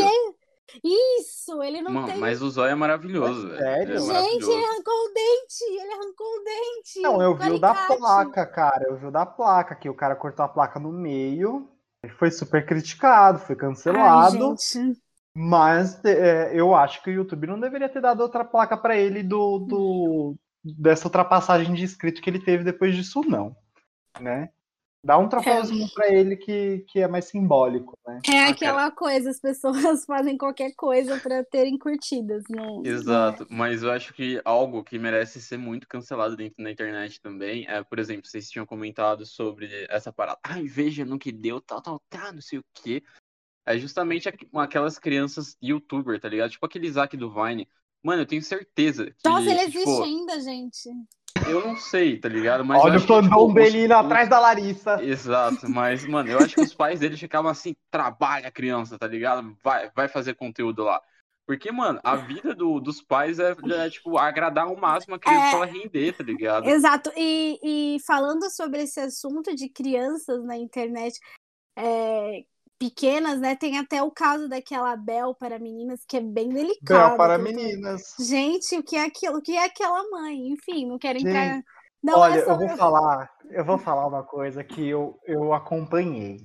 Isso, 0.82 1.62
ele 1.62 1.82
não 1.82 1.92
Mano, 1.92 2.06
tem. 2.08 2.18
mas 2.18 2.40
o 2.42 2.50
zóio 2.50 2.70
é 2.72 2.74
maravilhoso, 2.74 3.48
velho. 3.48 3.58
Sério? 3.58 3.94
É 3.94 3.98
Gente, 3.98 4.44
ele 4.50 4.64
arrancou 4.64 4.94
o 4.94 5.12
dente! 5.12 5.64
Ele 5.68 5.92
arrancou 5.92 6.26
o 6.26 6.44
dente! 6.44 7.00
Não, 7.00 7.22
eu 7.22 7.36
vi 7.36 7.50
o 7.50 7.58
da 7.58 7.74
placa, 7.74 8.46
cara. 8.46 8.84
Eu 8.88 8.96
vi 8.96 9.06
o 9.06 9.10
da 9.10 9.26
placa, 9.26 9.74
que 9.74 9.88
o 9.88 9.94
cara 9.94 10.14
cortou 10.16 10.44
a 10.44 10.48
placa 10.48 10.78
no 10.78 10.92
meio. 10.92 11.68
Ele 12.02 12.12
foi 12.14 12.30
super 12.30 12.64
criticado, 12.66 13.38
foi 13.38 13.54
Ai, 13.54 13.60
cancelado. 13.60 14.56
gente. 14.60 15.00
Mas 15.34 16.04
é, 16.04 16.52
eu 16.54 16.74
acho 16.74 17.02
que 17.02 17.10
o 17.10 17.12
YouTube 17.14 17.46
não 17.46 17.58
deveria 17.58 17.88
ter 17.88 18.00
dado 18.02 18.20
outra 18.20 18.44
placa 18.44 18.76
pra 18.76 18.96
ele 18.96 19.22
do, 19.22 19.58
do- 19.60 20.36
dessa 20.62 21.06
ultrapassagem 21.06 21.72
de 21.74 21.82
inscrito 21.84 22.20
que 22.20 22.28
ele 22.28 22.38
teve 22.44 22.64
depois 22.64 22.94
disso, 22.94 23.22
não. 23.22 23.56
Né? 24.20 24.50
Dá 25.04 25.18
um 25.18 25.28
troféuzinho 25.28 25.88
pra 25.92 26.08
ele 26.08 26.36
que, 26.36 26.84
que 26.88 27.00
é 27.00 27.08
mais 27.08 27.24
simbólico, 27.24 27.98
né? 28.06 28.20
É 28.28 28.44
Ah, 28.44 28.48
aquela 28.50 28.90
coisa, 28.92 29.30
as 29.30 29.40
pessoas 29.40 30.04
fazem 30.06 30.38
qualquer 30.38 30.72
coisa 30.76 31.18
pra 31.18 31.42
terem 31.44 31.76
curtidas. 31.76 32.44
Não, 32.48 32.84
Exato, 32.84 33.46
mas 33.50 33.82
eu 33.82 33.90
acho 33.90 34.14
que 34.14 34.40
algo 34.44 34.84
que 34.84 34.98
merece 34.98 35.40
ser 35.40 35.56
muito 35.56 35.88
cancelado 35.88 36.36
dentro 36.36 36.62
da 36.62 36.70
internet 36.70 37.20
também 37.20 37.66
é, 37.68 37.82
por 37.82 37.98
exemplo, 37.98 38.28
vocês 38.28 38.48
tinham 38.48 38.64
comentado 38.64 39.26
sobre 39.26 39.86
essa 39.90 40.12
parada, 40.12 40.38
ai, 40.44 40.64
veja 40.68 41.04
no 41.04 41.18
que 41.18 41.32
deu, 41.32 41.60
tal, 41.60 41.82
tal, 41.82 42.00
tal, 42.08 42.32
não 42.32 42.40
sei 42.40 42.60
o 42.60 42.64
quê. 42.72 43.02
É 43.66 43.78
justamente 43.78 44.28
aqu- 44.28 44.58
aquelas 44.58 44.98
crianças 44.98 45.56
youtuber, 45.62 46.20
tá 46.20 46.28
ligado? 46.28 46.50
Tipo 46.50 46.66
aquele 46.66 46.86
Isaac 46.86 47.16
do 47.16 47.32
Vine. 47.32 47.68
Mano, 48.02 48.22
eu 48.22 48.26
tenho 48.26 48.42
certeza 48.42 49.06
que, 49.06 49.28
Nossa, 49.28 49.50
ele 49.50 49.60
existe 49.60 49.78
tipo, 49.80 50.02
ainda, 50.02 50.40
gente. 50.40 50.90
Eu 51.48 51.60
não 51.66 51.76
sei, 51.76 52.18
tá 52.18 52.28
ligado? 52.28 52.64
Mas 52.64 52.78
eu 52.78 52.84
Olha 52.84 52.92
o 52.92 52.96
acho 52.96 53.06
que, 53.06 53.12
tipo, 53.14 53.28
fandom 53.28 53.52
dele 53.54 53.84
indo 53.84 53.94
os- 53.94 54.00
atrás 54.00 54.28
da 54.28 54.38
Larissa. 54.38 55.02
Exato, 55.02 55.68
mas, 55.68 56.04
mano, 56.06 56.28
eu 56.30 56.38
acho 56.38 56.54
que 56.54 56.60
os 56.60 56.74
pais 56.74 57.00
dele 57.00 57.16
ficavam 57.16 57.50
assim, 57.50 57.74
trabalha 57.90 58.48
a 58.48 58.52
criança, 58.52 58.98
tá 58.98 59.06
ligado? 59.06 59.56
Vai, 59.62 59.90
vai 59.94 60.08
fazer 60.08 60.34
conteúdo 60.34 60.84
lá. 60.84 61.00
Porque, 61.46 61.72
mano, 61.72 61.98
a 62.04 62.14
vida 62.16 62.54
do- 62.54 62.78
dos 62.78 63.02
pais 63.02 63.38
é, 63.40 63.50
é, 63.50 63.90
tipo, 63.90 64.16
agradar 64.16 64.66
ao 64.66 64.76
máximo 64.76 65.16
a 65.16 65.18
criança 65.18 65.46
É. 65.46 65.50
pra 65.50 65.56
ela 65.58 65.66
render, 65.66 66.12
tá 66.16 66.22
ligado? 66.22 66.68
Exato. 66.68 67.10
E, 67.16 67.58
e 67.96 67.96
falando 68.06 68.48
sobre 68.50 68.82
esse 68.82 69.00
assunto 69.00 69.54
de 69.54 69.68
crianças 69.68 70.42
na 70.44 70.56
internet 70.56 71.18
é, 71.76 72.44
pequenas, 72.82 73.38
né? 73.38 73.54
Tem 73.54 73.78
até 73.78 74.02
o 74.02 74.10
caso 74.10 74.48
daquela 74.48 74.96
Bel 74.96 75.36
para 75.36 75.56
meninas, 75.56 76.04
que 76.04 76.16
é 76.16 76.20
bem 76.20 76.48
delicado. 76.48 77.10
Bel 77.10 77.16
para 77.16 77.38
meninas. 77.38 78.16
Gente, 78.18 78.76
o 78.76 78.82
que 78.82 78.96
é 78.96 79.04
aquilo? 79.04 79.36
O 79.36 79.40
que 79.40 79.56
é 79.56 79.64
aquela 79.64 80.02
mãe? 80.10 80.48
Enfim, 80.48 80.86
não 80.86 80.98
quero 80.98 81.20
entrar. 81.20 81.54
Gente, 81.54 81.64
Não 82.02 82.18
Olha, 82.18 82.40
é 82.40 82.42
eu 82.42 82.58
vou 82.58 82.68
falar, 82.70 83.30
eu 83.50 83.64
vou 83.64 83.78
falar 83.78 84.08
uma 84.08 84.24
coisa 84.24 84.64
que 84.64 84.88
eu, 84.88 85.16
eu 85.24 85.54
acompanhei. 85.54 86.40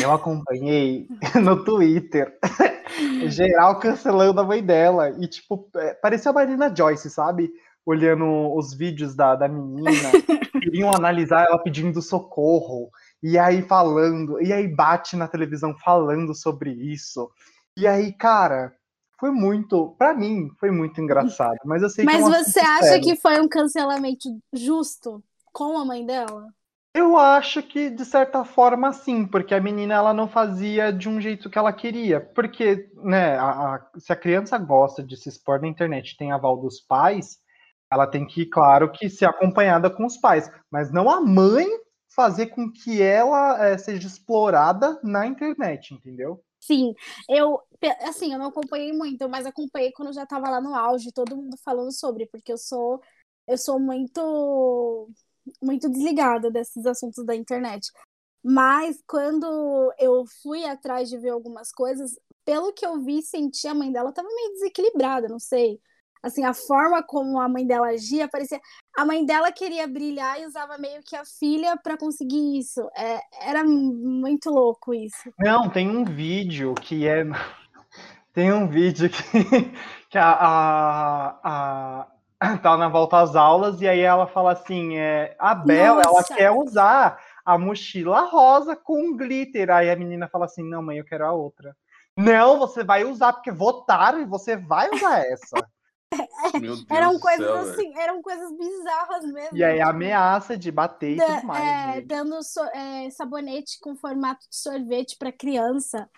Eu 0.00 0.12
acompanhei 0.12 1.08
no 1.42 1.64
Twitter. 1.64 2.38
Geral 3.26 3.80
cancelando 3.80 4.40
a 4.40 4.44
mãe 4.44 4.62
dela. 4.62 5.10
E, 5.18 5.26
tipo, 5.26 5.68
é, 5.74 5.94
parecia 5.94 6.30
a 6.30 6.34
Marina 6.34 6.72
Joyce, 6.72 7.10
sabe? 7.10 7.50
Olhando 7.84 8.54
os 8.54 8.72
vídeos 8.72 9.16
da, 9.16 9.34
da 9.34 9.48
menina. 9.48 9.90
Queriam 10.62 10.94
analisar 10.94 11.44
ela 11.48 11.58
pedindo 11.58 12.00
socorro. 12.00 12.88
E 13.22 13.38
aí 13.38 13.62
falando. 13.62 14.40
E 14.42 14.52
aí 14.52 14.68
bate 14.68 15.16
na 15.16 15.26
televisão 15.28 15.74
falando 15.78 16.34
sobre 16.34 16.70
isso. 16.72 17.30
E 17.76 17.86
aí, 17.86 18.12
cara, 18.12 18.72
foi 19.18 19.30
muito. 19.30 19.94
Pra 19.98 20.14
mim, 20.14 20.50
foi 20.60 20.70
muito 20.70 21.00
engraçado. 21.00 21.58
Mas 21.64 21.82
eu 21.82 21.90
sei 21.90 22.04
que 22.04 22.10
é 22.10 22.14
Mas 22.14 22.24
um 22.24 22.30
você 22.30 22.60
assunto 22.60 22.72
acha 22.72 22.82
sério. 22.84 23.04
que 23.04 23.16
foi 23.16 23.40
um 23.40 23.48
cancelamento 23.48 24.28
justo 24.52 25.22
com 25.52 25.78
a 25.78 25.84
mãe 25.84 26.04
dela? 26.04 26.46
Eu 26.94 27.18
acho 27.18 27.62
que, 27.62 27.90
de 27.90 28.06
certa 28.06 28.42
forma, 28.42 28.90
sim, 28.90 29.26
porque 29.26 29.54
a 29.54 29.60
menina 29.60 29.92
ela 29.94 30.14
não 30.14 30.26
fazia 30.26 30.90
de 30.90 31.10
um 31.10 31.20
jeito 31.20 31.50
que 31.50 31.58
ela 31.58 31.70
queria. 31.72 32.20
Porque, 32.20 32.88
né, 33.02 33.36
a- 33.36 33.74
a- 33.74 33.86
se 33.98 34.12
a 34.12 34.16
criança 34.16 34.56
gosta 34.56 35.02
de 35.02 35.14
se 35.16 35.28
expor 35.28 35.60
na 35.60 35.68
internet 35.68 36.12
e 36.12 36.16
tem 36.16 36.32
aval 36.32 36.56
dos 36.56 36.80
pais, 36.80 37.38
ela 37.92 38.06
tem 38.06 38.26
que, 38.26 38.46
claro, 38.46 38.90
que 38.90 39.10
ser 39.10 39.26
acompanhada 39.26 39.90
com 39.90 40.06
os 40.06 40.16
pais. 40.16 40.50
Mas 40.70 40.90
não 40.90 41.10
a 41.10 41.20
mãe 41.20 41.66
fazer 42.16 42.46
com 42.46 42.72
que 42.72 43.02
ela 43.02 43.68
eh, 43.68 43.76
seja 43.76 44.08
explorada 44.08 44.98
na 45.04 45.26
internet, 45.26 45.92
entendeu? 45.92 46.42
Sim, 46.58 46.94
eu, 47.28 47.60
assim, 48.00 48.32
eu 48.32 48.38
não 48.38 48.46
acompanhei 48.46 48.92
muito, 48.92 49.28
mas 49.28 49.46
acompanhei 49.46 49.92
quando 49.92 50.12
já 50.12 50.26
tava 50.26 50.48
lá 50.48 50.60
no 50.60 50.74
auge, 50.74 51.12
todo 51.12 51.36
mundo 51.36 51.56
falando 51.62 51.92
sobre, 51.92 52.26
porque 52.26 52.52
eu 52.52 52.58
sou, 52.58 53.00
eu 53.46 53.58
sou 53.58 53.78
muito, 53.78 55.08
muito 55.62 55.88
desligada 55.88 56.50
desses 56.50 56.86
assuntos 56.86 57.24
da 57.24 57.36
internet. 57.36 57.92
Mas 58.42 59.00
quando 59.06 59.92
eu 59.98 60.24
fui 60.42 60.64
atrás 60.64 61.08
de 61.10 61.18
ver 61.18 61.30
algumas 61.30 61.70
coisas, 61.70 62.18
pelo 62.44 62.72
que 62.72 62.86
eu 62.86 63.00
vi, 63.02 63.22
senti 63.22 63.68
a 63.68 63.74
mãe 63.74 63.92
dela 63.92 64.12
tava 64.12 64.28
meio 64.28 64.52
desequilibrada, 64.54 65.28
não 65.28 65.38
sei. 65.38 65.80
Assim, 66.26 66.44
a 66.44 66.52
forma 66.52 67.04
como 67.04 67.40
a 67.40 67.48
mãe 67.48 67.64
dela 67.64 67.86
agia, 67.86 68.26
parecia. 68.26 68.60
A 68.98 69.04
mãe 69.04 69.24
dela 69.24 69.52
queria 69.52 69.86
brilhar 69.86 70.40
e 70.40 70.44
usava 70.44 70.76
meio 70.76 71.00
que 71.04 71.14
a 71.14 71.24
filha 71.24 71.76
para 71.80 71.96
conseguir 71.96 72.58
isso. 72.58 72.80
É, 72.96 73.20
era 73.40 73.62
muito 73.62 74.50
louco 74.50 74.92
isso. 74.92 75.32
Não, 75.38 75.70
tem 75.70 75.88
um 75.88 76.04
vídeo 76.04 76.74
que 76.74 77.06
é. 77.06 77.22
Tem 78.34 78.52
um 78.52 78.68
vídeo 78.68 79.08
que, 79.08 79.22
que 80.10 80.18
a, 80.18 80.30
a, 80.30 82.06
a- 82.40 82.58
tá 82.58 82.76
na 82.76 82.88
volta 82.88 83.18
às 83.20 83.34
aulas 83.34 83.80
e 83.80 83.88
aí 83.88 84.00
ela 84.00 84.26
fala 84.26 84.52
assim: 84.52 84.96
é, 84.98 85.34
a 85.38 85.54
Bela, 85.54 86.02
ela 86.02 86.24
quer 86.24 86.50
usar 86.50 87.18
a 87.44 87.56
mochila 87.56 88.22
rosa 88.22 88.74
com 88.76 89.16
glitter. 89.16 89.70
Aí 89.70 89.88
a 89.90 89.96
menina 89.96 90.28
fala 90.28 90.46
assim: 90.46 90.68
não, 90.68 90.82
mãe, 90.82 90.98
eu 90.98 91.04
quero 91.04 91.24
a 91.24 91.32
outra. 91.32 91.74
Não, 92.16 92.58
você 92.58 92.82
vai 92.82 93.04
usar, 93.04 93.32
porque 93.32 93.52
votaram 93.52 94.20
e 94.20 94.24
você 94.26 94.56
vai 94.56 94.90
usar 94.90 95.20
essa. 95.20 95.56
Eram 96.90 97.18
coisas 97.18 97.46
céu, 97.46 97.56
assim, 97.56 97.92
eram 97.98 98.22
coisas 98.22 98.50
bizarras 98.56 99.24
mesmo. 99.24 99.56
E 99.56 99.62
aí 99.64 99.80
ameaça 99.80 100.56
de 100.56 100.70
bater 100.70 101.12
e 101.12 101.16
da- 101.16 101.26
tudo 101.36 101.46
mais. 101.46 101.64
é, 101.64 101.94
gente. 101.94 102.06
dando 102.06 102.42
so- 102.42 102.64
é, 102.74 103.10
sabonete 103.10 103.78
com 103.80 103.94
formato 103.96 104.40
de 104.48 104.56
sorvete 104.56 105.16
para 105.18 105.32
criança. 105.32 106.08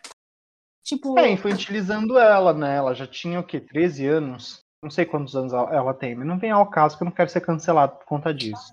Tipo, 0.84 1.18
É, 1.18 1.30
infantilizando 1.30 2.18
ela, 2.18 2.52
né? 2.54 2.76
Ela 2.76 2.94
já 2.94 3.06
tinha 3.06 3.40
o 3.40 3.44
quê? 3.44 3.60
13 3.60 4.06
anos? 4.06 4.60
Não 4.82 4.90
sei 4.90 5.04
quantos 5.04 5.34
anos 5.36 5.52
ela 5.52 5.92
tem, 5.92 6.14
mas 6.14 6.26
não 6.26 6.38
vem 6.38 6.50
ao 6.50 6.68
caso 6.70 6.96
que 6.96 7.02
eu 7.02 7.06
não 7.06 7.12
quero 7.12 7.28
ser 7.28 7.40
cancelado 7.40 7.96
por 7.96 8.06
conta 8.06 8.32
disso. 8.32 8.72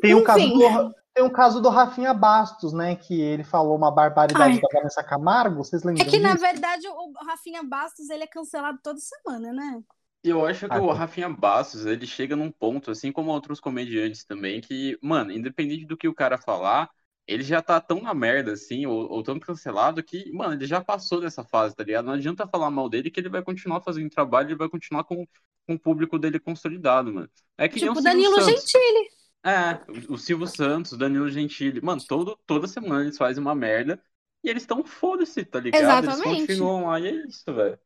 Tem 0.00 0.14
o 0.14 0.22
caso 0.22 0.40
Enfim. 0.40 0.58
do, 0.58 0.94
tem 1.14 1.24
o 1.24 1.32
caso 1.32 1.60
do 1.60 1.68
Rafinha 1.70 2.12
Bastos, 2.14 2.72
né? 2.72 2.94
Que 2.94 3.18
ele 3.20 3.42
falou 3.42 3.74
uma 3.74 3.90
barbaridade 3.90 4.54
Ai. 4.54 4.60
da 4.60 4.68
Vanessa 4.78 5.02
Camargo. 5.02 5.64
Vocês 5.64 5.82
lembram 5.82 6.06
é 6.06 6.08
que 6.08 6.18
na 6.20 6.32
disso? 6.34 6.42
verdade 6.42 6.86
o 6.86 7.12
Rafinha 7.26 7.62
Bastos 7.64 8.08
ele 8.10 8.22
é 8.22 8.26
cancelado 8.28 8.78
toda 8.82 9.00
semana, 9.00 9.52
né? 9.52 9.80
E 10.28 10.30
eu 10.30 10.44
acho 10.46 10.68
que 10.68 10.76
Ah, 10.76 10.80
o 10.80 10.86
tá. 10.86 10.92
Rafinha 10.92 11.28
Bastos, 11.28 11.86
ele 11.86 12.06
chega 12.06 12.36
num 12.36 12.50
ponto, 12.50 12.90
assim 12.90 13.10
como 13.12 13.30
outros 13.30 13.60
comediantes 13.60 14.24
também, 14.24 14.60
que, 14.60 14.98
mano, 15.02 15.32
independente 15.32 15.86
do 15.86 15.96
que 15.96 16.08
o 16.08 16.14
cara 16.14 16.36
falar, 16.38 16.90
ele 17.26 17.42
já 17.42 17.62
tá 17.62 17.80
tão 17.80 18.00
na 18.02 18.12
merda, 18.14 18.52
assim, 18.52 18.86
ou, 18.86 19.10
ou 19.10 19.22
tão 19.22 19.38
cancelado, 19.38 20.02
que, 20.02 20.30
mano, 20.32 20.54
ele 20.54 20.66
já 20.66 20.82
passou 20.84 21.20
dessa 21.20 21.44
fase, 21.44 21.74
tá 21.74 21.84
ligado? 21.84 22.06
Não 22.06 22.12
adianta 22.14 22.46
falar 22.46 22.70
mal 22.70 22.88
dele, 22.88 23.10
que 23.10 23.20
ele 23.20 23.28
vai 23.28 23.42
continuar 23.42 23.80
fazendo 23.82 24.10
trabalho, 24.10 24.48
ele 24.48 24.56
vai 24.56 24.68
continuar 24.68 25.04
com, 25.04 25.26
com 25.66 25.74
o 25.74 25.78
público 25.78 26.18
dele 26.18 26.38
consolidado, 26.40 27.12
mano. 27.12 27.30
É 27.56 27.68
que 27.68 27.80
tipo, 27.80 28.00
Danilo 28.02 28.40
Santos. 28.40 28.62
Gentili. 28.62 29.08
É, 29.44 29.80
o 30.12 30.18
Silvio 30.18 30.46
Santos, 30.46 30.92
o 30.92 30.96
Danilo 30.98 31.28
Gentili. 31.30 31.80
Mano, 31.80 32.02
todo, 32.06 32.36
toda 32.46 32.66
semana 32.68 33.04
eles 33.04 33.16
fazem 33.16 33.42
uma 33.42 33.54
merda 33.54 34.02
e 34.44 34.48
eles 34.50 34.62
estão 34.64 34.84
foda-se, 34.84 35.44
tá 35.44 35.60
ligado? 35.60 36.04
Exatamente. 36.04 36.28
Eles 36.28 36.46
continuam 36.46 36.86
lá 36.86 37.00
e 37.00 37.06
é 37.08 37.12
isso, 37.26 37.44
velho. 37.54 37.78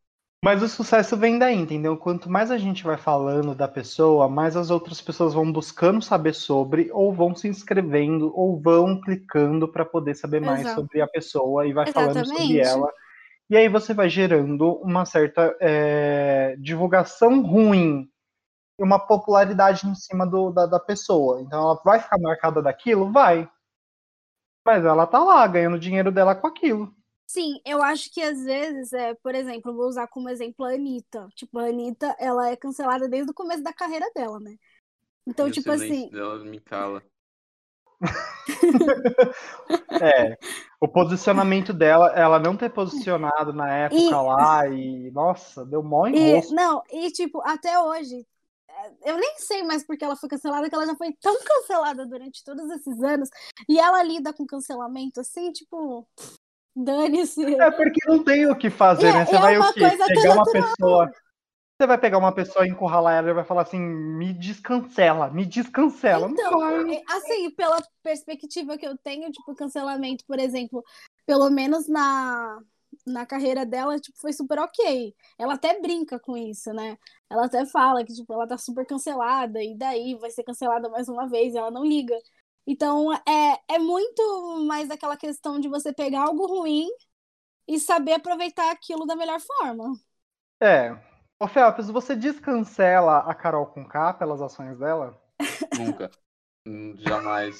Mas 0.44 0.60
o 0.60 0.68
sucesso 0.68 1.16
vem 1.16 1.38
daí, 1.38 1.54
entendeu? 1.56 1.96
Quanto 1.96 2.28
mais 2.28 2.50
a 2.50 2.58
gente 2.58 2.82
vai 2.82 2.96
falando 2.96 3.54
da 3.54 3.68
pessoa, 3.68 4.28
mais 4.28 4.56
as 4.56 4.70
outras 4.70 5.00
pessoas 5.00 5.32
vão 5.32 5.52
buscando 5.52 6.02
saber 6.02 6.34
sobre, 6.34 6.90
ou 6.92 7.12
vão 7.14 7.32
se 7.32 7.46
inscrevendo, 7.46 8.32
ou 8.34 8.60
vão 8.60 9.00
clicando 9.00 9.68
para 9.68 9.84
poder 9.84 10.16
saber 10.16 10.40
mais 10.40 10.62
Exato. 10.62 10.80
sobre 10.80 11.00
a 11.00 11.06
pessoa 11.06 11.64
e 11.64 11.72
vai 11.72 11.86
falando 11.92 12.26
sobre 12.26 12.58
Exatamente. 12.58 12.60
ela. 12.60 12.92
E 13.48 13.56
aí 13.56 13.68
você 13.68 13.94
vai 13.94 14.08
gerando 14.08 14.72
uma 14.82 15.04
certa 15.04 15.56
é, 15.60 16.56
divulgação 16.58 17.40
ruim, 17.42 18.08
e 18.80 18.82
uma 18.82 18.98
popularidade 18.98 19.86
em 19.86 19.94
cima 19.94 20.26
do- 20.26 20.50
da, 20.50 20.66
da 20.66 20.80
pessoa. 20.80 21.40
Então 21.40 21.60
ela 21.62 21.80
vai 21.84 22.00
ficar 22.00 22.18
marcada 22.18 22.60
daquilo? 22.60 23.12
Vai. 23.12 23.48
Mas 24.66 24.84
ela 24.84 25.06
tá 25.06 25.20
lá, 25.22 25.46
ganhando 25.46 25.78
dinheiro 25.78 26.10
dela 26.10 26.34
com 26.34 26.46
aquilo. 26.48 26.92
Sim, 27.32 27.60
eu 27.64 27.82
acho 27.82 28.10
que 28.12 28.20
às 28.22 28.42
vezes, 28.44 28.92
é, 28.92 29.14
por 29.14 29.34
exemplo, 29.34 29.74
vou 29.74 29.86
usar 29.88 30.06
como 30.08 30.28
exemplo 30.28 30.64
a 30.66 30.72
Anitta. 30.74 31.28
Tipo, 31.34 31.58
a 31.58 31.64
Anitta, 31.66 32.14
ela 32.18 32.50
é 32.50 32.56
cancelada 32.56 33.08
desde 33.08 33.30
o 33.30 33.34
começo 33.34 33.62
da 33.62 33.72
carreira 33.72 34.10
dela, 34.14 34.38
né? 34.38 34.56
Então, 35.26 35.50
E 35.50 35.52
tipo 35.52 35.72
assim, 35.72 36.10
dela 36.10 36.38
me 36.44 36.58
cala. 36.60 37.02
É, 40.00 40.36
o 40.80 40.88
posicionamento 40.88 41.72
dela, 41.72 42.08
ela 42.16 42.38
não 42.38 42.56
ter 42.56 42.70
posicionado 42.70 43.52
na 43.52 43.72
época 43.72 44.20
E- 44.20 44.22
lá 44.22 44.66
e, 44.68 45.10
nossa, 45.12 45.64
deu 45.64 45.82
mó 45.82 46.06
E, 46.12 46.46
enrosco. 46.46 46.54
não, 46.54 46.82
e 46.90 47.10
tipo, 47.10 47.40
até 47.42 47.78
hoje, 47.80 48.26
eu 49.04 49.16
nem 49.18 49.38
sei 49.38 49.62
mais 49.62 49.84
porque 49.84 50.04
ela 50.04 50.16
foi 50.16 50.28
cancelada, 50.28 50.68
que 50.68 50.74
ela 50.74 50.86
já 50.86 50.96
foi 50.96 51.12
tão 51.14 51.34
cancelada 51.44 52.06
durante 52.06 52.44
todos 52.44 52.70
esses 52.70 53.02
anos. 53.02 53.30
E 53.68 53.78
ela 53.78 54.02
lida 54.02 54.32
com 54.32 54.46
cancelamento 54.46 55.20
assim, 55.20 55.52
tipo, 55.52 56.06
dane-se. 56.74 57.44
É 57.60 57.70
porque 57.70 58.00
não 58.06 58.22
tem 58.22 58.46
o 58.50 58.56
que 58.56 58.70
fazer, 58.70 59.08
É, 59.08 59.12
né? 59.12 59.26
Você 59.26 59.36
é 59.36 59.40
vai 59.40 59.58
o 59.58 59.72
quê? 59.72 59.80
Pegar 59.80 60.32
uma 60.34 60.44
natural. 60.44 60.44
pessoa. 60.46 61.10
Você 61.78 61.86
vai 61.86 61.98
pegar 61.98 62.18
uma 62.18 62.32
pessoa, 62.32 62.66
encurralar 62.66 63.14
ela 63.18 63.30
e 63.30 63.34
vai 63.34 63.44
falar 63.44 63.62
assim: 63.62 63.80
me 63.80 64.32
descancela, 64.32 65.30
me 65.30 65.44
descancela. 65.44 66.30
Então, 66.30 66.62
é, 66.64 67.02
assim, 67.08 67.50
pela 67.50 67.82
perspectiva 68.02 68.78
que 68.78 68.86
eu 68.86 68.96
tenho, 68.98 69.30
tipo, 69.32 69.54
cancelamento, 69.54 70.24
por 70.26 70.38
exemplo, 70.38 70.84
pelo 71.26 71.50
menos 71.50 71.88
na, 71.88 72.60
na 73.06 73.26
carreira 73.26 73.66
dela, 73.66 73.98
tipo, 73.98 74.16
foi 74.20 74.32
super 74.32 74.58
ok. 74.60 75.14
Ela 75.38 75.54
até 75.54 75.80
brinca 75.80 76.20
com 76.20 76.36
isso, 76.36 76.72
né? 76.72 76.96
Ela 77.28 77.46
até 77.46 77.66
fala 77.66 78.04
que, 78.04 78.12
tipo, 78.14 78.32
ela 78.32 78.46
tá 78.46 78.56
super 78.58 78.86
cancelada, 78.86 79.62
e 79.62 79.76
daí 79.76 80.14
vai 80.16 80.30
ser 80.30 80.44
cancelada 80.44 80.88
mais 80.88 81.08
uma 81.08 81.26
vez, 81.28 81.54
e 81.54 81.58
ela 81.58 81.70
não 81.70 81.84
liga. 81.84 82.14
Então, 82.66 83.12
é, 83.12 83.74
é 83.74 83.78
muito 83.78 84.64
mais 84.66 84.90
aquela 84.90 85.16
questão 85.16 85.58
de 85.58 85.68
você 85.68 85.92
pegar 85.92 86.22
algo 86.22 86.46
ruim 86.46 86.88
e 87.68 87.78
saber 87.80 88.14
aproveitar 88.14 88.70
aquilo 88.70 89.06
da 89.06 89.16
melhor 89.16 89.40
forma. 89.40 89.94
É. 90.60 90.96
Ô, 91.40 91.48
Felps, 91.48 91.88
você 91.90 92.14
descancela 92.14 93.18
a 93.18 93.34
Carol 93.34 93.66
com 93.66 93.84
K 93.84 94.14
pelas 94.14 94.40
ações 94.40 94.78
dela? 94.78 95.20
Nunca. 95.78 96.10
Hum, 96.66 96.94
Jamais. 96.98 97.58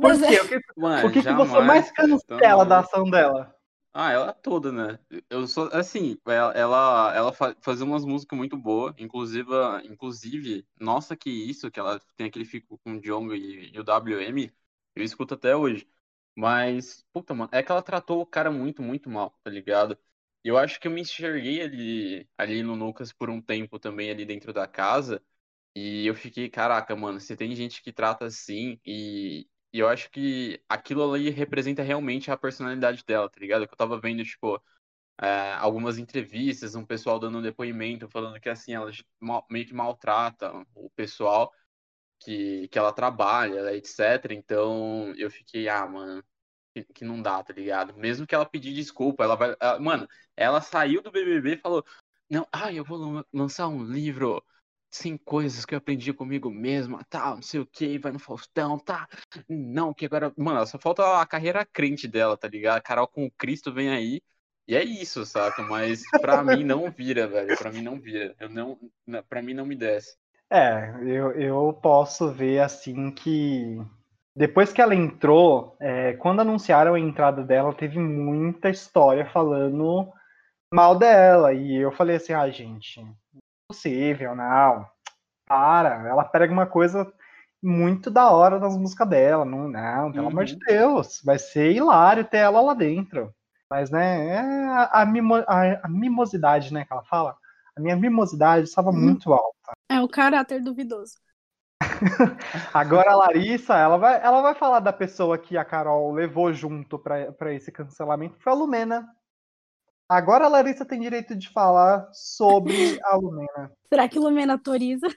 Por 0.00 0.18
quê? 0.26 0.40
O 0.40 0.48
que, 0.48 0.60
Mano, 0.76 1.08
o 1.08 1.12
que, 1.12 1.22
que 1.22 1.32
você 1.32 1.60
mais 1.60 1.90
cancela 1.92 2.64
Então, 2.64 2.68
da 2.68 2.78
ação 2.80 3.10
dela? 3.10 3.54
Ah, 3.96 4.10
ela 4.10 4.32
toda, 4.32 4.72
né? 4.72 4.98
Eu 5.30 5.46
sou 5.46 5.68
assim, 5.72 6.18
ela 6.26 6.52
ela, 6.52 7.14
ela 7.14 7.32
fa- 7.32 7.54
fazia 7.62 7.84
umas 7.84 8.04
músicas 8.04 8.36
muito 8.36 8.56
boas, 8.56 8.92
inclusive, 8.98 9.46
inclusive, 9.84 10.66
nossa 10.80 11.16
que 11.16 11.30
isso, 11.30 11.70
que 11.70 11.78
ela 11.78 12.00
tem 12.16 12.26
aquele 12.26 12.44
fico 12.44 12.76
com 12.78 12.94
o 12.94 13.00
Djonga 13.00 13.36
e, 13.36 13.70
e 13.72 13.78
o 13.78 13.84
WM, 13.84 14.52
eu 14.96 15.04
escuto 15.04 15.34
até 15.34 15.54
hoje. 15.54 15.88
Mas, 16.36 17.04
puta, 17.12 17.32
mano, 17.34 17.48
é 17.52 17.62
que 17.62 17.70
ela 17.70 17.82
tratou 17.82 18.20
o 18.20 18.26
cara 18.26 18.50
muito, 18.50 18.82
muito 18.82 19.08
mal, 19.08 19.38
tá 19.44 19.50
ligado? 19.50 19.96
Eu 20.42 20.58
acho 20.58 20.80
que 20.80 20.88
eu 20.88 20.92
me 20.92 21.00
enxerguei 21.02 21.62
ali, 21.62 22.28
ali 22.36 22.62
no 22.64 22.74
Lucas 22.74 23.12
por 23.12 23.30
um 23.30 23.40
tempo 23.40 23.78
também 23.78 24.10
ali 24.10 24.24
dentro 24.26 24.52
da 24.52 24.66
casa, 24.66 25.22
e 25.74 26.06
eu 26.06 26.14
fiquei, 26.14 26.48
caraca, 26.50 26.96
mano, 26.96 27.20
se 27.20 27.36
tem 27.36 27.54
gente 27.56 27.82
que 27.82 27.92
trata 27.92 28.26
assim, 28.26 28.80
e, 28.86 29.48
e 29.74 29.80
eu 29.80 29.88
acho 29.88 30.10
que 30.10 30.62
aquilo 30.70 31.12
ali 31.14 31.30
representa 31.30 31.82
realmente 31.82 32.30
a 32.32 32.38
personalidade 32.38 33.04
dela, 33.06 33.30
tá 33.30 33.40
ligado? 33.40 33.66
Que 33.68 33.74
eu 33.74 33.78
tava 33.78 34.00
vendo, 34.00 34.24
tipo, 34.24 34.62
é, 35.22 35.54
algumas 35.54 35.98
entrevistas, 35.98 36.74
um 36.74 36.84
pessoal 36.86 37.18
dando 37.20 37.38
um 37.38 37.42
depoimento, 37.42 38.08
falando 38.08 38.40
que, 38.40 38.48
assim, 38.48 38.74
ela 38.74 38.90
meio 39.50 39.66
que 39.66 39.74
maltrata 39.74 40.52
o 40.74 40.90
pessoal 40.90 41.52
que, 42.20 42.68
que 42.68 42.78
ela 42.78 42.92
trabalha, 42.92 43.74
etc. 43.76 44.34
Então, 44.34 45.12
eu 45.16 45.30
fiquei, 45.30 45.68
ah, 45.68 45.86
mano, 45.86 46.24
que, 46.74 46.84
que 46.84 47.04
não 47.04 47.20
dá, 47.22 47.42
tá 47.42 47.52
ligado? 47.52 47.94
Mesmo 47.96 48.26
que 48.26 48.34
ela 48.34 48.46
pedir 48.46 48.74
desculpa, 48.74 49.24
ela 49.24 49.36
vai... 49.36 49.56
ela- 49.60 49.80
mano, 49.80 50.08
ela 50.36 50.60
saiu 50.60 51.02
do 51.02 51.10
BBB 51.12 51.54
e 51.54 51.58
falou, 51.58 51.84
não, 52.30 52.46
ah, 52.52 52.72
eu 52.72 52.84
vou 52.84 52.98
lan- 52.98 53.24
lançar 53.32 53.68
um 53.68 53.84
livro... 53.84 54.44
Sem 54.94 55.16
coisas 55.16 55.64
que 55.64 55.74
eu 55.74 55.78
aprendi 55.78 56.12
comigo 56.12 56.48
mesma, 56.48 57.04
tal, 57.10 57.34
não 57.34 57.42
sei 57.42 57.58
o 57.58 57.66
que, 57.66 57.98
vai 57.98 58.12
no 58.12 58.20
Faustão, 58.20 58.78
tá? 58.78 59.08
Não, 59.48 59.92
que 59.92 60.06
agora. 60.06 60.32
Mano, 60.36 60.64
só 60.68 60.78
falta 60.78 61.20
a 61.20 61.26
carreira 61.26 61.66
crente 61.66 62.06
dela, 62.06 62.36
tá 62.36 62.46
ligado? 62.46 62.76
A 62.76 62.80
Carol 62.80 63.08
com 63.08 63.26
o 63.26 63.30
Cristo 63.32 63.72
vem 63.72 63.88
aí. 63.88 64.22
E 64.68 64.76
é 64.76 64.84
isso, 64.84 65.26
saca? 65.26 65.64
Mas 65.64 66.02
pra 66.20 66.44
mim 66.44 66.62
não 66.62 66.92
vira, 66.92 67.26
velho. 67.26 67.58
Pra 67.58 67.72
mim 67.72 67.82
não 67.82 68.00
vira. 68.00 68.36
Eu 68.38 68.48
não, 68.48 68.78
pra 69.28 69.42
mim 69.42 69.52
não 69.52 69.66
me 69.66 69.74
desce. 69.74 70.16
É, 70.48 70.94
eu, 71.02 71.32
eu 71.32 71.72
posso 71.82 72.30
ver 72.30 72.60
assim 72.60 73.10
que 73.10 73.76
depois 74.36 74.72
que 74.72 74.80
ela 74.80 74.94
entrou, 74.94 75.76
é, 75.80 76.12
quando 76.12 76.38
anunciaram 76.38 76.94
a 76.94 77.00
entrada 77.00 77.42
dela, 77.42 77.74
teve 77.74 77.98
muita 77.98 78.70
história 78.70 79.26
falando 79.26 80.08
mal 80.72 80.96
dela. 80.96 81.52
E 81.52 81.74
eu 81.74 81.90
falei 81.90 82.14
assim, 82.14 82.32
ah, 82.32 82.48
gente, 82.48 83.04
impossível, 83.70 84.34
não. 84.34 84.86
Para, 85.46 86.08
ela 86.08 86.24
pega 86.24 86.52
uma 86.52 86.66
coisa 86.66 87.10
muito 87.62 88.10
da 88.10 88.30
hora 88.30 88.58
nas 88.58 88.76
músicas 88.76 89.08
dela. 89.08 89.44
Não, 89.44 89.68
não 89.68 90.12
pelo 90.12 90.28
amor 90.28 90.44
de 90.44 90.54
Uhum. 90.54 90.60
Deus, 90.66 91.20
vai 91.24 91.38
ser 91.38 91.72
hilário 91.72 92.24
ter 92.24 92.38
ela 92.38 92.60
lá 92.60 92.74
dentro. 92.74 93.34
Mas, 93.70 93.90
né, 93.90 94.28
é 94.28 94.38
a, 94.68 95.02
a 95.02 95.06
mimo- 95.06 95.44
a- 95.46 95.80
a 95.82 95.88
mimosidade, 95.88 96.72
né, 96.72 96.84
que 96.84 96.92
ela 96.92 97.04
fala. 97.04 97.36
A 97.76 97.80
minha 97.80 97.96
mimosidade 97.96 98.66
estava 98.68 98.90
Uhum. 98.90 99.00
muito 99.00 99.32
alta. 99.32 99.72
É 99.88 100.00
o 100.00 100.08
caráter 100.08 100.62
duvidoso. 100.62 101.14
Agora 102.72 103.12
a 103.12 103.16
Larissa, 103.16 103.74
ela 103.76 103.96
vai, 103.96 104.22
ela 104.22 104.40
vai 104.42 104.54
falar 104.54 104.80
da 104.80 104.92
pessoa 104.92 105.38
que 105.38 105.56
a 105.56 105.64
Carol 105.64 106.12
levou 106.12 106.52
junto 106.52 106.98
para 106.98 107.52
esse 107.52 107.72
cancelamento, 107.72 108.36
foi 108.40 108.52
a 108.52 108.56
Lumena. 108.56 109.08
Agora 110.14 110.44
a 110.44 110.48
Larissa 110.48 110.84
tem 110.84 111.00
direito 111.00 111.34
de 111.34 111.48
falar 111.50 112.08
sobre 112.12 113.00
a 113.02 113.16
Lumena. 113.16 113.72
Será 113.92 114.08
que 114.08 114.16
Lumena 114.16 114.52
autoriza? 114.52 115.08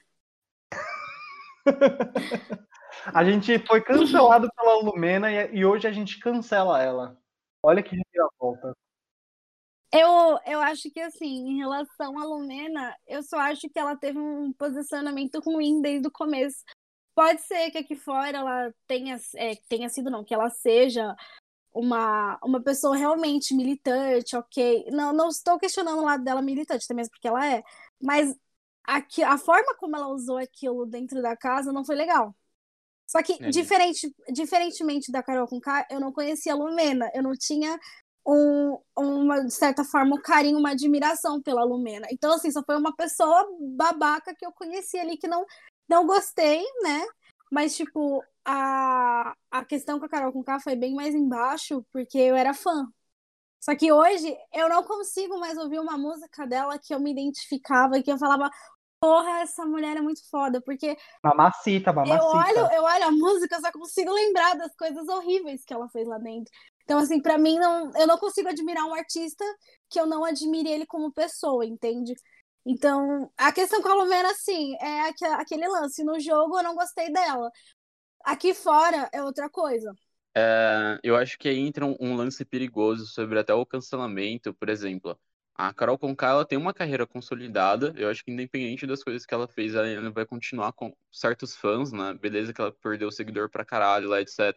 A 3.14 3.22
gente 3.22 3.64
foi 3.64 3.80
cancelado 3.80 4.50
pela 4.56 4.82
Lumena 4.82 5.30
e, 5.30 5.64
hoje 5.64 5.86
a 5.86 5.92
gente 5.92 6.18
cancela 6.18 6.82
ela. 6.82 7.16
Olha 7.62 7.80
que 7.80 7.96
volta. 8.40 8.72
Eu, 9.92 10.36
eu 10.44 10.60
acho 10.60 10.90
que, 10.90 10.98
assim, 10.98 11.48
em 11.48 11.58
relação 11.58 12.18
à 12.18 12.24
Lumena, 12.24 12.92
eu 13.06 13.22
só 13.22 13.38
acho 13.38 13.68
que 13.70 13.78
ela 13.78 13.96
teve 13.96 14.18
um 14.18 14.52
posicionamento 14.52 15.38
ruim 15.38 15.80
desde 15.80 16.08
o 16.08 16.12
começo. 16.12 16.64
Pode 17.14 17.40
ser 17.42 17.70
que 17.70 17.78
aqui 17.78 17.94
fora 17.94 18.36
ela 18.36 18.74
tenha, 18.88 19.16
é, 19.36 19.54
tenha 19.68 19.88
sido, 19.88 20.10
não, 20.10 20.24
que 20.24 20.34
ela 20.34 20.50
seja 20.50 21.14
uma, 21.72 22.38
uma 22.42 22.62
pessoa 22.62 22.96
realmente 22.96 23.54
militante, 23.54 24.36
ok. 24.36 24.86
Não, 24.90 25.12
não 25.12 25.28
estou 25.28 25.58
questionando 25.58 26.00
o 26.00 26.04
lado 26.04 26.24
dela 26.24 26.42
militante, 26.42 26.84
até 26.84 26.94
mesmo 26.94 27.10
porque 27.10 27.28
ela 27.28 27.46
é. 27.46 27.62
Mas 28.00 28.34
aqui, 28.84 29.22
a 29.22 29.36
forma 29.38 29.74
como 29.76 29.96
ela 29.96 30.08
usou 30.08 30.38
aquilo 30.38 30.86
dentro 30.86 31.20
da 31.22 31.36
casa 31.36 31.72
não 31.72 31.84
foi 31.84 31.96
legal. 31.96 32.34
Só 33.06 33.22
que, 33.22 33.42
É. 33.42 33.50
diferente, 33.50 34.14
diferentemente 34.30 35.10
da 35.10 35.22
Carol 35.22 35.48
com 35.48 35.60
K, 35.60 35.86
eu 35.90 35.98
não 36.00 36.12
conhecia 36.12 36.52
a 36.52 36.56
Lumena. 36.56 37.10
Eu 37.14 37.22
não 37.22 37.32
tinha 37.32 37.78
um, 38.26 38.78
uma, 38.94 39.44
de 39.44 39.52
certa 39.54 39.82
forma, 39.82 40.16
um 40.16 40.20
carinho, 40.20 40.58
uma 40.58 40.72
admiração 40.72 41.40
pela 41.40 41.64
Lumena. 41.64 42.06
Então, 42.10 42.32
assim, 42.34 42.50
só 42.50 42.62
foi 42.62 42.76
uma 42.76 42.94
pessoa 42.94 43.48
babaca 43.60 44.34
que 44.34 44.44
eu 44.44 44.52
conheci 44.52 44.98
ali 44.98 45.16
que 45.16 45.26
não, 45.26 45.46
não 45.88 46.06
gostei, 46.06 46.62
né? 46.82 47.06
Mas, 47.50 47.74
tipo, 47.74 48.22
a, 48.48 49.34
a 49.50 49.64
questão 49.64 49.98
com 49.98 50.06
a 50.06 50.08
Carol 50.08 50.32
com 50.32 50.42
K 50.44 50.60
foi 50.60 50.76
bem 50.76 50.94
mais 50.94 51.14
embaixo, 51.14 51.84
porque 51.92 52.18
eu 52.18 52.36
era 52.36 52.54
fã. 52.54 52.86
Só 53.60 53.76
que 53.76 53.92
hoje 53.92 54.36
eu 54.54 54.68
não 54.68 54.84
consigo 54.84 55.38
mais 55.40 55.58
ouvir 55.58 55.80
uma 55.80 55.98
música 55.98 56.46
dela 56.46 56.78
que 56.78 56.94
eu 56.94 57.00
me 57.00 57.12
identificava, 57.12 58.02
que 58.02 58.10
eu 58.12 58.18
falava, 58.18 58.50
porra, 59.00 59.40
essa 59.42 59.66
mulher 59.66 59.96
é 59.98 60.02
muito 60.02 60.28
foda, 60.30 60.60
porque 60.62 60.96
Mamacita, 61.22 61.92
eu 62.04 62.22
mamacita. 62.22 62.62
olho, 62.64 62.72
eu 62.72 62.82
olho 62.84 63.04
a 63.06 63.10
música, 63.10 63.56
eu 63.56 63.60
só 63.60 63.72
consigo 63.72 64.12
lembrar 64.12 64.54
das 64.56 64.74
coisas 64.76 65.06
horríveis 65.08 65.64
que 65.64 65.74
ela 65.74 65.88
fez 65.88 66.06
lá 66.06 66.18
dentro. 66.18 66.50
Então, 66.84 66.98
assim, 66.98 67.20
pra 67.20 67.36
mim, 67.36 67.58
não, 67.58 67.92
eu 67.96 68.06
não 68.06 68.16
consigo 68.18 68.48
admirar 68.48 68.84
um 68.86 68.94
artista 68.94 69.44
que 69.90 70.00
eu 70.00 70.06
não 70.06 70.24
admire 70.24 70.68
ele 70.70 70.86
como 70.86 71.12
pessoa, 71.12 71.66
entende? 71.66 72.14
Então, 72.64 73.30
a 73.36 73.52
questão 73.52 73.82
com 73.82 73.88
a 73.88 73.94
Lumena, 73.94 74.30
assim, 74.30 74.74
é 74.80 75.02
aque- 75.08 75.24
aquele 75.24 75.66
lance. 75.68 76.02
No 76.04 76.18
jogo 76.20 76.58
eu 76.58 76.62
não 76.62 76.74
gostei 76.74 77.12
dela. 77.12 77.50
Aqui 78.24 78.54
fora 78.54 79.08
é 79.12 79.22
outra 79.22 79.48
coisa. 79.48 79.94
É, 80.36 81.00
eu 81.02 81.16
acho 81.16 81.38
que 81.38 81.48
aí 81.48 81.58
entra 81.58 81.84
um, 81.84 81.96
um 82.00 82.14
lance 82.14 82.44
perigoso 82.44 83.06
sobre 83.06 83.38
até 83.38 83.52
o 83.52 83.66
cancelamento, 83.66 84.54
por 84.54 84.68
exemplo. 84.68 85.18
A 85.54 85.74
Carol 85.74 85.98
Conká, 85.98 86.28
ela 86.28 86.44
tem 86.44 86.56
uma 86.56 86.72
carreira 86.72 87.06
consolidada. 87.06 87.92
Eu 87.96 88.08
acho 88.08 88.24
que 88.24 88.30
independente 88.30 88.86
das 88.86 89.02
coisas 89.02 89.26
que 89.26 89.34
ela 89.34 89.48
fez, 89.48 89.74
ela 89.74 89.86
ainda 89.86 90.10
vai 90.10 90.24
continuar 90.24 90.72
com 90.72 90.94
certos 91.10 91.56
fãs, 91.56 91.90
né? 91.90 92.14
Beleza 92.14 92.52
que 92.52 92.60
ela 92.60 92.70
perdeu 92.72 93.10
seguidor 93.10 93.50
pra 93.50 93.64
caralho 93.64 94.08
lá, 94.08 94.20
etc. 94.20 94.56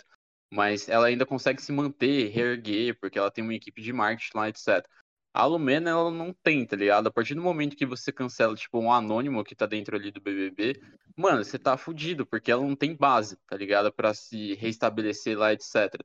Mas 0.54 0.88
ela 0.88 1.08
ainda 1.08 1.26
consegue 1.26 1.62
se 1.62 1.72
manter, 1.72 2.30
reerguer, 2.30 3.00
porque 3.00 3.18
ela 3.18 3.32
tem 3.32 3.44
uma 3.44 3.56
equipe 3.56 3.82
de 3.82 3.92
marketing 3.92 4.38
lá, 4.38 4.50
etc. 4.50 4.88
A 5.34 5.46
Lumena, 5.46 5.90
ela 5.92 6.12
não 6.12 6.34
tem, 6.34 6.66
tá 6.66 6.76
ligado? 6.76 7.08
A 7.08 7.12
partir 7.12 7.36
do 7.36 7.42
momento 7.42 7.76
que 7.76 7.86
você 7.86 8.12
cancela, 8.12 8.54
tipo, 8.56 8.80
um 8.80 8.92
anônimo 8.92 9.44
que 9.44 9.56
tá 9.56 9.66
dentro 9.66 9.96
ali 9.96 10.12
do 10.12 10.20
BBB, 10.20 10.82
mano, 11.16 11.44
você 11.44 11.58
tá 11.58 11.78
fudido, 11.78 12.26
porque 12.26 12.52
ela 12.52 12.62
não 12.64 12.76
tem 12.76 12.96
base, 12.96 13.38
tá 13.48 13.56
ligado? 13.56 13.94
Pra 13.94 14.14
se 14.14 14.56
restabelecer 14.56 15.38
lá, 15.38 15.54
etc. 15.54 16.04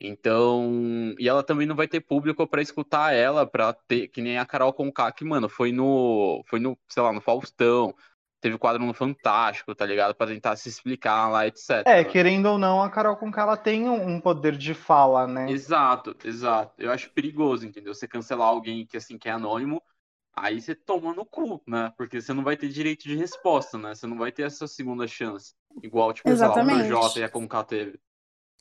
Então, 0.00 1.14
e 1.18 1.28
ela 1.28 1.42
também 1.44 1.66
não 1.66 1.76
vai 1.76 1.86
ter 1.88 2.00
público 2.00 2.46
pra 2.48 2.60
escutar 2.62 3.12
ela, 3.14 3.46
pra 3.46 3.72
ter, 3.72 4.08
que 4.08 4.20
nem 4.20 4.38
a 4.38 4.44
Carol 4.46 4.72
Conká, 4.72 5.12
que, 5.12 5.24
mano, 5.24 5.48
foi 5.48 5.70
no, 5.72 6.42
foi 6.48 6.58
no, 6.60 6.76
sei 6.88 7.02
lá, 7.02 7.12
no 7.12 7.20
Faustão, 7.20 7.94
teve 8.44 8.58
quadro 8.58 8.84
no 8.84 8.92
Fantástico, 8.92 9.74
tá 9.74 9.86
ligado? 9.86 10.14
Pra 10.14 10.26
tentar 10.26 10.54
se 10.56 10.68
explicar 10.68 11.30
lá, 11.30 11.46
etc. 11.46 11.82
É, 11.86 12.04
querendo 12.04 12.44
ou 12.46 12.58
não, 12.58 12.82
a 12.82 12.90
Carol 12.90 13.16
com 13.16 13.30
ela 13.34 13.56
tem 13.56 13.88
um 13.88 14.20
poder 14.20 14.54
de 14.54 14.74
fala, 14.74 15.26
né? 15.26 15.50
Exato, 15.50 16.14
exato. 16.22 16.74
Eu 16.76 16.92
acho 16.92 17.10
perigoso, 17.10 17.66
entendeu? 17.66 17.94
Você 17.94 18.06
cancelar 18.06 18.48
alguém 18.48 18.84
que 18.84 18.98
assim 18.98 19.16
que 19.16 19.30
é 19.30 19.32
anônimo 19.32 19.82
aí 20.36 20.60
você 20.60 20.74
toma 20.74 21.14
no 21.14 21.24
cu, 21.24 21.62
né? 21.66 21.92
Porque 21.96 22.20
você 22.20 22.34
não 22.34 22.42
vai 22.42 22.56
ter 22.56 22.68
direito 22.68 23.04
de 23.04 23.16
resposta, 23.16 23.78
né? 23.78 23.94
Você 23.94 24.06
não 24.06 24.18
vai 24.18 24.32
ter 24.32 24.42
essa 24.42 24.66
segunda 24.66 25.06
chance. 25.06 25.54
Igual, 25.82 26.12
tipo, 26.12 26.28
sei 26.28 26.36
lá, 26.36 26.52
o 26.52 26.52
Exatamente. 26.52 26.88
Projota 26.88 27.20
e 27.20 27.24
a 27.24 27.28
Conká 27.28 27.64
teve. 27.64 27.98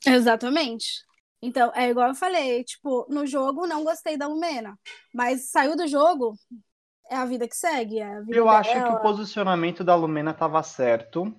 Exatamente. 0.06 1.04
Então, 1.42 1.72
é 1.76 1.90
igual 1.90 2.10
eu 2.10 2.16
falei, 2.16 2.64
tipo, 2.64 3.06
no 3.10 3.26
jogo 3.26 3.68
não 3.68 3.84
gostei 3.84 4.16
da 4.16 4.28
Lumena, 4.28 4.80
mas 5.14 5.50
saiu 5.50 5.76
do 5.76 5.86
jogo, 5.88 6.34
é 7.14 7.18
a 7.18 7.26
vida 7.26 7.48
que 7.48 7.56
segue, 7.56 8.00
é 8.00 8.20
vida 8.22 8.36
Eu 8.36 8.50
acho 8.50 8.72
que 8.74 8.80
dela. 8.80 8.94
o 8.96 9.02
posicionamento 9.02 9.84
da 9.84 9.96
Lumena 9.96 10.32
estava 10.32 10.62
certo, 10.64 11.34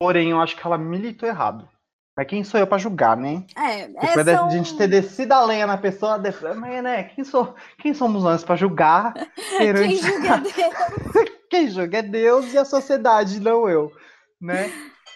porém 0.00 0.30
eu 0.30 0.40
acho 0.40 0.56
que 0.56 0.66
ela 0.66 0.76
militou 0.78 1.28
errado. 1.28 1.68
Mas 2.16 2.26
quem 2.28 2.42
sou 2.42 2.58
eu 2.58 2.66
pra 2.66 2.78
julgar, 2.78 3.14
né? 3.16 3.44
É, 3.54 3.88
Depois 3.88 4.16
é 4.16 4.24
da 4.24 4.38
só 4.38 4.48
gente 4.48 4.74
ter 4.76 4.88
descido 4.88 5.34
a 5.34 5.44
lenha 5.44 5.66
na 5.66 5.76
pessoa, 5.76 6.18
de- 6.18 6.32
mas, 6.56 6.82
né? 6.82 7.04
Quem, 7.04 7.22
sou, 7.24 7.54
quem 7.78 7.92
somos 7.92 8.22
nós 8.24 8.42
pra 8.42 8.56
julgar? 8.56 9.12
Quem 9.58 9.96
julga 9.96 10.28
é 10.34 10.38
Deus. 10.38 11.30
Quem 11.50 11.68
julga 11.68 11.98
é 11.98 12.02
Deus 12.02 12.52
e 12.54 12.58
a 12.58 12.64
sociedade, 12.64 13.38
não 13.38 13.68
eu, 13.68 13.92
né? 14.40 14.70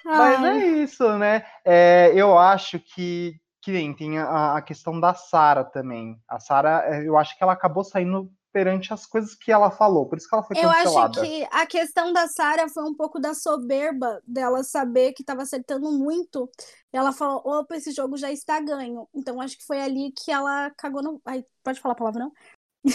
Mas 0.05 0.42
Ai, 0.42 0.62
é 0.62 0.66
isso, 0.83 1.11
né? 1.18 1.44
É, 1.64 2.12
eu 2.14 2.38
acho 2.38 2.79
que, 2.79 3.35
que 3.62 3.72
nem 3.72 3.94
tem 3.94 4.18
a, 4.18 4.57
a 4.57 4.62
questão 4.62 5.00
da 5.00 5.14
Sara 5.14 5.64
também. 5.64 6.18
A 6.29 6.38
Sara, 6.38 6.83
é, 6.87 7.07
eu 7.09 7.16
acho 7.16 7.37
que 7.37 7.42
ela 7.42 7.53
acabou 7.55 7.83
saindo 7.83 8.31
perante 8.53 8.93
as 8.93 9.07
coisas 9.07 9.35
que 9.35 9.53
ela 9.53 9.71
falou, 9.71 10.07
por 10.07 10.19
isso 10.19 10.29
que 10.29 10.35
ela 10.35 10.45
foi 10.45 10.57
Eu 10.59 10.69
acho 10.69 10.85
cancelada. 10.85 11.21
que 11.21 11.49
a 11.51 11.67
questão 11.67 12.13
da 12.13 12.27
Sarah 12.27 12.69
foi 12.69 12.85
um 12.85 12.95
pouco 12.95 13.21
da 13.21 13.35
soberba 13.35 14.21
dela 14.27 14.63
saber 14.65 15.13
que 15.13 15.23
estava 15.23 15.43
acertando 15.43 15.91
muito. 15.93 16.51
Ela 16.93 17.13
falou: 17.13 17.43
opa, 17.45 17.77
esse 17.77 17.93
jogo 17.93 18.17
já 18.17 18.31
está 18.31 18.61
ganho. 18.61 19.09
Então 19.15 19.41
acho 19.41 19.57
que 19.57 19.67
foi 19.67 19.81
ali 19.81 20.13
que 20.13 20.31
ela 20.31 20.71
cagou 20.77 21.03
no. 21.03 21.21
Ai, 21.25 21.45
pode 21.63 21.81
falar 21.81 21.93
a 21.93 21.99
palavra, 21.99 22.21
não? 22.21 22.33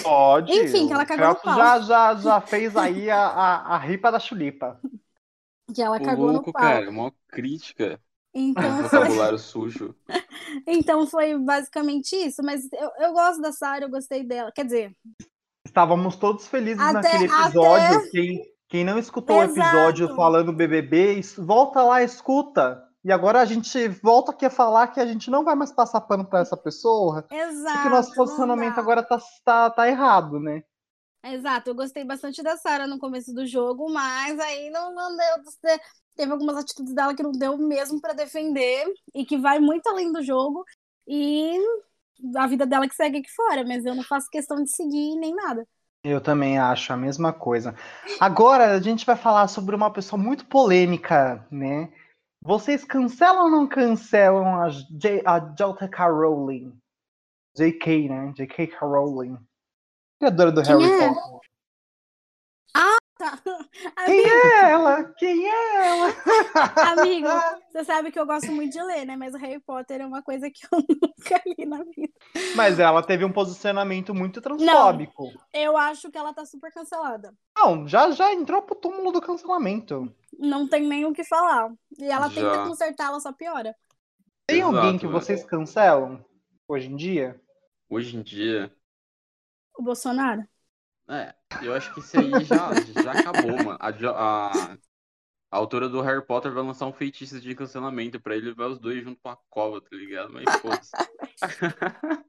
Pode. 0.02 0.52
Enfim, 0.52 0.88
que 0.88 0.94
ela 0.94 1.06
cagou 1.06 1.30
no 1.30 1.36
pau. 1.36 1.56
já, 1.56 1.80
já, 1.80 2.16
já 2.16 2.42
fez 2.42 2.76
aí 2.76 3.10
a, 3.10 3.20
a, 3.20 3.76
a 3.76 3.78
ripa 3.78 4.12
da 4.12 4.20
chulipa. 4.20 4.80
Que 5.74 5.82
ela 5.82 6.00
cagou 6.00 6.32
louco, 6.32 6.48
no 6.48 6.54
pau. 6.54 6.62
cara, 6.62 6.92
mó 6.92 7.12
crítica. 7.28 8.00
Então 8.34 8.64
foi, 8.90 9.00
Vocabulário 9.00 9.40
sujo. 9.40 9.96
então 10.68 11.08
foi 11.08 11.38
basicamente 11.38 12.16
isso. 12.16 12.44
Mas 12.44 12.68
eu, 12.74 12.92
eu 13.00 13.14
gosto 13.14 13.42
da 13.42 13.52
Sarah, 13.54 13.86
eu 13.86 13.90
gostei 13.90 14.24
dela. 14.24 14.52
Quer 14.52 14.66
dizer, 14.66 14.98
Estávamos 15.76 16.16
todos 16.16 16.48
felizes 16.48 16.80
Até- 16.82 16.94
naquele 16.94 17.26
até- 17.26 17.44
episódio. 17.44 18.10
Quem, 18.12 18.42
quem 18.70 18.86
não 18.86 18.98
escutou 18.98 19.40
o 19.40 19.44
episódio 19.44 20.06
Exato. 20.06 20.16
falando 20.16 20.54
BBB, 20.54 21.20
volta 21.40 21.84
lá, 21.84 22.02
escuta. 22.02 22.82
E 23.04 23.12
agora 23.12 23.42
a 23.42 23.46
gente 23.46 23.90
volta 24.02 24.32
aqui 24.32 24.46
a 24.46 24.50
falar 24.50 24.88
que 24.88 25.02
a 25.02 25.06
gente 25.06 25.30
não 25.30 25.44
vai 25.44 25.54
mais 25.54 25.74
passar 25.74 26.00
pano 26.00 26.24
pra 26.24 26.40
essa 26.40 26.56
pessoa, 26.56 27.26
exato. 27.30 27.74
porque 27.74 27.90
nosso 27.90 28.16
posicionamento 28.16 28.80
agora 28.80 29.04
tá, 29.04 29.20
tá, 29.44 29.70
tá 29.70 29.88
errado, 29.90 30.40
né? 30.40 30.64
Exato, 31.26 31.70
eu 31.72 31.76
gostei 31.76 32.06
bastante 32.06 32.42
da 32.42 32.56
Sarah 32.56 32.88
no 32.88 32.98
começo 32.98 33.34
do 33.34 33.46
jogo, 33.46 33.92
mas 33.92 34.40
aí 34.40 34.70
não, 34.70 34.96
não 34.96 35.10
deu. 35.18 35.78
Teve 36.16 36.32
algumas 36.32 36.56
atitudes 36.56 36.96
dela 36.96 37.14
que 37.14 37.22
não 37.22 37.34
deu 37.34 37.58
mesmo 37.58 38.00
pra 38.00 38.14
defender 38.14 38.86
e 39.14 39.26
que 39.26 39.38
vai 39.38 39.60
muito 39.60 39.90
além 39.90 40.10
do 40.14 40.24
jogo. 40.24 40.64
E 41.06 41.60
a 42.36 42.48
vida 42.48 42.66
dela 42.66 42.88
que 42.88 42.96
segue 42.96 43.20
aqui 43.20 43.32
fora, 43.32 43.64
mas 43.66 43.86
eu 43.86 43.96
não 43.96 44.04
faço 44.04 44.30
questão 44.30 44.64
de 44.64 44.70
seguir 44.70 45.16
nem 45.16 45.34
nada. 45.34 45.68
Eu 46.04 46.22
também 46.22 46.60
acho 46.60 46.94
a 46.94 46.98
mesma 46.98 47.34
coisa. 47.34 47.76
Agora 48.20 48.76
a 48.76 48.82
gente 48.82 49.06
vai 49.06 49.16
falar 49.16 49.48
sobre 49.48 49.76
uma 49.76 49.92
pessoa 49.92 50.22
muito 50.22 50.46
polêmica, 50.46 51.46
né? 51.50 51.92
Vocês 52.44 52.86
cancelam 52.86 53.46
ou 53.46 53.50
não 53.50 53.68
cancelam 53.68 54.62
a, 54.62 54.70
J, 54.70 55.24
a 55.26 55.40
J.K. 55.40 56.08
Rowling? 56.08 56.78
J.K., 57.58 58.08
né? 58.08 58.34
J.K. 58.36 58.72
Rowling. 58.80 59.36
Criadora 60.20 60.52
do 60.52 60.62
Quem 60.62 60.78
Harry 60.78 60.86
é? 60.86 61.08
Potter. 61.10 61.50
Quem 64.06 64.26
Amigo, 64.26 64.30
é 64.30 64.72
ela? 64.72 65.04
Quem 65.18 65.48
é 65.48 65.88
ela? 65.88 66.08
amigo, 66.82 67.28
você 67.72 67.84
sabe 67.84 68.12
que 68.12 68.20
eu 68.20 68.26
gosto 68.26 68.52
muito 68.52 68.74
de 68.74 68.82
ler, 68.84 69.06
né? 69.06 69.16
Mas 69.16 69.34
o 69.34 69.38
Harry 69.38 69.60
Potter 69.60 70.02
é 70.02 70.06
uma 70.06 70.22
coisa 70.24 70.50
que 70.50 70.66
eu 70.72 70.80
nunca 70.90 71.42
li 71.46 71.66
na 71.66 71.84
vida. 71.84 72.14
Mas 72.54 72.80
ela 72.80 73.04
teve 73.04 73.24
um 73.26 73.32
posicionamento 73.32 74.14
muito 74.14 74.42
transfóbico. 74.42 75.32
Eu 75.54 75.76
acho 75.78 76.12
que 76.12 76.18
ela 76.18 76.34
tá 76.34 76.46
super 76.46 76.72
cancelada. 76.72 77.34
Não, 77.58 77.88
já, 77.88 78.12
já 78.12 78.34
entrou 78.34 78.62
pro 78.62 78.76
túmulo 78.76 79.12
do 79.12 79.22
cancelamento. 79.22 80.14
Não 80.38 80.68
tem 80.68 80.88
nem 80.88 81.06
o 81.06 81.14
que 81.14 81.24
falar. 81.24 81.74
E 81.98 82.06
ela 82.06 82.30
Já. 82.30 82.30
tenta 82.30 82.60
consertar, 82.60 83.08
ela 83.08 83.20
só 83.20 83.32
piora. 83.34 83.76
Tem 84.48 84.62
Exato, 84.62 84.76
alguém 84.78 84.98
que 84.98 85.08
velho. 85.08 85.20
vocês 85.22 85.44
cancelam 85.46 86.24
hoje 86.68 86.92
em 86.92 86.96
dia? 86.96 87.40
Hoje 87.90 88.18
em 88.18 88.22
dia, 88.24 88.72
O 89.78 89.82
Bolsonaro. 89.84 90.46
É, 91.10 91.36
eu 91.60 91.74
acho 91.74 91.94
que 91.94 92.00
isso 92.00 92.18
aí 92.18 92.44
já, 92.46 92.80
já 93.02 93.12
acabou, 93.14 93.60
mano. 93.60 93.78
A, 93.82 93.90
a, 93.90 94.74
a 94.74 94.78
autora 95.52 95.90
do 95.90 96.02
Harry 96.02 96.26
Potter 96.26 96.54
vai 96.54 96.64
lançar 96.64 96.88
um 96.88 96.94
feitiço 96.94 97.40
de 97.42 97.56
cancelamento 97.56 98.20
pra 98.22 98.36
ele 98.36 98.50
levar 98.50 98.68
os 98.70 98.80
dois 98.80 99.04
junto 99.04 99.22
pra 99.22 99.38
cova, 99.50 99.82
tá 99.82 99.96
ligado? 99.96 100.34
Mas 100.34 100.56
foda-se. 100.56 100.96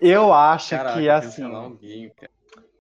Eu 0.00 0.32
acho 0.32 0.70
Caraca, 0.70 1.02
que 1.02 1.08
assim. 1.08 1.42
cancelar 1.42 1.64
alguém. 1.64 2.12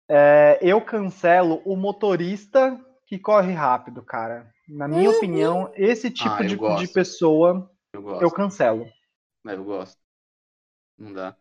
É, 0.09 0.59
eu 0.63 0.81
cancelo 0.81 1.63
o 1.65 1.77
motorista 1.77 2.79
que 3.07 3.19
corre 3.19 3.53
rápido, 3.53 4.03
cara. 4.03 4.47
Na 4.69 4.89
minha 4.89 5.11
Uhum. 5.11 5.17
opinião, 5.17 5.71
esse 5.75 6.11
tipo 6.11 6.37
Ah, 6.37 6.43
de, 6.43 6.57
de 6.57 6.89
pessoa 6.93 7.71
Eu 7.93 8.03
gosto. 8.03 8.25
eu 8.25 8.31
cancelo. 8.31 8.87
É, 9.47 9.53
eu 9.55 9.65
gosto. 9.65 10.01
Não 10.99 11.13
dá. 11.13 11.37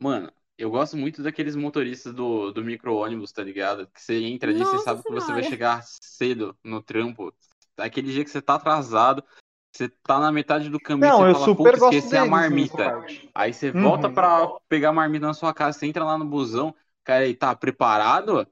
Mano, 0.00 0.32
eu 0.60 0.70
gosto 0.70 0.96
muito 0.96 1.22
daqueles 1.22 1.56
motoristas 1.56 2.12
do, 2.12 2.52
do 2.52 2.62
micro-ônibus, 2.64 3.32
tá 3.32 3.42
ligado? 3.42 3.86
Que 3.88 4.00
você 4.00 4.14
entra 4.24 4.50
ali, 4.50 4.64
você 4.64 4.78
Nossa 4.78 4.84
sabe 4.84 5.02
que 5.02 5.12
você 5.12 5.32
vai 5.32 5.42
Senhora. 5.42 5.50
chegar 5.50 5.82
cedo 6.02 6.56
no 6.62 6.82
trampo. 6.82 7.34
Aquele 7.76 8.12
dia 8.12 8.24
que 8.24 8.30
você 8.30 8.42
tá 8.42 8.54
atrasado, 8.56 9.24
você 9.72 9.88
tá 9.88 10.18
na 10.20 10.30
metade 10.30 10.68
do 10.68 10.78
caminho, 10.80 11.06
Não, 11.06 11.18
você 11.18 11.26
eu 11.26 11.32
fala, 11.32 11.44
super 11.44 11.76
gosto 11.78 11.94
esqueci 11.94 12.16
a 12.16 12.20
deles 12.20 12.30
nessa 12.30 12.50
marmita. 12.50 12.92
Aí 13.34 13.52
você 13.54 13.70
Uhum. 13.72 13.80
volta 13.80 14.10
pra 14.10 14.46
pegar 14.68 14.90
a 14.90 14.92
marmita 14.92 15.26
na 15.26 15.34
sua 15.34 15.54
casa, 15.54 15.78
você 15.78 15.86
entra 15.86 16.04
lá 16.04 16.18
no 16.18 16.24
busão, 16.26 16.74
cara, 17.04 17.24
aí 17.24 17.34
tá 17.34 17.54
preparado? 17.54 18.46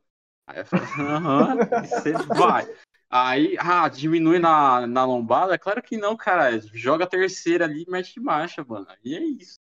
Aí 0.47 0.61
eu 0.61 0.65
falo, 0.67 0.85
aham, 0.99 1.59
você 1.83 2.15
vai. 2.17 2.67
Aí, 3.11 3.57
ah, 3.59 3.89
diminui 3.89 4.39
na, 4.39 4.87
na 4.87 5.05
lombada? 5.05 5.59
Claro 5.59 5.83
que 5.83 5.97
não, 5.97 6.17
cara. 6.17 6.59
Joga 6.75 7.05
a 7.05 7.09
terceira 7.09 7.65
ali 7.65 7.85
e 7.87 7.91
mete 7.91 8.21
marcha, 8.21 8.65
mano. 8.65 8.87
E 9.05 9.15
é 9.15 9.21
isso. 9.23 9.59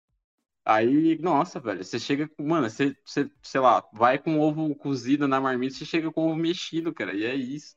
Aí, 0.66 1.20
nossa, 1.22 1.60
velho, 1.60 1.84
você 1.84 2.00
chega 2.00 2.28
com. 2.28 2.48
Mano, 2.48 2.70
você, 2.70 2.96
você, 3.06 3.30
sei 3.42 3.60
lá, 3.60 3.84
vai 3.92 4.18
com 4.18 4.40
ovo 4.40 4.74
cozido 4.76 5.28
na 5.28 5.42
marmita, 5.42 5.76
você 5.76 5.86
chega 5.86 6.12
com 6.12 6.28
ovo 6.28 6.36
mexido, 6.36 6.94
cara. 6.94 7.14
E 7.14 7.26
é 7.26 7.36
isso. 7.36 7.76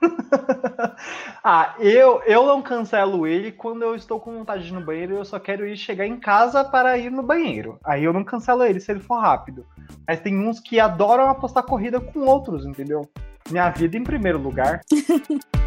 ah, 1.44 1.74
eu, 1.78 2.22
eu 2.26 2.46
não 2.46 2.62
cancelo 2.62 3.26
ele 3.26 3.52
quando 3.52 3.82
eu 3.82 3.94
estou 3.94 4.18
com 4.18 4.38
vontade 4.38 4.64
de 4.64 4.70
ir 4.70 4.72
no 4.72 4.84
banheiro 4.84 5.14
e 5.14 5.18
eu 5.18 5.24
só 5.24 5.38
quero 5.38 5.66
ir 5.66 5.76
chegar 5.76 6.06
em 6.06 6.18
casa 6.18 6.64
para 6.64 6.96
ir 6.96 7.10
no 7.10 7.22
banheiro. 7.22 7.78
Aí 7.84 8.02
eu 8.02 8.12
não 8.12 8.24
cancelo 8.24 8.64
ele 8.64 8.80
se 8.80 8.90
ele 8.90 9.00
for 9.00 9.20
rápido. 9.20 9.66
Mas 10.08 10.20
tem 10.20 10.38
uns 10.38 10.58
que 10.58 10.80
adoram 10.80 11.28
apostar 11.28 11.64
corrida 11.64 12.00
com 12.00 12.20
outros, 12.20 12.64
entendeu? 12.64 13.08
Minha 13.50 13.68
vida 13.70 13.96
em 13.96 14.04
primeiro 14.04 14.38
lugar. 14.38 14.80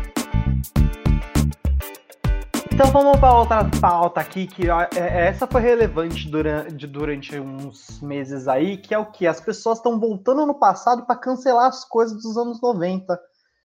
Então 2.75 2.91
vamos 2.91 3.17
para 3.21 3.33
outra 3.33 3.69
pauta 3.79 4.19
aqui, 4.19 4.45
que 4.47 4.69
ó, 4.69 4.81
é- 4.81 5.27
essa 5.27 5.47
foi 5.47 5.61
relevante 5.61 6.29
durante, 6.29 6.85
durante 6.85 7.39
uns 7.39 8.01
meses 8.01 8.49
aí, 8.49 8.77
que 8.77 8.93
é 8.93 8.97
o 8.99 9.09
que? 9.11 9.25
As 9.25 9.39
pessoas 9.39 9.77
estão 9.77 9.97
voltando 9.97 10.45
no 10.45 10.53
passado 10.53 11.05
para 11.05 11.15
cancelar 11.15 11.67
as 11.67 11.85
coisas 11.85 12.21
dos 12.21 12.37
anos 12.37 12.61
90. 12.61 13.17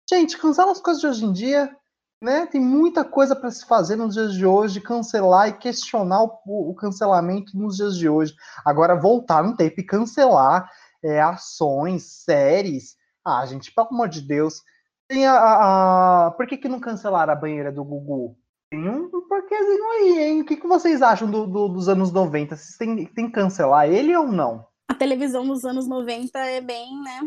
Gente, 0.09 0.37
cancela 0.37 0.73
as 0.73 0.81
coisas 0.81 1.01
de 1.01 1.07
hoje 1.09 1.25
em 1.25 1.33
dia, 1.33 1.75
né? 2.23 2.47
Tem 2.47 2.61
muita 2.61 3.03
coisa 3.03 3.35
para 3.35 3.51
se 3.51 3.65
fazer 3.65 3.97
nos 3.97 4.13
dias 4.15 4.35
de 4.35 4.45
hoje, 4.45 4.79
cancelar 4.81 5.49
e 5.49 5.53
questionar 5.57 6.23
o, 6.25 6.39
o 6.47 6.75
cancelamento 6.75 7.57
nos 7.57 7.77
dias 7.77 7.97
de 7.97 8.09
hoje. 8.11 8.35
Agora, 8.63 8.95
voltar 8.95 9.43
no 9.43 9.57
tempo 9.57 9.81
e 9.81 9.85
cancelar 9.87 10.69
é, 11.03 11.19
ações, 11.23 12.25
séries. 12.25 12.95
Ah, 13.25 13.45
gente, 13.47 13.73
pelo 13.73 13.89
amor 13.91 14.09
de 14.11 14.21
Deus. 14.21 14.61
Tem 15.09 15.27
a, 15.27 15.33
a- 15.33 16.27
a- 16.27 16.31
Por 16.33 16.47
que, 16.47 16.59
que 16.59 16.69
não 16.69 16.79
cancelaram 16.79 17.33
a 17.33 17.37
banheira 17.37 17.73
do 17.73 17.83
Gugu? 17.83 18.37
Tem 18.71 18.89
um 18.89 19.11
porquêzinho 19.11 19.91
aí, 19.91 20.19
hein? 20.23 20.41
O 20.41 20.45
que, 20.47 20.57
que 20.57 20.67
vocês 20.67 21.03
acham 21.03 21.31
do- 21.31 21.47
do- 21.47 21.69
dos 21.69 21.87
anos 21.89 22.11
90? 22.13 22.57
Vocês 22.57 22.77
têm, 22.79 23.05
têm 23.07 23.27
que 23.27 23.33
cancelar 23.33 23.89
ele 23.91 24.15
ou 24.17 24.27
não? 24.29 24.67
A 24.87 24.95
televisão 24.95 25.45
nos 25.47 25.65
anos 25.65 25.87
90 25.89 26.41
é 26.41 26.61
bem, 26.61 27.01
né? 27.03 27.21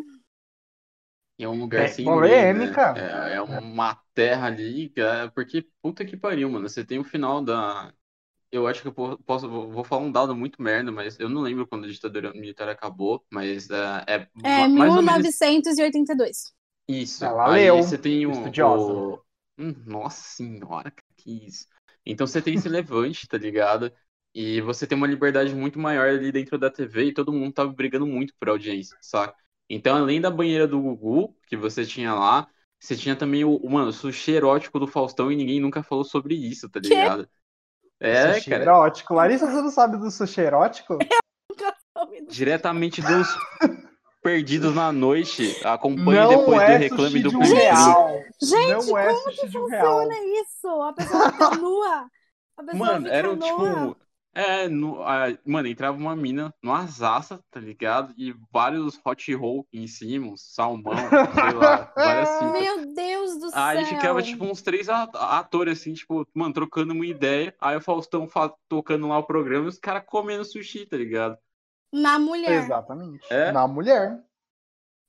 É 1.38 1.48
um 1.48 1.60
lugar 1.60 1.88
É 1.88 1.90
sem 1.90 2.14
polêmica. 2.14 2.22
lei, 2.22 2.46
né? 2.54 2.78
É, 2.94 3.36
é 3.36 3.42
uma 3.42 3.96
terra 4.14 4.48
ali, 4.48 4.90
cara, 4.90 5.32
porque 5.32 5.64
puta 5.82 6.06
que 6.06 6.16
pariu, 6.18 6.50
mano. 6.50 6.70
Você 6.70 6.86
tem 6.86 7.00
o 7.00 7.04
final 7.04 7.44
da. 7.44 7.94
Eu 8.52 8.68
acho 8.68 8.82
que 8.84 8.88
eu 8.90 8.94
po- 8.94 9.18
posso, 9.24 9.50
vou 9.50 9.72
vou 9.72 9.84
falar 9.86 10.04
um 10.04 10.12
dado 10.12 10.36
muito 10.36 10.62
merda, 10.62 10.92
mas 10.92 11.20
eu 11.20 11.30
não 11.30 11.42
lembro 11.42 11.68
quando 11.68 11.86
a 11.86 11.90
ditadura 11.90 12.34
militar 12.34 12.70
acabou, 12.70 13.26
mas 13.32 13.70
é, 13.72 14.06
é 14.08 14.30
É 14.44 14.56
ma- 14.56 14.72
mais 14.76 14.96
ou 14.98 15.04
menos 15.04 15.30
1982. 15.30 16.54
isso. 16.88 17.26
Ela 17.30 17.46
Aí 17.46 17.70
leu, 17.70 17.80
você 17.82 17.98
tem 17.98 18.26
o, 18.26 18.32
estudiosa. 18.32 19.04
o- 19.16 19.26
Hum, 19.58 19.74
nossa 19.86 20.24
senhora, 20.24 20.92
que 21.22 21.48
isso. 21.48 21.68
Então 22.06 22.26
você 22.26 22.42
tem 22.42 22.56
esse 22.56 22.70
levante, 22.70 23.28
tá 23.28 23.38
ligado? 23.38 23.92
E 24.34 24.62
você 24.62 24.88
tem 24.88 24.98
uma 24.98 25.08
liberdade 25.08 25.54
muito 25.54 25.78
maior 25.78 26.08
ali 26.08 26.32
dentro 26.32 26.58
da 26.58 26.70
TV 26.70 27.06
e 27.06 27.14
todo 27.14 27.34
mundo 27.34 27.54
tava 27.54 27.72
brigando 27.72 28.08
muito 28.08 28.34
por 28.40 28.50
audiência, 28.50 28.98
saca? 29.02 29.36
Então, 29.70 29.96
além 29.96 30.20
da 30.20 30.30
banheira 30.30 30.68
do 30.68 30.82
Gugu, 30.82 31.36
que 31.48 31.56
você 31.56 31.86
tinha 31.86 32.14
lá, 32.14 32.48
você 32.80 32.96
tinha 32.96 33.16
também 33.16 33.46
o, 33.46 33.60
mano, 33.70 33.90
o 33.90 33.94
sushi 33.94 34.32
erótico 34.32 34.80
do 34.80 34.88
Faustão 34.88 35.32
e 35.32 35.36
ninguém 35.36 35.60
nunca 35.60 35.84
falou 35.84 36.04
sobre 36.04 36.36
isso, 36.36 36.70
tá 36.70 36.80
ligado? 36.80 37.30
É, 38.00 38.34
sushi 38.34 38.50
cara. 38.50 38.64
erótico. 38.64 39.14
Larissa, 39.14 39.46
você 39.46 39.62
não 39.62 39.70
sabe 39.70 39.98
do 39.98 40.10
sushi 40.10 40.42
erótico? 40.42 40.98
Diretamente 42.30 43.02
dos 43.02 43.28
Perdidos 44.22 44.76
na 44.76 44.92
Noite. 44.92 45.58
Acompanhe 45.64 46.20
Não 46.20 46.30
depois 46.30 46.62
é 46.62 46.78
do 46.78 46.78
reclame 46.78 47.22
sushi 47.22 47.24
do 47.24 47.32
Cris 47.32 47.50
Cris. 47.50 47.60
Gente, 48.42 48.66
real. 48.66 48.84
não 48.86 48.98
é 48.98 49.08
como 49.08 49.20
sushi 49.24 49.50
que 49.50 49.58
um 49.58 49.66
real. 49.68 50.08
funciona 50.08 50.16
isso? 50.42 50.68
A 50.82 50.94
pessoa 50.94 51.32
fica 51.32 51.50
nua. 51.58 52.10
A 52.58 52.64
pessoa 52.64 52.94
Mano, 52.94 53.06
fica 53.06 53.16
era 53.16 53.32
um, 53.32 53.36
nua. 53.36 53.48
tipo. 53.96 54.02
É, 54.34 54.70
no, 54.70 55.02
a- 55.04 55.38
mano, 55.46 55.68
entrava 55.68 55.98
uma 55.98 56.16
mina 56.16 56.54
no 56.64 56.72
asaça, 56.74 57.44
tá 57.52 57.60
ligado? 57.60 58.14
E 58.18 58.34
vários 58.50 58.98
hot 59.06 59.34
roll 59.36 59.68
em 59.74 59.88
cima, 59.88 60.28
um 60.28 60.38
salmão, 60.38 60.94
sei 60.96 61.52
lá, 61.54 61.92
várias 61.98 62.30
cintas. 62.30 62.62
Meu 62.62 62.94
Deus 62.94 63.40
do 63.40 63.50
Aí 63.54 63.86
céu. 63.86 63.88
ficava, 63.88 64.22
tipo, 64.24 64.46
uns 64.46 64.62
três 64.62 64.88
atores, 64.88 65.80
assim, 65.82 65.94
tipo, 65.94 66.26
mano, 66.34 66.54
trocando 66.54 66.94
uma 66.94 67.06
ideia. 67.06 67.54
Aí 67.60 67.76
o 67.76 67.82
Faustão 67.82 68.26
fa- 68.26 68.54
tocando 68.70 69.06
lá 69.10 69.18
o 69.18 69.24
programa 69.26 69.66
e 69.66 69.70
os 69.70 69.78
caras 69.80 70.04
comendo 70.06 70.46
sushi, 70.46 70.86
tá 70.86 70.96
ligado? 70.96 71.38
Na 71.92 72.20
mulher. 72.20 72.64
Exatamente. 72.64 73.26
É? 73.30 73.52
Na 73.52 73.68
mulher. 73.68 74.22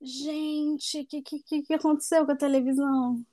Gente, 0.02 1.00
o 1.00 1.06
que, 1.06 1.22
que, 1.22 1.62
que 1.62 1.72
aconteceu 1.74 2.26
com 2.26 2.32
a 2.32 2.36
televisão? 2.36 3.24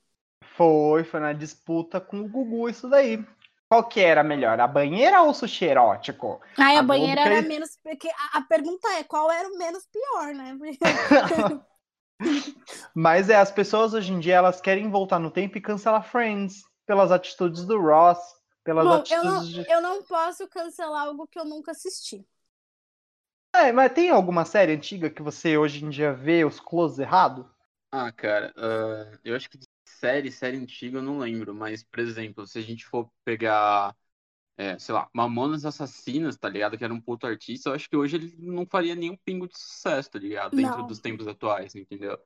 Foi, 0.56 1.02
foi 1.04 1.18
na 1.20 1.32
disputa 1.32 2.00
com 2.00 2.20
o 2.20 2.28
Gugu 2.28 2.68
isso 2.68 2.88
daí. 2.88 3.24
Qual 3.68 3.88
que 3.88 4.00
era 4.00 4.22
melhor, 4.22 4.60
a 4.60 4.66
banheira 4.66 5.22
ou 5.22 5.30
o 5.30 5.34
sushi 5.34 5.64
erótico? 5.64 6.40
Ai, 6.56 6.76
a, 6.76 6.80
A 6.80 6.82
Globo 6.82 6.88
banheira 6.90 7.20
era 7.22 7.42
fez- 7.42 7.46
menos. 7.50 7.76
Porque 7.82 8.08
a, 8.08 8.38
a 8.38 8.42
pergunta 8.42 8.86
é 8.98 9.04
qual 9.04 9.30
era 9.30 9.48
o 9.48 9.56
menos 9.58 9.86
pior, 9.86 10.34
né? 10.34 10.56
Mas 12.94 13.28
é, 13.28 13.36
as 13.36 13.50
pessoas 13.50 13.94
hoje 13.94 14.12
em 14.12 14.20
dia 14.20 14.36
elas 14.36 14.60
querem 14.60 14.90
voltar 14.90 15.18
no 15.18 15.30
tempo 15.30 15.56
e 15.58 15.60
cancelar 15.60 16.04
Friends 16.08 16.62
pelas 16.86 17.10
atitudes 17.12 17.64
do 17.64 17.80
Ross, 17.80 18.18
pelas 18.64 18.84
Bom, 18.84 18.92
eu 19.10 19.22
atitudes 19.22 19.24
não, 19.24 19.48
de. 19.48 19.66
eu 19.68 19.80
não 19.82 20.02
posso 20.04 20.48
cancelar 20.48 21.06
algo 21.06 21.26
que 21.28 21.38
eu 21.38 21.44
nunca 21.44 21.70
assisti. 21.72 22.26
É, 23.54 23.70
mas 23.70 23.92
tem 23.92 24.10
alguma 24.10 24.44
série 24.44 24.72
antiga 24.72 25.08
que 25.08 25.22
você 25.22 25.56
hoje 25.56 25.84
em 25.84 25.88
dia 25.90 26.12
vê 26.12 26.44
os 26.44 26.58
close 26.58 27.00
errado? 27.00 27.48
Ah, 27.92 28.12
cara, 28.12 28.52
ah, 28.56 29.18
eu 29.24 29.34
acho 29.34 29.50
que 29.50 29.58
de 29.58 29.66
série, 29.84 30.30
série 30.30 30.56
antiga 30.56 30.98
eu 30.98 31.02
não 31.02 31.18
lembro, 31.18 31.52
mas, 31.54 31.82
por 31.82 31.98
exemplo, 31.98 32.46
se 32.46 32.58
a 32.58 32.62
gente 32.62 32.86
for 32.86 33.10
pegar, 33.24 33.96
é, 34.56 34.78
sei 34.78 34.94
lá, 34.94 35.08
Mamonas 35.14 35.64
Assassinas, 35.66 36.36
tá 36.38 36.48
ligado? 36.48 36.78
Que 36.78 36.84
era 36.84 36.94
um 36.94 37.00
puto 37.00 37.26
artista, 37.26 37.70
eu 37.70 37.74
acho 37.74 37.88
que 37.90 37.96
hoje 37.96 38.16
ele 38.16 38.36
não 38.38 38.66
faria 38.66 38.94
nenhum 38.96 39.16
pingo 39.18 39.48
de 39.48 39.58
sucesso, 39.58 40.10
tá 40.10 40.18
ligado? 40.20 40.54
Dentro 40.54 40.82
Não. 40.82 40.84
dos 40.84 41.00
tempos 41.00 41.28
atuais, 41.28 41.74
entendeu? 41.76 42.18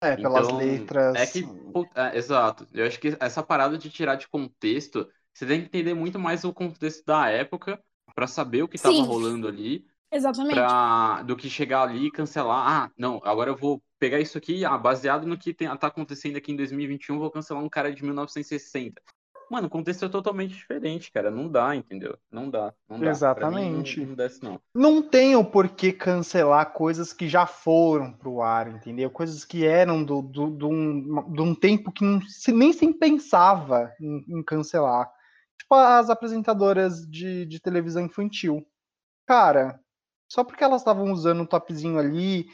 É, 0.00 0.16
pelas 0.16 0.48
Então, 0.48 0.50
letras. 0.50 1.08
É 1.14 1.26
que, 1.26 1.52
é, 1.94 2.16
exato. 2.16 2.66
Eu 2.72 2.86
acho 2.86 2.98
que 3.00 3.16
essa 3.20 3.42
parada 3.42 3.78
de 3.78 3.90
tirar 3.90 4.16
de 4.16 4.28
contexto, 4.28 5.10
você 5.32 5.46
tem 5.46 5.60
que 5.60 5.66
entender 5.68 5.94
muito 5.94 6.18
mais 6.18 6.44
o 6.44 6.52
contexto 6.52 7.04
da 7.04 7.28
época 7.30 7.82
pra 8.14 8.26
saber 8.26 8.62
o 8.62 8.68
que 8.68 8.78
tava 8.78 9.02
Sim. 9.02 9.04
rolando 9.04 9.46
ali, 9.48 9.86
Exatamente. 10.10 10.54
pra, 10.54 11.22
do 11.22 11.36
que 11.36 11.50
chegar 11.50 11.82
ali 11.82 12.06
e 12.06 12.10
cancelar. 12.10 12.66
Ah, 12.66 12.90
não, 12.96 13.20
agora 13.24 13.50
eu 13.50 13.56
vou 13.56 13.82
pegar 13.98 14.20
isso 14.20 14.38
aqui, 14.38 14.64
ah, 14.64 14.78
baseado 14.78 15.26
no 15.26 15.36
que 15.36 15.52
tem, 15.52 15.68
tá 15.76 15.86
acontecendo 15.88 16.36
aqui 16.36 16.52
em 16.52 16.56
2021, 16.56 17.18
vou 17.18 17.30
cancelar 17.30 17.62
um 17.62 17.68
cara 17.68 17.92
de 17.92 18.02
1960. 18.04 19.02
Mano, 19.50 19.66
o 19.66 19.70
contexto 19.70 20.04
é 20.04 20.08
totalmente 20.10 20.54
diferente, 20.54 21.10
cara. 21.10 21.30
Não 21.30 21.48
dá, 21.48 21.74
entendeu? 21.74 22.18
Não 22.30 22.50
dá. 22.50 22.74
Não 22.86 22.98
dá. 23.00 23.34
Pra 23.34 23.50
mim, 23.50 23.56
Exatamente. 23.56 24.00
não, 24.00 24.06
não 24.08 24.14
desce, 24.14 24.42
não. 24.44 24.60
Não 24.74 25.02
tem 25.02 25.36
o 25.36 25.42
porquê 25.44 25.90
cancelar 25.90 26.70
coisas 26.74 27.14
que 27.14 27.26
já 27.26 27.46
foram 27.46 28.12
pro 28.12 28.42
ar, 28.42 28.68
entendeu? 28.68 29.10
Coisas 29.10 29.46
que 29.46 29.64
eram 29.64 30.04
do, 30.04 30.20
do, 30.20 30.50
do 30.50 30.68
um, 30.68 31.32
de 31.32 31.40
um 31.40 31.54
tempo 31.54 31.90
que 31.90 32.04
não 32.04 32.20
se- 32.20 32.52
nem 32.52 32.74
se 32.74 32.92
pensava 32.92 33.90
em, 33.98 34.22
em 34.28 34.42
cancelar. 34.42 35.10
Tipo 35.58 35.74
as 35.76 36.10
apresentadoras 36.10 37.06
de, 37.08 37.46
de 37.46 37.58
televisão 37.58 38.04
infantil. 38.04 38.66
Cara, 39.26 39.80
só 40.28 40.44
porque 40.44 40.62
elas 40.62 40.82
estavam 40.82 41.10
usando 41.12 41.40
um 41.42 41.46
topzinho 41.46 41.98
ali. 41.98 42.46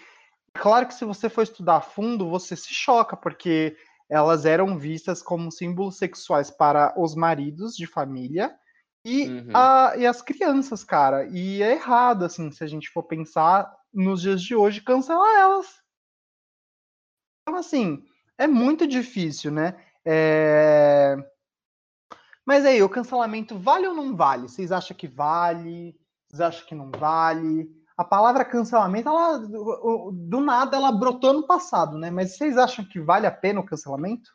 Claro 0.55 0.87
que 0.87 0.95
se 0.95 1.05
você 1.05 1.29
for 1.29 1.43
estudar 1.43 1.77
a 1.77 1.81
fundo, 1.81 2.31
você 2.31 2.55
se 2.57 2.73
choca, 2.73 3.17
porque 3.17 3.77
elas 4.09 4.45
eram 4.47 4.79
vistas 4.79 5.21
como 5.23 5.51
símbolos 5.51 5.97
sexuais 5.99 6.51
para 6.51 6.95
os 6.97 7.15
maridos 7.15 7.75
de 7.77 7.87
família 7.87 8.55
e, 9.05 9.27
Uhum. 9.29 9.51
a- 9.55 9.95
e 9.97 10.07
as 10.07 10.23
crianças, 10.23 10.85
cara. 10.85 11.27
E 11.27 11.63
é 11.63 11.73
errado, 11.73 12.25
assim, 12.25 12.51
se 12.53 12.63
a 12.63 12.67
gente 12.67 12.89
for 12.91 13.03
pensar 13.03 13.71
nos 13.93 14.21
dias 14.23 14.41
de 14.43 14.55
hoje, 14.55 14.81
cancelar 14.83 15.35
elas. 15.41 15.67
Então, 17.43 17.59
assim, 17.59 18.05
é 18.39 18.47
muito 18.47 18.87
difícil, 18.87 19.51
né? 19.51 19.75
É... 20.05 21.17
Mas 22.47 22.65
aí, 22.65 22.83
o 22.83 22.89
cancelamento 22.89 23.59
vale 23.59 23.87
ou 23.89 23.95
não 23.95 24.15
vale? 24.15 24.49
Vocês 24.49 24.71
acham 24.71 24.97
que 24.97 25.09
vale? 25.09 25.99
Vocês 26.35 26.41
acham 26.41 26.67
que 26.67 26.75
não 26.75 26.91
vale? 26.91 27.71
A 27.97 28.03
palavra 28.03 28.45
cancelamento, 28.45 29.09
ela, 29.09 29.39
do 29.39 30.41
nada, 30.41 30.77
ela 30.77 30.91
brotou 30.91 31.33
no 31.33 31.47
passado, 31.47 31.97
né? 31.97 32.11
Mas 32.11 32.37
vocês 32.37 32.59
acham 32.59 32.85
que 32.85 32.99
vale 33.01 33.25
a 33.25 33.31
pena 33.31 33.61
o 33.61 33.65
cancelamento? 33.65 34.33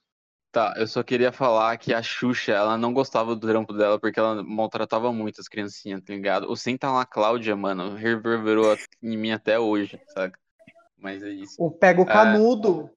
Tá, 0.50 0.74
eu 0.78 0.88
só 0.88 1.04
queria 1.04 1.34
falar 1.34 1.78
que 1.78 1.94
a 1.94 2.02
Xuxa, 2.02 2.54
ela 2.54 2.78
não 2.78 2.94
gostava 2.94 3.36
do 3.36 3.48
trampo 3.48 3.74
dela 3.74 4.00
porque 4.00 4.18
ela 4.18 4.42
maltratava 4.42 5.12
muito 5.12 5.42
as 5.42 5.50
criancinhas, 5.50 6.02
tá 6.02 6.14
ligado? 6.14 6.50
O 6.50 6.56
Senta 6.56 6.90
lá, 6.90 7.06
Cláudia, 7.06 7.56
mano, 7.56 7.96
reverberou 7.96 8.78
em 9.04 9.18
mim 9.18 9.32
até 9.32 9.60
hoje, 9.60 10.02
saca? 10.08 10.40
Mas 10.98 11.22
é 11.22 11.30
isso. 11.30 11.56
O 11.60 11.70
pega 11.70 12.02
o 12.02 12.06
canudo. 12.06 12.90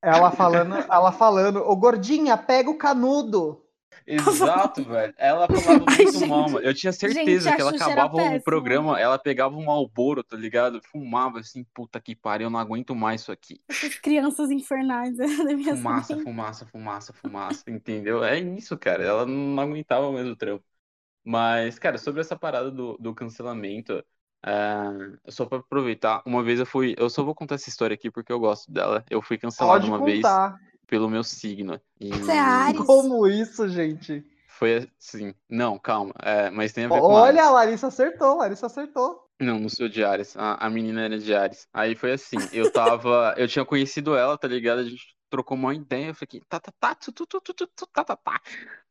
Ela 0.00 0.30
falando, 0.30 0.76
ela 0.76 1.10
falando, 1.10 1.56
ô 1.68 1.74
gordinha, 1.74 2.36
pega 2.36 2.70
o 2.70 2.78
canudo. 2.78 3.65
Exato, 4.06 4.82
velho. 4.84 5.14
Ela 5.16 5.48
falava 5.48 5.84
Ai, 5.86 5.96
muito 5.98 6.12
gente. 6.12 6.28
mal, 6.28 6.50
mano. 6.50 6.60
Eu 6.60 6.74
tinha 6.74 6.92
certeza 6.92 7.50
Gente, 7.50 7.56
que 7.56 7.60
ela 7.60 7.70
acabava 7.70 8.16
o 8.16 8.42
programa, 8.42 8.98
ela 9.00 9.18
pegava 9.18 9.56
um 9.56 9.64
Marlboro, 9.64 10.22
tá 10.24 10.36
ligado? 10.36 10.80
Fumava 10.82 11.40
assim, 11.40 11.64
puta 11.74 12.00
que 12.00 12.14
pariu, 12.14 12.46
eu 12.46 12.50
não 12.50 12.58
aguento 12.58 12.94
mais 12.94 13.22
isso 13.22 13.32
aqui. 13.32 13.60
Essas 13.68 13.94
crianças 13.96 14.50
infernais 14.50 15.16
da 15.16 15.26
minha 15.26 15.76
Fumaça, 15.76 16.16
fumaça, 16.18 16.66
fumaça, 16.66 17.12
fumaça, 17.12 17.70
entendeu? 17.70 18.24
É 18.24 18.38
isso, 18.38 18.76
cara. 18.78 19.02
Ela 19.04 19.26
não 19.26 19.60
aguentava 19.62 20.10
mais 20.12 20.26
o 20.26 20.36
trampo. 20.36 20.64
Mas, 21.24 21.78
cara, 21.78 21.98
sobre 21.98 22.20
essa 22.20 22.36
parada 22.36 22.70
do, 22.70 22.96
do 22.98 23.14
cancelamento, 23.14 24.04
é, 24.44 25.30
só 25.30 25.44
pra 25.44 25.58
aproveitar, 25.58 26.22
uma 26.24 26.42
vez 26.42 26.60
eu 26.60 26.66
fui. 26.66 26.94
Eu 26.96 27.10
só 27.10 27.24
vou 27.24 27.34
contar 27.34 27.56
essa 27.56 27.68
história 27.68 27.94
aqui 27.94 28.10
porque 28.10 28.32
eu 28.32 28.38
gosto 28.38 28.70
dela. 28.72 29.04
Eu 29.10 29.20
fui 29.20 29.36
cancelado 29.38 29.80
Pode 29.80 29.90
uma 29.90 30.02
vez 30.02 30.22
contar. 30.22 30.58
Pelo 30.86 31.08
meu 31.08 31.24
signo. 31.24 31.80
E 32.00 32.10
Você 32.10 32.32
é 32.32 32.38
Ares? 32.38 32.86
Como 32.86 33.26
isso, 33.26 33.68
gente? 33.68 34.24
foi 34.56 34.88
assim. 34.98 35.34
Não, 35.48 35.78
calma. 35.78 36.14
é, 36.22 36.50
mas 36.50 36.72
tem 36.72 36.86
a 36.86 36.88
ver 36.88 37.00
com 37.00 37.12
Olha, 37.12 37.44
a. 37.44 37.50
Larissa 37.50 37.88
acertou, 37.88 38.38
Larissa 38.38 38.66
acertou. 38.66 39.26
Não, 39.38 39.58
não 39.58 39.68
sou 39.68 39.88
de 39.88 40.02
Ares. 40.02 40.34
A, 40.36 40.54
a 40.54 40.70
menina 40.70 41.02
era 41.02 41.18
de 41.18 41.34
Ares. 41.34 41.68
Aí 41.72 41.94
foi 41.94 42.12
assim, 42.12 42.38
eu 42.52 42.72
tava. 42.72 43.34
Eu 43.36 43.46
tinha 43.46 43.64
conhecido 43.64 44.16
ela, 44.16 44.38
tá 44.38 44.48
ligado? 44.48 44.78
A 44.78 44.84
gente 44.84 45.14
trocou 45.28 45.56
uma 45.56 45.74
ideia. 45.74 46.08
Eu 46.08 46.14
fiquei, 46.14 46.40
tá, 46.48 46.58
tá, 46.58 46.72
tá, 46.80 46.94
tu, 46.94 47.12
tu, 47.12 47.26
tu, 47.26 47.40
tu, 47.40 47.52
tu, 47.52 47.66
tu, 47.66 47.86
tá, 47.92 48.02
tá, 48.02 48.16
tá. 48.16 48.40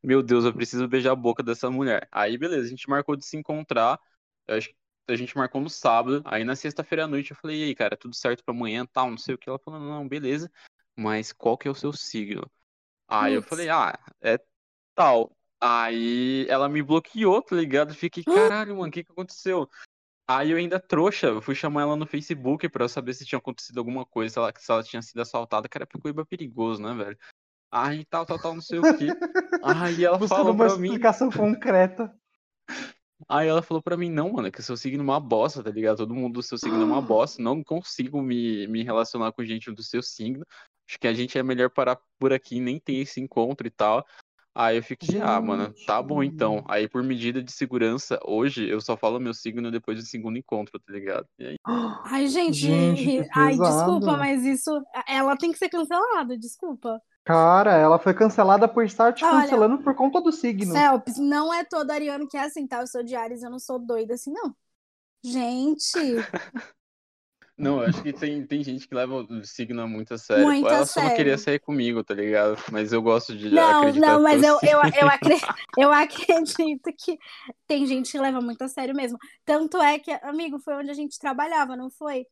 Meu 0.04 0.22
Deus, 0.22 0.46
eu 0.46 0.54
preciso 0.54 0.88
beijar 0.88 1.14
a 1.14 1.16
boca 1.16 1.42
dessa 1.42 1.70
mulher. 1.72 2.08
Aí, 2.12 2.38
beleza, 2.38 2.66
a 2.68 2.70
gente 2.70 2.88
marcou 2.88 3.16
de 3.16 3.26
se 3.26 3.36
encontrar. 3.36 4.00
Eu 4.48 4.58
acho 4.58 4.70
que 4.70 4.76
a 5.08 5.16
gente 5.16 5.36
marcou 5.36 5.60
no 5.60 5.70
sábado. 5.70 6.22
Aí 6.26 6.44
na 6.44 6.56
sexta-feira 6.56 7.06
à 7.06 7.08
noite 7.08 7.32
eu 7.32 7.38
falei, 7.38 7.62
e 7.62 7.64
aí, 7.64 7.76
cara, 7.76 7.98
tudo 7.98 8.16
certo 8.16 8.44
pra 8.44 8.54
amanhã, 8.54 8.86
tal, 8.86 9.10
não 9.10 9.18
sei 9.18 9.34
o 9.34 9.38
que. 9.38 9.50
Ela 9.50 9.58
falou, 9.58 9.80
não, 9.80 10.08
beleza. 10.08 10.52
Mas 10.98 11.34
qual 11.34 11.58
que 11.58 11.68
é 11.68 11.72
o 11.72 11.76
seu 11.76 11.92
signo? 11.92 12.50
Aí 13.08 13.34
eu 13.34 13.42
Putz. 13.42 13.50
falei, 13.50 13.70
ah, 13.70 13.98
é 14.22 14.40
tal. 14.96 15.36
Aí 15.60 16.46
ela 16.50 16.70
me 16.70 16.82
bloqueou, 16.82 17.42
tá 17.42 17.56
ligado? 17.56 17.92
Eu 17.92 17.96
Fiquei, 17.96 18.24
caralho, 18.64 18.78
mano, 18.78 18.88
o 18.88 18.92
que 18.92 19.04
que 19.04 19.12
aconteceu? 19.12 19.70
Aí 20.28 20.52
eu 20.52 20.58
ainda 20.58 20.80
trouxa, 20.80 21.28
eu 21.28 21.42
fui 21.42 21.54
chamar 21.54 21.84
ela 21.84 21.96
no 21.96 22.08
Facebook 22.08 22.68
pra 22.70 22.86
eu 22.86 22.90
saber 22.90 23.14
se 23.14 23.26
tinha 23.26 23.38
acontecido 23.38 23.78
alguma 23.78 24.06
coisa, 24.06 24.34
se 24.34 24.40
ela, 24.40 24.54
se 24.58 24.72
ela 24.72 24.84
tinha 24.84 25.02
sido 25.02 25.22
assaltada, 25.22 25.70
que 25.70 25.78
era 25.78 25.86
Picuíba 25.86 26.26
perigoso, 26.26 26.82
né, 26.82 26.94
velho? 26.96 27.18
Aí 27.72 28.06
tal, 28.06 28.26
tal, 28.26 28.40
tal, 28.40 28.56
não 28.56 28.62
sei 28.62 28.80
o 28.80 28.82
quê. 28.98 29.08
Aí 29.64 30.04
ela 30.04 30.18
Buscando 30.18 30.38
falou 30.38 30.54
uma 30.54 30.66
pra 30.66 30.78
mim, 30.78 30.88
explicação 30.88 31.30
concreta. 31.30 32.16
aí 33.28 33.48
ela 33.48 33.62
falou 33.62 33.82
pra 33.82 33.98
mim, 33.98 34.10
não, 34.10 34.34
mano, 34.34 34.48
é 34.48 34.52
que 34.52 34.62
seu 34.62 34.78
signo 34.78 35.02
é 35.02 35.04
uma 35.04 35.20
bosta, 35.20 35.64
tá 35.64 35.72
ligado? 35.72 35.98
Todo 35.98 36.14
mundo 36.16 36.36
do 36.36 36.43
seu 36.43 36.58
signo 36.58 36.82
é 36.82 36.86
uma 36.86 37.02
bosta, 37.02 37.41
não 37.41 37.64
consigo 37.64 38.22
me, 38.22 38.68
me 38.68 38.84
relacionar 38.84 39.32
com 39.32 39.43
gente 39.43 39.72
do 39.72 39.84
seu 39.84 40.02
signo. 40.02 40.46
Acho 40.88 41.00
que 41.00 41.08
a 41.08 41.14
gente 41.14 41.38
é 41.38 41.44
melhor 41.44 41.70
parar 41.70 42.00
por 42.20 42.32
aqui, 42.32 42.60
nem 42.60 42.80
ter 42.80 42.96
esse 42.96 43.20
encontro 43.20 43.66
e 43.66 43.72
tal. 43.72 44.06
Aí 44.58 44.78
eu 44.78 44.84
fiquei, 44.84 45.20
ah, 45.22 45.42
mano, 45.42 45.74
tá 45.86 46.02
bom 46.02 46.24
então. 46.24 46.56
Gente. 46.56 46.66
Aí 46.70 46.88
por 46.88 47.04
medida 47.04 47.44
de 47.44 47.52
segurança, 47.52 48.18
hoje 48.24 48.70
eu 48.70 48.80
só 48.80 48.96
falo 48.96 49.20
meu 49.20 49.34
signo 49.34 49.70
depois 49.70 50.00
do 50.00 50.06
segundo 50.06 50.38
encontro, 50.38 50.80
tá 50.80 50.94
ligado? 50.94 51.28
E 51.38 51.46
aí, 51.46 51.56
Ai, 51.66 52.28
gente, 52.28 52.54
Gente, 52.54 53.28
ai, 53.36 53.58
desculpa, 53.58 54.16
mas 54.16 54.46
isso. 54.46 54.72
Ela 55.10 55.36
tem 55.36 55.52
que 55.52 55.58
ser 55.58 55.68
cancelada, 55.68 56.38
desculpa. 56.38 57.02
Cara, 57.26 57.76
ela 57.76 58.00
foi 58.00 58.14
cancelada 58.14 58.66
por 58.68 58.86
estar 58.86 59.12
te 59.12 59.26
Olha, 59.26 59.42
cancelando 59.42 59.80
por 59.80 59.94
conta 59.94 60.22
do 60.22 60.32
signo. 60.32 60.72
Celps, 60.72 61.18
não 61.18 61.54
é 61.54 61.66
todo 61.66 61.92
ariano 61.92 62.28
que 62.28 62.38
é 62.38 62.44
assim, 62.44 62.66
tá? 62.66 62.80
Eu 62.80 62.88
sou 62.88 63.04
de 63.04 63.14
Ares, 63.14 63.44
eu 63.44 63.50
não 63.50 63.60
sou 63.60 63.78
doida 63.78 64.14
assim, 64.14 64.32
não. 64.32 64.56
Gente, 65.22 65.92
Não, 67.58 67.80
acho 67.82 68.01
que 68.03 68.12
tem, 68.12 68.45
tem 68.45 68.64
gente 68.64 68.88
que 68.88 68.93
leva 68.95 69.16
o 69.16 69.43
signo 69.45 69.88
muito 69.88 70.14
a 70.14 70.18
sério. 70.18 70.43
Muito 70.43 70.68
Ela 70.68 70.82
a 70.82 70.86
só 70.86 71.01
não 71.01 71.10
sério. 71.10 71.16
queria 71.16 71.38
sair 71.38 71.60
comigo, 71.60 72.03
tá 72.03 72.14
ligado? 72.14 72.58
Mas 72.72 72.91
eu 72.91 73.01
gosto 73.01 73.36
de 73.36 73.47
Não, 73.49 73.62
acreditar 73.70 74.18
não, 74.18 74.22
mas 74.24 74.41
eu, 74.43 74.60
eu, 74.64 74.80
eu, 75.01 75.08
acre- 75.08 75.38
eu 75.78 75.91
acredito 75.91 76.91
que 76.97 77.18
tem 77.68 77.86
gente 77.86 78.12
que 78.12 78.20
leva 78.20 78.41
muito 78.41 78.64
a 78.64 78.68
sério 78.68 78.95
mesmo. 78.95 79.18
Tanto 79.45 79.78
é 79.78 79.99
que, 79.99 80.12
amigo, 80.24 80.60
foi 80.60 80.74
onde 80.76 80.89
a 80.91 80.93
gente 80.93 81.20
trabalhava, 81.20 81.76
não 81.78 81.89
foi? 81.91 82.26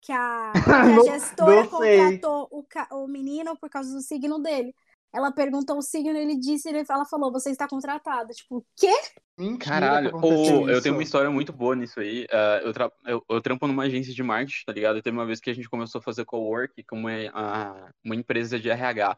Que 0.00 0.12
a, 0.12 0.54
que 0.82 0.92
a 0.92 0.98
Não- 0.98 1.00
gestora 1.00 1.64
não 1.64 1.68
sei. 1.68 2.24
contratou 2.24 2.48
o, 2.50 2.64
o 3.04 3.08
menino 3.08 3.56
por 3.58 3.70
causa 3.70 3.92
do 3.94 4.02
signo 4.02 4.40
dele. 4.42 4.74
Ela 5.12 5.32
perguntou 5.32 5.78
o 5.78 5.82
signo, 5.82 6.16
ele 6.16 6.36
disse, 6.36 6.68
ele, 6.68 6.84
ela 6.88 7.04
falou, 7.04 7.32
você 7.32 7.50
está 7.50 7.66
contratada. 7.66 8.32
Tipo, 8.32 8.58
o 8.58 8.66
quê? 8.76 8.92
Mentira 9.38 9.64
Caralho, 9.64 10.16
ô, 10.22 10.68
eu 10.68 10.80
tenho 10.80 10.94
uma 10.94 11.02
história 11.02 11.30
muito 11.30 11.52
boa 11.52 11.76
nisso 11.76 12.00
aí. 12.00 12.26
Ah, 12.30 12.60
eu, 12.62 12.72
tra- 12.72 12.92
eu, 13.04 13.24
eu 13.28 13.40
trampo 13.40 13.66
numa 13.66 13.84
agência 13.84 14.14
de 14.14 14.22
marketing, 14.22 14.64
tá 14.64 14.72
ligado? 14.72 14.98
E 14.98 15.02
teve 15.02 15.16
uma 15.16 15.26
vez 15.26 15.40
que 15.40 15.50
a 15.50 15.54
gente 15.54 15.68
começou 15.68 15.98
a 15.98 16.02
fazer 16.02 16.24
co-work 16.24 16.82
com 16.84 16.96
uma, 16.98 17.10
ah, 17.34 17.90
uma 18.04 18.14
empresa 18.14 18.58
de 18.58 18.70
RH. 18.70 19.16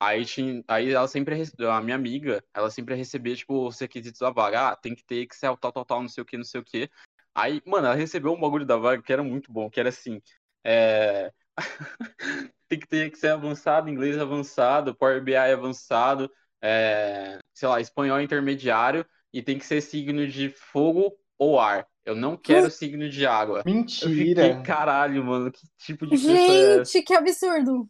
Aí, 0.00 0.24
tinha, 0.24 0.62
aí 0.68 0.90
ela 0.90 1.08
sempre, 1.08 1.42
a 1.68 1.80
minha 1.80 1.96
amiga, 1.96 2.42
ela 2.54 2.70
sempre 2.70 2.94
recebia, 2.94 3.34
tipo, 3.34 3.66
os 3.66 3.78
requisitos 3.78 4.20
da 4.20 4.30
vaga. 4.30 4.70
Ah, 4.70 4.76
tem 4.76 4.94
que 4.94 5.04
ter 5.04 5.26
Excel, 5.26 5.56
tal, 5.56 5.72
tal, 5.72 5.84
tal, 5.84 6.00
não 6.02 6.08
sei 6.08 6.22
o 6.22 6.26
que, 6.26 6.36
não 6.36 6.44
sei 6.44 6.60
o 6.60 6.64
que. 6.64 6.88
Aí, 7.34 7.60
mano, 7.66 7.86
ela 7.86 7.94
recebeu 7.96 8.32
um 8.32 8.40
bagulho 8.40 8.64
da 8.64 8.76
vaga 8.76 9.02
que 9.02 9.12
era 9.12 9.22
muito 9.22 9.52
bom, 9.52 9.68
que 9.70 9.78
era 9.78 9.90
assim, 9.90 10.20
é... 10.64 11.32
tem 12.68 12.78
que 12.78 12.86
ter 12.88 13.06
Excel 13.06 13.36
avançado, 13.36 13.88
inglês 13.88 14.18
avançado, 14.18 14.94
Power 14.94 15.22
BI 15.22 15.34
avançado, 15.36 16.30
é... 16.62 17.38
sei 17.52 17.68
lá, 17.68 17.80
espanhol 17.80 18.20
intermediário, 18.20 19.04
e 19.32 19.42
tem 19.42 19.58
que 19.58 19.66
ser 19.66 19.80
signo 19.80 20.26
de 20.26 20.50
fogo 20.50 21.12
ou 21.38 21.58
ar. 21.58 21.86
Eu 22.04 22.14
não 22.14 22.36
quero 22.36 22.70
signo 22.70 23.08
de 23.08 23.26
água. 23.26 23.62
Eu 23.66 23.72
Mentira. 23.72 24.10
fiquei, 24.48 24.62
caralho, 24.62 25.22
mano, 25.24 25.52
que 25.52 25.60
tipo 25.78 26.06
de 26.06 26.14
é? 26.14 26.18
Gente, 26.18 27.02
que 27.02 27.14
absurdo. 27.14 27.88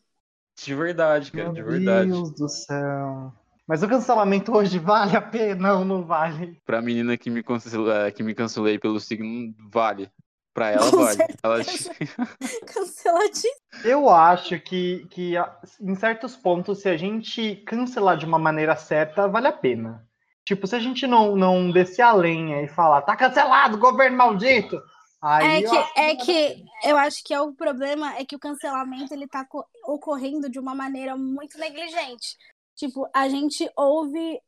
De 0.61 0.75
verdade, 0.75 1.31
cara, 1.31 1.53
de 1.53 1.63
Meu 1.63 1.71
verdade. 1.71 2.11
Deus 2.11 2.35
do 2.35 2.49
céu. 2.49 3.33
Mas 3.67 3.83
o 3.83 3.89
cancelamento 3.89 4.51
hoje 4.57 4.79
vale 4.79 5.17
a 5.17 5.21
pena? 5.21 5.69
Não, 5.69 5.85
não 5.85 6.05
vale. 6.05 6.61
Pra 6.65 6.83
menina 6.83 7.17
que 7.17 7.31
me, 7.31 7.43
cancel... 7.43 7.89
eh, 7.93 8.11
que 8.11 8.23
me 8.23 8.35
cancelei 8.35 8.79
pelo 8.79 8.99
signo, 8.99 9.55
vale. 9.71 10.11
Pra 10.59 10.71
ela, 10.71 10.91
Com 10.91 10.97
vale. 10.97 11.25
Ela... 11.43 11.61
Canceladíssimo. 12.67 13.55
Eu 13.83 14.09
acho 14.11 14.59
que, 14.61 15.07
que 15.11 15.35
em 15.81 15.95
certos 15.95 16.37
pontos, 16.37 16.81
se 16.83 16.89
a 16.89 16.97
gente 16.97 17.57
cancelar 17.67 18.17
de 18.17 18.27
uma 18.27 18.39
maneira 18.39 18.77
certa, 18.77 19.29
vale 19.29 19.47
a 19.47 19.53
pena. 19.53 20.05
Tipo, 20.45 20.67
se 20.67 20.75
a 20.77 20.81
gente 20.81 21.07
não, 21.07 21.37
não 21.37 21.71
descer 21.71 22.03
a 22.03 22.13
lenha 22.13 22.63
e 22.63 22.69
falar, 22.69 23.03
tá 23.03 23.15
cancelado, 23.17 23.79
governo 23.79 24.17
maldito. 24.17 24.83
Aí 25.23 25.47
É 25.47 25.63
eu 25.63 25.71
que, 25.71 25.77
é 25.97 26.17
que 26.17 26.65
eu 26.85 26.97
acho 26.97 27.23
que 27.25 27.33
é 27.33 27.41
o 27.41 27.55
problema 27.55 28.15
é 28.17 28.25
que 28.25 28.35
o 28.35 28.39
cancelamento 28.39 29.15
ele 29.15 29.29
tá 29.29 29.45
co- 29.45 29.67
ocorrendo 29.87 30.49
de 30.51 30.59
uma 30.59 30.75
maneira 30.75 31.17
muito 31.17 31.57
negligente. 31.59 32.37
Tipo, 32.75 33.09
a 33.15 33.29
gente 33.29 33.71
ouve 33.77 34.41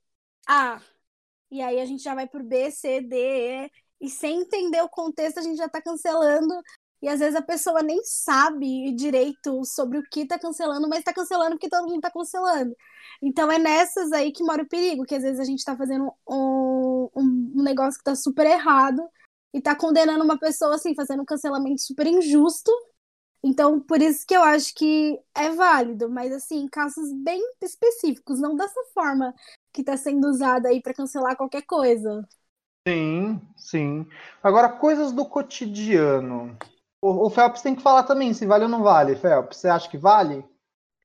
A, 0.48 0.80
e 1.50 1.62
aí 1.62 1.80
a 1.80 1.86
gente 1.86 2.02
já 2.02 2.14
vai 2.14 2.28
por 2.28 2.42
B, 2.42 2.70
C, 2.70 3.00
D, 3.02 3.66
E, 3.66 3.72
e 4.00 4.08
sem 4.08 4.40
entender 4.42 4.82
o 4.82 4.88
contexto 4.88 5.38
a 5.38 5.42
gente 5.42 5.56
já 5.56 5.68
tá 5.68 5.80
cancelando. 5.82 6.54
E 7.02 7.08
às 7.08 7.20
vezes 7.20 7.34
a 7.34 7.42
pessoa 7.42 7.82
nem 7.82 8.02
sabe 8.04 8.92
direito 8.92 9.64
sobre 9.64 9.98
o 9.98 10.02
que 10.10 10.26
tá 10.26 10.38
cancelando, 10.38 10.88
mas 10.88 11.02
tá 11.02 11.14
cancelando 11.14 11.52
porque 11.52 11.68
todo 11.68 11.88
mundo 11.88 12.00
tá 12.00 12.10
cancelando. 12.10 12.74
Então 13.22 13.50
é 13.50 13.58
nessas 13.58 14.12
aí 14.12 14.32
que 14.32 14.44
mora 14.44 14.62
o 14.62 14.68
perigo, 14.68 15.04
que 15.04 15.14
às 15.14 15.22
vezes 15.22 15.40
a 15.40 15.44
gente 15.44 15.64
tá 15.64 15.76
fazendo 15.76 16.12
um, 16.28 17.08
um, 17.16 17.62
negócio 17.62 17.98
que 17.98 18.04
tá 18.04 18.14
super 18.14 18.46
errado 18.46 19.02
e 19.52 19.60
tá 19.62 19.74
condenando 19.74 20.24
uma 20.24 20.38
pessoa 20.38 20.74
assim, 20.74 20.94
fazendo 20.94 21.22
um 21.22 21.24
cancelamento 21.26 21.80
super 21.82 22.06
injusto. 22.06 22.70
Então, 23.42 23.80
por 23.80 24.02
isso 24.02 24.26
que 24.26 24.36
eu 24.36 24.42
acho 24.42 24.74
que 24.74 25.18
é 25.34 25.50
válido, 25.50 26.10
mas 26.10 26.32
assim, 26.32 26.58
em 26.60 26.68
casos 26.68 27.10
bem 27.14 27.42
específicos, 27.62 28.38
não 28.40 28.54
dessa 28.54 28.80
forma 28.94 29.34
que 29.72 29.82
tá 29.82 29.96
sendo 29.96 30.28
usada 30.28 30.68
aí 30.68 30.82
pra 30.82 30.94
cancelar 30.94 31.36
qualquer 31.36 31.62
coisa. 31.62 32.26
Sim, 32.86 33.40
sim. 33.56 34.06
Agora, 34.42 34.68
coisas 34.68 35.12
do 35.12 35.24
cotidiano. 35.26 36.56
O, 37.02 37.26
o 37.26 37.30
tem 37.62 37.74
que 37.74 37.82
falar 37.82 38.04
também 38.04 38.32
se 38.34 38.46
vale 38.46 38.64
ou 38.64 38.70
não 38.70 38.82
vale, 38.82 39.16
Phelps. 39.16 39.58
Você 39.58 39.68
acha 39.68 39.88
que 39.88 39.98
vale? 39.98 40.44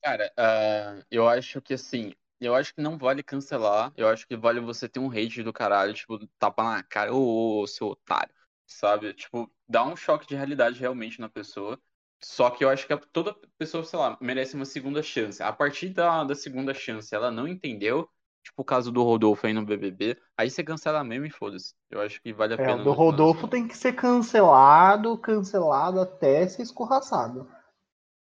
Cara, 0.02 0.32
ah, 0.38 1.04
eu 1.10 1.28
acho 1.28 1.62
que 1.62 1.74
assim, 1.74 2.14
eu 2.40 2.54
acho 2.54 2.74
que 2.74 2.82
não 2.82 2.98
vale 2.98 3.24
cancelar, 3.24 3.92
eu 3.98 4.08
acho 4.08 4.28
que 4.28 4.38
vale 4.38 4.60
você 4.60 4.88
ter 4.88 5.00
um 5.00 5.10
hate 5.10 5.42
do 5.42 5.52
caralho, 5.52 5.94
tipo, 5.94 6.26
tapa 6.38 6.64
na 6.64 6.84
cara, 6.84 7.14
ô, 7.14 7.62
ô, 7.62 7.68
seu 7.68 7.88
otário, 7.88 8.34
sabe? 8.68 9.14
Tipo, 9.14 9.52
dá 9.68 9.84
um 9.84 9.96
choque 9.96 10.28
de 10.28 10.36
realidade 10.36 10.80
realmente 10.80 11.20
na 11.20 11.28
pessoa. 11.30 11.80
Só 12.24 12.50
que 12.50 12.64
eu 12.64 12.70
acho 12.70 12.88
que 12.88 12.96
toda 13.12 13.36
pessoa, 13.58 13.84
sei 13.84 14.00
lá, 14.00 14.18
merece 14.22 14.56
uma 14.56 14.66
segunda 14.66 15.02
chance. 15.04 15.42
A 15.44 15.52
partir 15.52 15.90
da, 15.90 16.24
da 16.24 16.36
segunda 16.36 16.74
chance, 16.74 17.14
ela 17.14 17.30
não 17.32 17.48
entendeu, 17.48 18.10
tipo 18.46 18.62
o 18.62 18.66
caso 18.66 18.92
do 18.92 19.04
Rodolfo 19.04 19.46
aí 19.48 19.54
no 19.54 19.66
BBB, 19.66 20.18
aí 20.38 20.50
você 20.50 20.64
cancela 20.64 21.04
mesmo 21.04 21.26
e 21.26 21.30
foda-se. 21.32 21.74
Eu 21.90 22.00
acho 22.02 22.22
que 22.22 22.32
vale 22.34 22.54
a 22.54 22.58
É, 22.58 22.66
pena. 22.66 22.82
o 22.82 22.84
do 22.84 22.92
Rodolfo 22.94 23.48
tem 23.48 23.68
que 23.68 23.78
ser 23.78 23.94
cancelado, 23.94 25.18
cancelado 25.18 26.00
até 26.00 26.48
ser 26.48 26.62
escorraçado. 26.62 27.50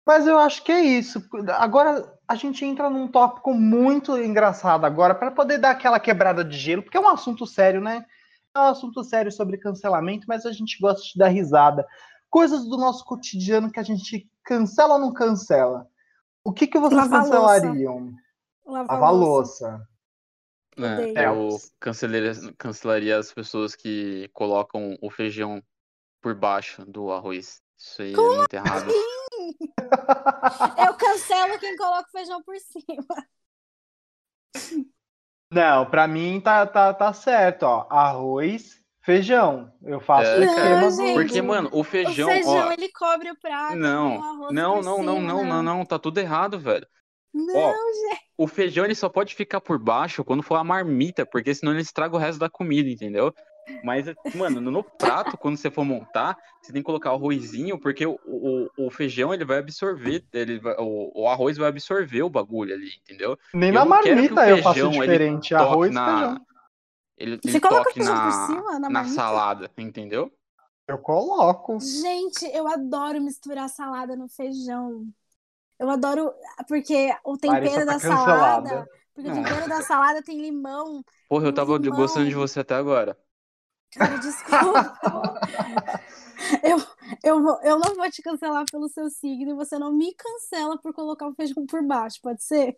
Mas 0.08 0.28
eu 0.28 0.38
acho 0.38 0.64
que 0.64 0.72
é 0.72 0.82
isso. 0.82 1.24
Agora 1.58 2.14
a 2.28 2.36
gente 2.36 2.64
entra 2.64 2.90
num 2.90 3.08
tópico 3.08 3.54
muito 3.54 4.18
engraçado 4.18 4.86
agora 4.86 5.16
para 5.16 5.32
poder 5.32 5.58
dar 5.58 5.72
aquela 5.72 6.00
quebrada 6.00 6.44
de 6.44 6.58
gelo, 6.58 6.84
porque 6.84 6.98
é 6.98 7.02
um 7.02 7.10
assunto 7.10 7.46
sério, 7.46 7.82
né? 7.82 8.06
É 8.56 8.60
um 8.60 8.64
assunto 8.64 9.04
sério 9.04 9.32
sobre 9.32 9.58
cancelamento, 9.58 10.26
mas 10.28 10.46
a 10.46 10.52
gente 10.52 10.80
gosta 10.80 11.02
de 11.04 11.18
dar 11.18 11.28
risada. 11.28 11.86
Coisas 12.30 12.66
do 12.68 12.78
nosso 12.78 13.04
cotidiano 13.04 13.72
que 13.72 13.80
a 13.80 13.84
gente 13.84 14.30
cancela 14.44 14.94
ou 14.96 15.00
não 15.00 15.12
cancela. 15.14 15.88
O 16.44 16.54
que, 16.54 16.68
que 16.68 16.80
vocês 16.80 17.02
Lavar 17.02 17.28
louça. 17.28 17.62
cancelariam? 17.62 18.14
Lavar 18.66 19.14
louça. 19.14 19.88
É, 21.16 21.26
eu 21.28 21.50
cancelaria, 21.80 22.34
cancelaria 22.58 23.18
as 23.18 23.34
pessoas 23.34 23.76
que 23.76 24.30
colocam 24.34 24.98
o 25.02 25.10
feijão 25.10 25.64
por 26.22 26.36
baixo 26.36 26.86
do 26.86 27.12
arroz. 27.12 27.62
Isso 27.78 28.02
aí 28.02 28.14
é 28.14 28.18
muito 28.18 28.54
errado. 28.54 28.92
Eu 30.78 30.94
cancelo 30.96 31.60
quem 31.60 31.76
coloca 31.78 32.08
o 32.08 32.12
feijão 32.12 32.42
por 32.42 32.56
cima. 32.58 33.06
Não, 35.52 35.86
pra 35.86 36.08
mim 36.08 36.42
tá, 36.42 36.66
tá, 36.66 36.94
tá 36.94 37.14
certo, 37.14 37.64
ó. 37.64 37.88
Arroz, 37.90 38.82
feijão. 39.02 39.72
Eu 39.84 40.00
faço 40.00 40.30
É, 40.32 40.82
Não, 40.82 40.90
gente. 40.90 41.14
Porque, 41.14 41.42
mano, 41.42 41.70
o 41.72 41.80
O 41.80 41.84
feijão, 41.84 42.28
feijão, 42.30 42.68
ó. 42.68 42.72
ele 42.72 42.92
cobre 42.92 43.32
o 43.32 43.40
prato. 43.40 43.76
Não, 43.76 44.18
com 44.18 44.22
o 44.22 44.24
arroz 44.24 44.54
não, 44.54 44.74
por 44.76 44.84
não, 44.84 45.04
não, 45.04 45.22
não, 45.22 45.46
não, 45.46 45.64
não, 45.64 45.86
tá 45.86 46.00
tudo 46.00 46.18
errado, 46.18 46.60
velho. 46.60 46.88
Não, 47.36 47.54
Ó, 47.56 47.74
o 48.38 48.48
feijão 48.48 48.86
ele 48.86 48.96
só 48.96 49.10
pode 49.10 49.36
ficar 49.36 49.60
por 49.62 49.78
baixo 49.78 50.24
quando 50.24 50.42
for 50.42 50.56
a 50.56 50.64
marmita, 50.64 51.26
porque 51.26 51.54
senão 51.54 51.74
ele 51.74 51.82
estraga 51.82 52.16
o 52.16 52.20
resto 52.20 52.40
da 52.40 52.50
comida, 52.50 52.90
entendeu? 52.90 53.34
Mas, 53.84 54.06
mano, 54.36 54.62
no 54.62 54.84
prato, 54.84 55.38
quando 55.38 55.58
você 55.58 55.72
for 55.72 55.84
montar, 55.84 56.38
você 56.62 56.72
tem 56.72 56.82
que 56.82 56.86
colocar 56.86 57.12
o 57.12 57.16
arrozinho, 57.16 57.80
porque 57.80 58.06
o, 58.06 58.18
o, 58.26 58.70
o 58.86 58.92
feijão 58.92 59.34
ele 59.34 59.44
vai 59.44 59.58
absorver, 59.58 60.24
ele 60.32 60.60
vai- 60.60 60.76
o, 60.78 61.12
o 61.24 61.28
arroz 61.28 61.58
vai 61.58 61.70
absorver 61.70 62.22
o 62.24 62.30
bagulho 62.30 62.74
ali, 62.76 62.92
entendeu? 63.02 63.38
Nem 63.54 63.70
Eu 63.70 63.76
na 63.76 63.86
marmita 63.86 64.50
eu 64.50 64.62
faço 64.62 64.90
diferente. 64.90 65.54
Arroz, 65.56 65.94
na, 65.94 66.06
feijão. 66.06 66.46
ele, 67.18 67.40
Você 67.44 67.50
ele 67.50 67.60
coloca 67.60 67.90
o 67.90 67.94
feijão 67.94 68.14
por 68.14 68.32
na, 68.32 68.48
cima, 68.48 68.80
na 68.80 68.90
na 68.90 69.04
salada, 69.06 69.72
entendeu? 69.78 70.32
Eu 70.88 71.00
coloco. 71.00 71.80
Gente, 71.80 72.46
eu 72.54 72.68
adoro 72.68 73.20
misturar 73.20 73.68
salada 73.70 74.16
no 74.16 74.30
feijão. 74.30 75.08
Eu 75.80 75.90
adoro, 75.90 76.34
porque 76.68 77.14
o 77.24 77.38
tempero 77.38 77.74
Larissa 77.74 77.86
tá 77.86 77.96
da 77.96 78.00
cancelada. 78.00 78.70
salada. 78.70 78.90
Porque 79.14 79.30
o 79.30 79.32
Não. 79.32 79.34
tempero 79.34 79.68
da 79.68 79.82
salada 79.82 80.24
tem 80.24 80.42
limão. 80.42 81.04
Porra, 81.28 81.46
eu 81.48 81.54
tava 81.54 81.78
Limão. 81.78 81.90
gostando 81.92 82.28
de 82.30 82.34
você 82.36 82.62
até 82.62 82.74
agora. 82.76 83.16
Cara, 83.92 84.18
desculpa. 84.18 85.00
eu, 86.64 86.78
eu, 87.24 87.60
eu 87.64 87.80
não 87.80 87.96
vou 87.96 88.10
te 88.12 88.22
cancelar 88.22 88.66
pelo 88.70 88.90
seu 88.90 89.10
signo 89.10 89.52
e 89.52 89.56
você 89.56 89.78
não 89.80 89.94
me 89.94 90.14
cancela 90.14 90.78
por 90.78 90.94
colocar 90.94 91.28
o 91.28 91.34
feijão 91.36 91.66
por 91.66 91.82
baixo, 91.84 92.20
pode 92.22 92.44
ser? 92.44 92.78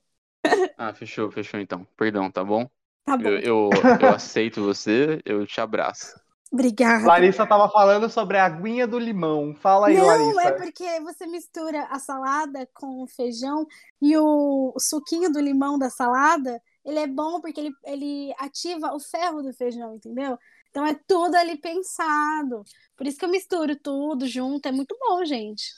Ah, 0.78 0.94
fechou, 0.94 1.32
fechou 1.32 1.60
então. 1.60 1.86
Perdão, 1.98 2.32
tá 2.32 2.44
bom? 2.44 2.70
Tá 3.06 3.18
bom. 3.18 3.32
Eu, 3.32 3.40
eu, 3.40 3.88
eu 4.00 4.12
aceito 4.12 4.62
você, 4.64 5.22
eu 5.26 5.46
te 5.48 5.60
abraço. 5.62 6.20
Obrigada. 6.52 7.06
Larissa 7.06 7.46
tava 7.46 7.70
falando 7.70 8.10
sobre 8.10 8.38
a 8.38 8.46
aguinha 8.46 8.88
do 8.88 8.98
limão. 8.98 9.54
Fala 9.56 9.88
aí, 9.88 9.98
Não, 9.98 10.06
Larissa. 10.06 10.42
é 10.42 10.52
porque 10.54 11.00
você 11.02 11.28
mistura 11.28 11.86
a 11.90 12.00
salada 12.00 12.68
com 12.74 13.04
o 13.04 13.08
feijão 13.08 13.66
e 14.02 14.18
o, 14.18 14.74
suquinho 14.80 15.32
do 15.32 15.40
limão 15.40 15.78
da 15.78 15.90
salada, 15.90 16.62
ele 16.86 17.00
é 17.00 17.08
bom 17.08 17.42
porque 17.42 17.60
ele, 17.60 17.74
ele 17.84 18.34
ativa 18.40 18.94
o 18.94 19.00
ferro 19.00 19.42
do 19.42 19.54
feijão, 19.54 19.96
entendeu? 19.96 20.38
Então 20.70 20.86
é 20.86 20.98
tudo 21.08 21.36
ali 21.36 21.58
pensado. 21.58 22.64
Por 22.96 23.06
isso 23.06 23.18
que 23.18 23.26
eu 23.26 23.30
misturo 23.30 23.76
tudo 23.76 24.26
junto, 24.26 24.68
é 24.68 24.72
muito 24.72 24.96
bom, 25.00 25.26
gente. 25.26 25.74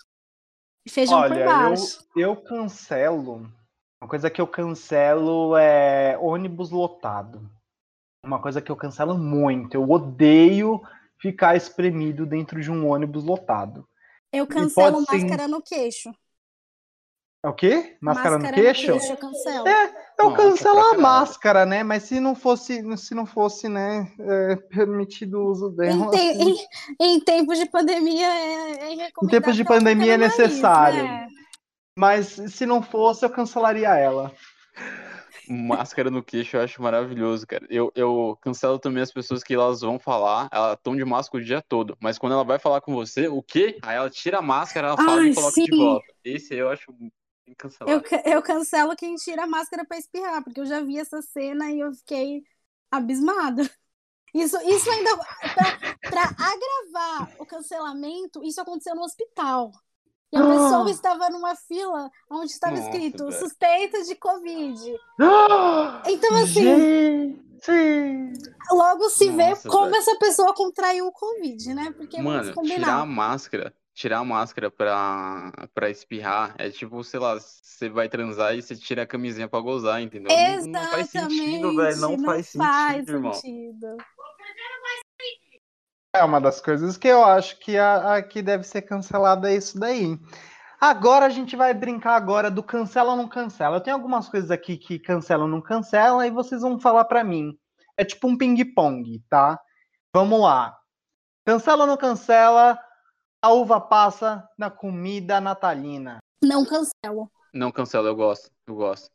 Feijão 0.88 1.22
por 1.24 1.32
Olha, 1.32 1.42
eu, 1.42 1.46
baixo. 1.46 2.08
eu 2.16 2.36
cancelo. 2.36 3.52
Uma 4.02 4.10
coisa 4.10 4.30
que 4.30 4.40
eu 4.40 4.48
cancelo 4.48 5.58
é 5.58 6.18
ônibus 6.18 6.70
lotado. 6.70 7.50
Uma 8.24 8.42
coisa 8.42 8.62
que 8.62 8.72
eu 8.72 8.76
cancelo 8.76 9.18
muito. 9.18 9.76
Eu 9.76 9.90
odeio 9.90 10.82
ficar 11.20 11.56
espremido 11.56 12.26
dentro 12.26 12.60
de 12.62 12.72
um 12.72 12.88
ônibus 12.88 13.24
lotado. 13.24 13.88
Eu 14.32 14.46
cancelo 14.46 15.06
pode 15.06 15.06
ser- 15.08 15.18
máscara 15.24 15.48
no 15.48 15.62
queixo. 15.62 16.12
É 17.44 17.48
o 17.48 17.54
quê? 17.54 17.98
Máscara, 18.02 18.38
no 18.38 18.52
queixo? 18.52 18.92
eu 18.92 19.16
cancelo. 19.18 19.66
É, 19.66 19.96
eu 20.20 20.34
cancelo 20.34 20.80
a 20.80 20.98
máscara, 20.98 21.66
né? 21.66 21.84
Mas 21.84 22.04
se 22.04 22.20
não 22.20 22.36
fosse, 22.36 22.98
se 22.98 23.16
não 23.16 23.26
fosse, 23.26 23.70
né, 23.70 24.12
é, 24.20 24.56
permitido 24.58 25.40
o 25.40 25.50
uso 25.50 25.70
Em, 25.72 25.76
dela. 25.78 26.12
te- 26.12 26.18
assim. 26.32 26.58
em- 27.00 27.16
em 27.16 27.20
tempos 27.22 27.58
de 27.58 27.66
pandemia 27.66 28.28
é, 28.28 29.04
é. 29.04 29.10
Em 29.24 29.28
tempos 29.28 29.56
de 29.56 29.64
pandemia 29.64 30.18
no 30.18 30.24
é 30.26 30.28
nariz, 30.28 30.38
necessário. 30.38 31.04
né? 31.04 31.28
Mas 31.98 32.28
se 32.28 32.66
não 32.66 32.82
fosse, 32.84 33.24
eu 33.26 33.30
cancelaria 33.30 33.96
ela. 33.96 34.34
Máscara 35.50 36.12
no 36.12 36.24
queixo 36.24 36.58
eu 36.58 36.62
acho 36.62 36.82
maravilhoso, 36.82 37.48
cara. 37.48 37.66
Eu, 37.70 37.92
eu 37.96 38.38
cancelo 38.40 38.78
também 38.78 39.02
as 39.02 39.12
pessoas 39.12 39.44
que 39.44 39.54
elas 39.54 39.82
vão 39.82 39.98
falar, 39.98 40.48
elas 40.52 40.74
estão 40.74 40.96
de 40.96 41.04
máscara 41.04 41.42
o 41.42 41.46
dia 41.46 41.62
todo, 41.62 41.98
mas 42.00 42.20
quando 42.20 42.34
ela 42.34 42.44
vai 42.44 42.60
falar 42.60 42.82
com 42.82 42.94
você, 42.94 43.28
o 43.28 43.42
quê? 43.42 43.78
Aí 43.82 43.96
ela 43.96 44.10
tira 44.10 44.38
a 44.38 44.42
máscara, 44.44 44.90
ela 44.90 44.98
fala 44.98 45.22
Ai, 45.22 45.30
e 45.30 45.36
coloca 45.36 45.56
de 45.56 45.66
sim. 45.66 45.78
volta. 45.78 46.14
Esse 46.24 46.56
eu 46.56 46.70
acho. 46.70 46.94
Eu, 47.88 48.04
eu 48.32 48.44
cancelo 48.44 48.96
quem 48.96 49.16
tira 49.16 49.44
a 49.44 49.48
máscara 49.48 49.84
pra 49.84 49.98
espirrar, 49.98 50.44
porque 50.44 50.60
eu 50.60 50.68
já 50.68 50.82
vi 50.82 51.00
essa 51.00 51.20
cena 51.22 51.72
e 51.72 51.80
eu 51.80 51.92
fiquei 51.94 52.44
abismada. 52.92 53.64
Isso, 54.34 54.56
isso 54.62 54.92
ainda. 54.92 55.18
Pra 56.02 56.24
agravar 56.24 57.42
o 57.42 57.46
cancelamento, 57.46 58.44
isso 58.44 58.62
aconteceu 58.62 58.96
no 58.96 59.02
hospital. 59.02 59.72
E 60.32 60.38
a 60.38 60.42
Ah. 60.44 60.48
pessoa 60.48 60.92
estava 60.92 61.30
numa 61.30 61.56
fila 61.56 62.10
onde 62.30 62.52
estava 62.52 62.76
Nossa, 62.76 62.88
escrito 62.90 63.26
velho. 63.26 63.40
suspeita 63.40 64.04
de 64.04 64.16
Covid. 64.16 64.80
Então, 66.06 66.36
assim, 66.44 67.40
Gente! 67.62 68.40
logo 68.72 69.10
se 69.10 69.30
vê 69.32 69.50
Nossa, 69.50 69.68
como 69.68 69.86
velho. 69.86 69.96
essa 69.98 70.16
pessoa 70.18 70.54
contraiu 70.54 71.08
o 71.08 71.12
Covid, 71.12 71.74
né? 71.74 71.94
Porque 71.98 72.22
vamos 72.22 72.48
Mano, 72.48 72.62
tirar 72.64 73.00
a 73.00 73.06
máscara, 73.08 73.74
tirar 73.94 74.20
a 74.20 74.24
máscara 74.24 74.70
pra, 74.70 75.52
pra 75.74 75.90
espirrar 75.90 76.54
é 76.60 76.70
tipo, 76.70 77.04
sei 77.04 77.20
lá, 77.20 77.38
você 77.40 77.90
vai 77.90 78.08
transar 78.08 78.56
e 78.56 78.62
você 78.62 78.76
tira 78.76 79.02
a 79.04 79.08
camisinha 79.08 79.48
pra 79.48 79.60
gozar, 79.60 80.00
entendeu? 80.02 80.30
Não, 80.62 80.68
não 80.68 80.90
faz 80.92 81.10
sentido, 81.10 81.76
velho. 81.76 81.98
Não, 81.98 82.14
Exatamente, 82.14 82.26
faz 82.26 82.46
sentido, 82.48 82.64
faz 82.68 83.08
irmão. 83.10 83.32
É 86.16 86.24
uma 86.24 86.42
das 86.42 86.60
coisas 86.60 86.98
que 86.98 87.08
eu 87.08 87.24
acho 87.24 87.60
que 87.60 87.78
a, 87.78 88.16
a 88.16 88.24
que 88.24 88.42
deve 88.42 88.64
ser 88.64 88.82
cancelada 88.82 89.52
é 89.52 89.56
isso 89.56 89.80
daí. 89.80 90.18
Agora 90.82 91.26
a 91.26 91.30
gente 91.30 91.56
vai 91.56 91.74
brincar 91.74 92.16
agora 92.16 92.50
do 92.50 92.64
cancela 92.64 93.12
ou 93.12 93.18
não 93.18 93.28
cancela. 93.28 93.78
Eu 93.78 93.82
tenho 93.82 93.96
algumas 93.96 94.28
coisas 94.28 94.50
aqui 94.50 94.78
que 94.78 94.98
cancela 94.98 95.44
ou 95.44 95.50
não 95.50 95.62
cancela 95.62 96.26
e 96.26 96.32
vocês 96.32 96.62
vão 96.62 96.80
falar 96.80 97.06
pra 97.06 97.24
mim. 97.24 97.58
É 97.96 98.04
tipo 98.04 98.28
um 98.28 98.38
ping-pong, 98.38 99.22
tá? 99.30 99.60
Vamos 100.14 100.42
lá. 100.42 100.76
Cancela 101.46 101.84
ou 101.84 101.88
não 101.88 101.98
cancela? 101.98 102.80
A 103.42 103.50
uva 103.52 103.80
passa 103.80 104.48
na 104.58 104.70
comida 104.70 105.40
natalina. 105.40 106.18
Não 106.44 106.66
cancelo. 106.66 107.30
Não 107.54 107.72
cancela, 107.72 108.08
eu 108.08 108.16
gosto, 108.16 108.50
eu 108.68 108.76
gosto. 108.76 109.10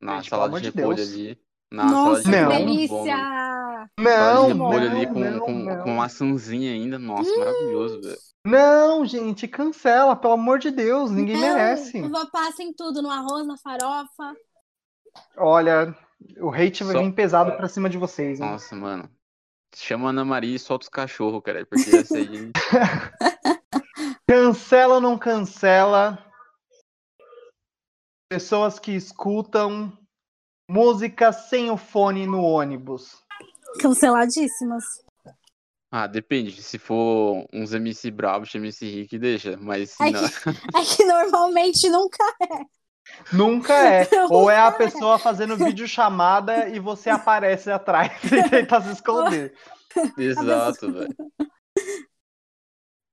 Na 0.00 0.16
Gente, 0.16 0.30
salada 0.30 0.60
de 0.60 0.70
de 0.70 0.76
repolho 0.76 0.96
Deus. 0.96 1.12
ali. 1.12 1.40
Na 1.70 1.84
Nossa, 1.84 2.22
salada 2.22 2.54
de 2.54 2.54
que 2.54 2.54
é 2.54 2.58
delícia! 2.58 3.16
Não, 3.98 4.48
de 4.48 4.54
não, 4.54 4.68
repolho 4.70 4.90
ali 4.90 5.06
com, 5.06 5.20
não, 5.20 5.40
com, 5.40 5.52
não. 5.52 5.82
com 5.82 5.90
maçãzinha 5.90 6.72
ainda. 6.72 6.98
Nossa, 6.98 7.30
maravilhoso, 7.36 8.00
velho. 8.00 8.18
Não, 8.46 9.04
gente, 9.06 9.48
cancela, 9.48 10.14
pelo 10.14 10.34
amor 10.34 10.58
de 10.58 10.70
Deus, 10.70 11.10
ninguém 11.10 11.36
Não, 11.36 11.42
merece. 11.42 12.02
Passa 12.30 12.62
em 12.62 12.72
tudo, 12.72 13.00
no 13.00 13.10
arroz, 13.10 13.46
na 13.46 13.56
farofa. 13.56 14.36
Olha, 15.36 15.96
o 16.38 16.50
hate 16.52 16.84
vai 16.84 16.94
Só- 16.96 17.02
vir 17.02 17.12
pesado 17.14 17.52
pra 17.56 17.68
cima 17.68 17.88
de 17.88 17.96
vocês. 17.96 18.40
hein? 18.40 18.46
Nossa, 18.50 18.74
mano. 18.76 19.08
Chama 19.76 20.06
a 20.06 20.10
Ana 20.10 20.24
Maria 20.24 20.54
e 20.54 20.58
solta 20.58 20.84
os 20.84 20.88
cachorros, 20.88 21.42
cara. 21.42 21.66
Porque 21.66 21.96
essa 21.96 22.16
aí. 22.16 22.52
Cancela 24.28 24.94
ou 24.96 25.00
não 25.00 25.18
cancela? 25.18 26.18
Pessoas 28.30 28.78
que 28.78 28.92
escutam 28.92 29.92
música 30.70 31.32
sem 31.32 31.70
o 31.70 31.76
fone 31.76 32.26
no 32.26 32.42
ônibus. 32.42 33.23
Canceladíssimas. 33.80 34.84
Ah, 35.90 36.06
depende. 36.08 36.60
Se 36.60 36.78
for 36.78 37.46
uns 37.52 37.72
MC 37.72 38.10
bravos, 38.10 38.52
MC 38.54 38.84
Rick, 38.90 39.18
deixa. 39.18 39.56
Mas 39.56 39.90
se 39.90 40.02
É 40.02 40.10
não. 40.10 40.24
É 40.24 40.84
que 40.84 41.04
normalmente 41.04 41.88
nunca. 41.88 42.18
Nunca 43.32 43.74
é. 43.74 44.08
Não 44.10 44.28
Ou 44.30 44.50
é 44.50 44.58
a 44.58 44.66
é. 44.66 44.70
pessoa 44.72 45.18
fazendo 45.18 45.56
videochamada 45.56 46.68
e 46.68 46.80
você 46.80 47.10
aparece 47.10 47.70
atrás 47.70 48.10
e 48.24 48.48
tenta 48.48 48.80
se 48.80 48.92
esconder. 48.92 49.54
Exato, 50.18 50.90
velho. 50.92 51.14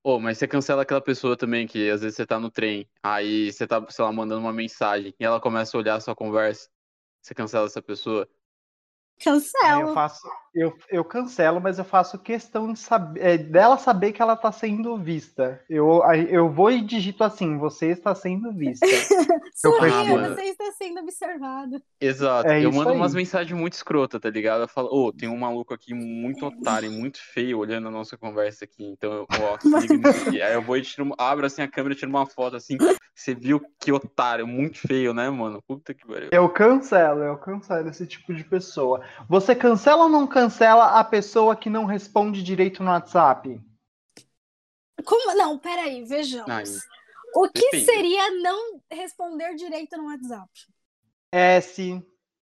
Ô, 0.03 0.20
mas 0.20 0.39
você 0.39 0.47
cancela 0.47 0.82
aquela 0.82 1.01
pessoa 1.01 1.38
também 1.38 1.68
que 1.68 1.89
às 1.89 2.01
vezes 2.01 2.16
você 2.16 2.26
tá 2.26 2.39
no 2.39 2.49
trem, 2.49 2.89
aí 3.03 3.51
você 3.51 3.68
tá, 3.68 3.86
sei 3.89 4.03
lá, 4.03 4.12
mandando 4.12 4.41
uma 4.41 4.51
mensagem 4.51 5.14
e 5.20 5.24
ela 5.24 5.39
começa 5.39 5.78
a 5.78 5.80
olhar 5.80 5.95
a 5.95 5.99
sua 5.99 6.16
conversa. 6.16 6.68
Você 7.22 7.36
cancela 7.36 7.68
essa 7.68 7.82
pessoa? 7.84 8.28
Aí 9.30 9.36
eu 9.36 9.42
Cancelo. 9.80 9.94
faço, 9.94 10.28
eu, 10.54 10.74
eu 10.90 11.04
cancelo, 11.06 11.62
mas 11.62 11.80
eu 11.80 11.86
faço 11.86 12.20
questão 12.20 12.74
de 12.74 12.80
saber, 12.80 13.22
é, 13.22 13.38
dela 13.38 13.78
saber 13.78 14.12
que 14.12 14.22
ela 14.22 14.36
tá 14.36 14.52
sendo 14.52 14.98
vista. 14.98 15.62
Eu, 15.70 16.02
eu 16.30 16.50
vou 16.50 16.70
e 16.72 16.82
digito 16.82 17.24
assim: 17.24 17.58
você 17.58 17.88
está 17.88 18.14
sendo 18.14 18.52
vista. 18.52 18.86
Eu 19.64 19.74
Sorria, 19.74 20.30
você 20.30 20.42
está 20.44 20.72
sendo 20.72 21.02
observado. 21.02 21.82
Exato. 22.00 22.50
É 22.50 22.64
eu 22.64 22.72
mando 22.72 22.92
aí. 22.92 22.96
umas 22.96 23.14
mensagens 23.14 23.58
muito 23.58 23.74
escrotas, 23.74 24.20
tá 24.20 24.30
ligado? 24.30 24.62
Eu 24.62 24.68
falo, 24.68 24.88
ô, 24.92 25.12
tem 25.12 25.30
um 25.30 25.38
maluco 25.38 25.74
aqui 25.74 25.94
muito 25.94 26.46
otário, 26.46 26.92
muito 26.92 27.20
feio 27.22 27.60
olhando 27.60 27.88
a 27.88 27.92
nossa 27.92 28.18
conversa 28.18 28.66
aqui. 28.66 28.84
Então, 28.84 29.12
eu- 29.12 29.28
ó, 29.30 29.58
aqui. 30.36 30.42
Aí 30.42 30.54
eu 30.54 30.62
vou 30.64 30.78
e 30.78 30.82
tiro, 30.82 31.14
abro 31.18 31.46
assim 31.46 31.62
a 31.62 31.68
câmera 31.68 31.94
e 31.94 31.98
tiro 31.98 32.10
uma 32.10 32.26
foto 32.26 32.56
assim. 32.56 32.78
Você 33.14 33.36
viu 33.36 33.62
que 33.80 33.92
otário, 33.92 34.48
muito 34.48 34.80
feio, 34.80 35.14
né, 35.14 35.30
mano? 35.30 35.62
Puta 35.68 35.94
que 35.94 36.08
pariu. 36.08 36.30
Eu 36.32 36.50
cancelo, 36.50 37.22
eu 37.22 37.38
cancelo 37.38 37.90
esse 37.90 38.08
tipo 38.08 38.34
de 38.34 38.44
pessoa. 38.44 39.02
Você 39.28 39.55
cancela 39.55 40.03
ou 40.03 40.09
não 40.09 40.28
cancela 40.28 40.99
a 40.99 41.03
pessoa 41.03 41.55
que 41.55 41.70
não 41.70 41.86
responde 41.86 42.43
direito 42.43 42.84
no 42.84 42.91
WhatsApp? 42.91 43.62
Como? 45.05 45.36
Não, 45.36 45.57
peraí, 45.57 46.03
vejamos. 46.03 46.49
Ai, 46.49 46.64
o 47.36 47.47
que 47.49 47.59
depende. 47.62 47.86
seria 47.86 48.32
não 48.41 48.82
responder 48.91 49.55
direito 49.55 49.97
no 49.97 50.05
WhatsApp? 50.07 50.49
S, 51.32 52.03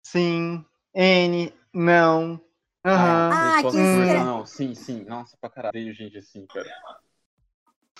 sim, 0.04 0.66
N, 0.94 1.54
não. 1.74 2.40
Aham. 2.86 3.30
Ah, 3.34 3.56
resposta 3.56 3.78
que 3.78 3.84
escre- 3.84 4.24
não. 4.24 4.46
Sim, 4.46 4.76
sim. 4.76 5.04
Nossa, 5.04 5.36
pra 5.42 5.50
caralho. 5.50 5.74
Tem 5.74 5.94
gente 5.94 6.18
assim, 6.18 6.46
cara. 6.46 6.70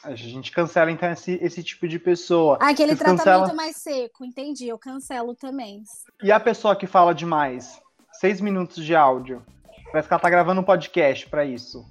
A 0.04 0.16
gente 0.16 0.52
cancela 0.52 0.92
então 0.92 1.10
esse, 1.12 1.34
esse 1.42 1.64
tipo 1.64 1.88
de 1.88 1.98
pessoa. 2.00 2.58
Aquele 2.62 2.96
Vocês 2.96 3.00
tratamento 3.00 3.18
cancelam? 3.26 3.56
mais 3.56 3.76
seco, 3.78 4.24
entendi. 4.24 4.68
Eu 4.68 4.78
cancelo 4.78 5.36
também. 5.36 5.84
E 6.22 6.32
a 6.32 6.40
pessoa 6.40 6.76
que 6.76 6.86
fala 6.86 7.14
demais? 7.14 7.82
Seis 8.20 8.42
minutos 8.42 8.84
de 8.84 8.96
áudio. 8.96 9.46
Parece 9.92 10.08
que 10.08 10.14
ela 10.14 10.22
tá 10.22 10.30
gravando 10.30 10.60
um 10.60 10.64
podcast 10.64 11.30
pra 11.30 11.46
isso. 11.46 11.86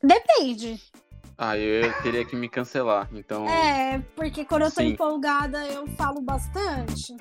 Depende. 0.00 0.80
Ah, 1.36 1.58
eu, 1.58 1.86
eu 1.86 2.02
teria 2.02 2.24
que 2.24 2.36
me 2.36 2.48
cancelar. 2.48 3.08
Então. 3.12 3.48
É, 3.48 3.98
porque 4.14 4.44
quando 4.44 4.62
eu 4.62 4.70
tô 4.70 4.80
Sim. 4.80 4.90
empolgada, 4.90 5.66
eu 5.66 5.88
falo 5.88 6.20
bastante. 6.20 7.16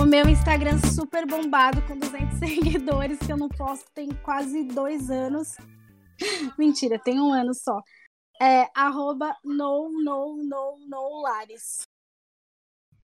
O 0.00 0.06
meu 0.06 0.28
Instagram 0.28 0.78
super 0.94 1.26
bombado, 1.26 1.82
com 1.82 1.98
200 1.98 2.38
seguidores, 2.38 3.18
que 3.18 3.32
eu 3.32 3.36
não 3.36 3.48
posto 3.48 3.90
tem 3.92 4.08
quase 4.22 4.62
dois 4.62 5.10
anos. 5.10 5.56
Mentira, 6.56 6.96
tem 6.96 7.20
um 7.20 7.32
ano 7.32 7.52
só. 7.54 7.80
É 8.40 8.68
arroba 8.72 9.36
no, 9.44 9.90
no, 9.90 10.36
no, 10.44 10.78
no 10.88 11.22
Lares. 11.22 11.88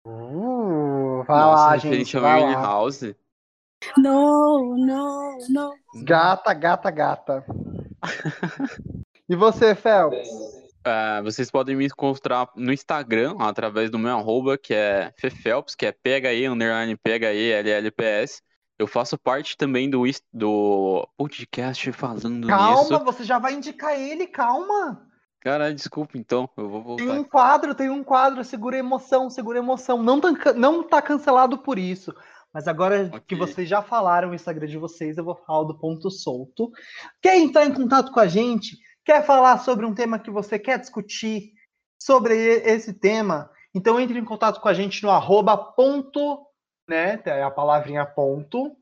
Uh, 0.04 1.01
vai 1.24 1.40
Nossa, 1.40 1.66
lá, 1.66 1.78
gente. 1.78 2.18
Vai 2.18 2.42
lá. 2.42 2.54
House. 2.54 3.14
No, 3.98 4.76
no, 4.78 5.38
no. 5.50 5.74
Gata, 6.04 6.54
gata, 6.54 6.92
gata. 6.92 7.46
e 9.28 9.36
você, 9.36 9.74
Phelps? 9.74 10.30
Ah, 10.84 11.22
vocês 11.24 11.52
podem 11.52 11.76
me 11.76 11.86
encontrar 11.86 12.50
no 12.56 12.74
Instagram, 12.74 13.36
através 13.40 13.90
do 13.90 14.00
meu 14.00 14.18
arroba, 14.18 14.58
que 14.58 14.74
é 14.74 15.14
Fefelps, 15.18 15.76
que 15.76 15.86
é 15.86 15.92
PHE, 15.92 16.48
underline 16.48 16.98
PHELLPS. 16.98 18.42
Eu 18.80 18.88
faço 18.88 19.16
parte 19.18 19.56
também 19.56 19.90
do, 19.90 20.04
do 20.34 21.08
podcast 21.16 21.92
falando 21.92 22.48
Calma, 22.48 22.82
nisso. 22.82 23.06
você 23.06 23.24
já 23.24 23.38
vai 23.38 23.54
indicar 23.54 24.00
ele, 24.00 24.26
calma. 24.26 25.08
Cara, 25.42 25.74
desculpa 25.74 26.18
então, 26.18 26.48
eu 26.56 26.70
vou 26.70 26.96
Tem 26.96 27.08
voltar. 27.08 27.22
um 27.22 27.24
quadro, 27.24 27.76
tem 27.76 27.90
um 27.90 28.04
quadro, 28.04 28.44
segura 28.44 28.78
emoção, 28.78 29.30
segura 29.30 29.58
emoção. 29.58 30.02
Não 30.04 30.22
tá, 30.22 30.54
não 30.54 30.84
tá 30.88 31.02
cancelado 31.02 31.58
por 31.58 31.80
isso. 31.80 32.14
Mas 32.54 32.68
agora 32.68 33.10
que 33.10 33.34
Ok. 33.34 33.38
vocês 33.38 33.68
já 33.68 33.82
falaram 33.82 34.30
o 34.30 34.36
Instagram 34.36 34.68
de 34.68 34.78
vocês, 34.78 35.18
eu 35.18 35.24
vou 35.24 35.36
falar 35.36 35.64
do 35.64 35.78
ponto 35.80 36.12
solto. 36.12 36.70
Quer 37.22 37.38
entrar 37.38 37.66
em 37.66 37.74
contato 37.74 38.12
com 38.12 38.20
a 38.20 38.28
gente? 38.28 38.78
Quer 39.04 39.26
falar 39.26 39.58
sobre 39.60 39.86
um 39.86 39.96
tema 39.96 40.20
que 40.20 40.30
você 40.30 40.60
quer 40.60 40.78
discutir 40.78 41.54
sobre 42.00 42.36
esse 42.36 42.94
tema? 42.94 43.50
Então 43.74 44.00
entre 44.00 44.20
em 44.20 44.26
contato 44.26 44.60
com 44.62 44.68
a 44.68 44.74
gente 44.74 45.02
no 45.02 45.10
arroba 45.10 45.58
ponto, 45.58 46.46
né? 46.88 47.20
É 47.26 47.42
a 47.42 47.50
palavrinha 47.50 48.06
ponto. 48.06 48.76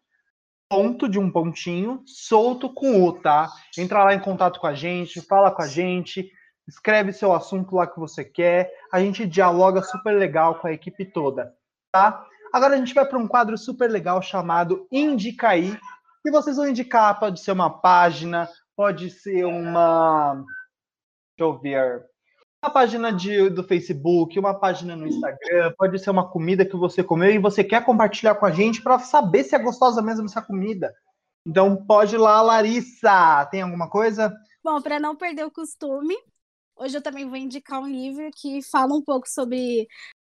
ponto 0.67 1.07
de 1.07 1.17
um 1.17 1.31
pontinho, 1.31 2.03
solto 2.05 2.71
com 2.73 3.03
U, 3.03 3.13
tá? 3.21 3.49
Entra 3.77 4.03
lá 4.03 4.13
em 4.13 4.19
contato 4.19 4.59
com 4.59 4.67
a 4.67 4.73
gente, 4.73 5.21
fala 5.21 5.51
com 5.51 5.61
a 5.61 5.67
gente, 5.67 6.29
escreve 6.69 7.11
seu 7.11 7.33
assunto 7.33 7.75
lá 7.75 7.87
que 7.87 7.99
você 7.99 8.23
quer, 8.23 8.71
a 8.91 8.99
gente 8.99 9.27
dialoga 9.27 9.81
super 9.81 10.11
legal 10.11 10.55
com 10.55 10.67
a 10.67 10.71
equipe 10.71 11.03
toda, 11.05 11.53
tá? 11.91 12.25
Agora 12.53 12.75
a 12.75 12.77
gente 12.77 12.93
vai 12.93 13.05
para 13.05 13.17
um 13.17 13.27
quadro 13.27 13.57
super 13.57 13.89
legal 13.89 14.21
chamado 14.21 14.87
Indica 14.91 15.49
aí, 15.49 15.77
e 16.25 16.31
vocês 16.31 16.57
vão 16.57 16.67
indicar, 16.67 17.19
pode 17.19 17.39
ser 17.39 17.51
uma 17.51 17.69
página, 17.69 18.49
pode 18.75 19.09
ser 19.09 19.45
uma. 19.45 20.35
Deixa 21.37 21.51
eu 21.51 21.57
ver. 21.57 22.05
Uma 22.61 22.71
página 22.71 23.13
de, 23.13 23.49
do 23.49 23.63
Facebook, 23.63 24.37
uma 24.37 24.53
página 24.53 24.95
no 24.95 25.07
Instagram, 25.07 25.73
pode 25.77 25.97
ser 25.97 26.09
uma 26.09 26.29
comida 26.29 26.65
que 26.65 26.75
você 26.75 27.01
comeu 27.01 27.31
e 27.31 27.37
você 27.39 27.63
quer 27.63 27.85
compartilhar 27.85 28.35
com 28.35 28.45
a 28.45 28.51
gente 28.51 28.81
para 28.81 28.99
saber 28.99 29.45
se 29.45 29.55
é 29.55 29.59
gostosa 29.59 30.01
mesmo 30.01 30.25
essa 30.25 30.41
comida. 30.41 30.93
Então 31.45 31.77
pode 31.85 32.15
ir 32.15 32.17
lá, 32.17 32.41
Larissa. 32.41 33.45
Tem 33.49 33.61
alguma 33.61 33.89
coisa? 33.89 34.35
Bom, 34.61 34.81
para 34.81 34.99
não 34.99 35.15
perder 35.15 35.45
o 35.45 35.51
costume, 35.51 36.17
hoje 36.79 36.97
eu 36.97 37.01
também 37.01 37.27
vou 37.27 37.37
indicar 37.37 37.81
um 37.81 37.87
livro 37.87 38.29
que 38.35 38.61
fala 38.71 38.95
um 38.95 39.03
pouco 39.03 39.27
sobre 39.27 39.87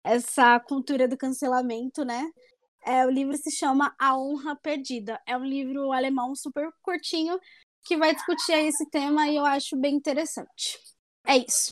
essa 0.05 0.61
cultura 0.61 1.09
do 1.09 1.17
cancelamento, 1.17 2.05
né? 2.05 2.31
É, 2.87 3.07
o 3.07 3.11
livro 3.11 3.35
se 3.37 3.51
chama 3.51 3.95
A 3.99 4.17
Honra 4.17 4.55
Perdida. 4.57 5.19
É 5.27 5.37
um 5.37 5.45
livro 5.45 5.91
alemão 5.91 6.35
super 6.35 6.69
curtinho 6.83 7.41
que 7.87 7.97
vai 7.97 8.15
discutir 8.15 8.53
esse 8.53 8.89
tema 8.91 9.27
e 9.27 9.37
eu 9.37 9.45
acho 9.45 9.77
bem 9.77 9.95
interessante. 9.95 10.79
É 11.27 11.39
isso. 11.39 11.69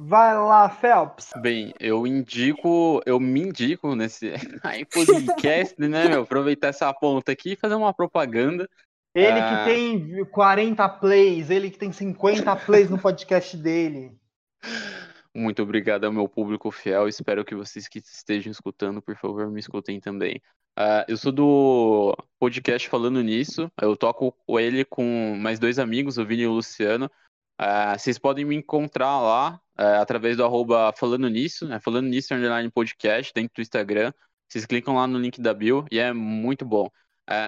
Vai 0.00 0.36
lá, 0.36 0.68
Phelps. 0.68 1.30
Bem, 1.40 1.72
eu 1.80 2.06
indico, 2.06 3.00
eu 3.04 3.18
me 3.18 3.42
indico 3.42 3.96
nesse 3.96 4.32
podcast, 4.92 5.74
né, 5.80 6.08
meu? 6.08 6.22
Aproveitar 6.22 6.68
essa 6.68 6.92
ponta 6.92 7.32
aqui 7.32 7.52
e 7.52 7.56
fazer 7.56 7.74
uma 7.74 7.92
propaganda. 7.92 8.68
Ele 9.14 9.40
que 9.40 9.54
ah. 9.54 9.64
tem 9.64 10.24
40 10.26 10.88
plays, 10.90 11.50
ele 11.50 11.70
que 11.70 11.78
tem 11.78 11.92
50 11.92 12.54
plays 12.56 12.90
no 12.90 12.98
podcast 13.00 13.56
dele. 13.56 14.12
Muito 15.34 15.62
obrigado 15.62 16.04
ao 16.04 16.12
meu 16.12 16.28
público 16.28 16.70
fiel. 16.70 17.08
Espero 17.08 17.44
que 17.44 17.54
vocês 17.54 17.88
que 17.88 17.98
estejam 17.98 18.50
escutando, 18.50 19.00
por 19.00 19.16
favor, 19.16 19.50
me 19.50 19.60
escutem 19.60 20.00
também. 20.00 20.42
Uh, 20.78 21.02
eu 21.08 21.16
sou 21.16 21.32
do 21.32 22.16
podcast 22.38 22.88
Falando 22.88 23.22
Nisso. 23.22 23.70
Eu 23.80 23.96
toco 23.96 24.34
ele 24.58 24.84
com 24.84 25.36
mais 25.36 25.58
dois 25.58 25.78
amigos, 25.78 26.18
o 26.18 26.24
Vini 26.24 26.42
e 26.42 26.46
o 26.46 26.52
Luciano. 26.52 27.10
Uh, 27.60 27.98
vocês 27.98 28.18
podem 28.18 28.44
me 28.44 28.54
encontrar 28.54 29.20
lá 29.20 29.60
uh, 29.78 30.00
através 30.00 30.36
do 30.36 30.44
arroba 30.44 30.92
Falando 30.96 31.28
Nisso, 31.28 31.66
né? 31.66 31.80
Falando 31.80 32.06
Nisso 32.06 32.32
Underline 32.32 32.70
Podcast, 32.70 33.32
dentro 33.34 33.56
do 33.56 33.62
Instagram. 33.62 34.12
Vocês 34.48 34.64
clicam 34.64 34.94
lá 34.94 35.06
no 35.06 35.18
link 35.18 35.40
da 35.40 35.52
bio 35.52 35.84
e 35.90 35.98
é 35.98 36.12
muito 36.12 36.64
bom. 36.64 36.88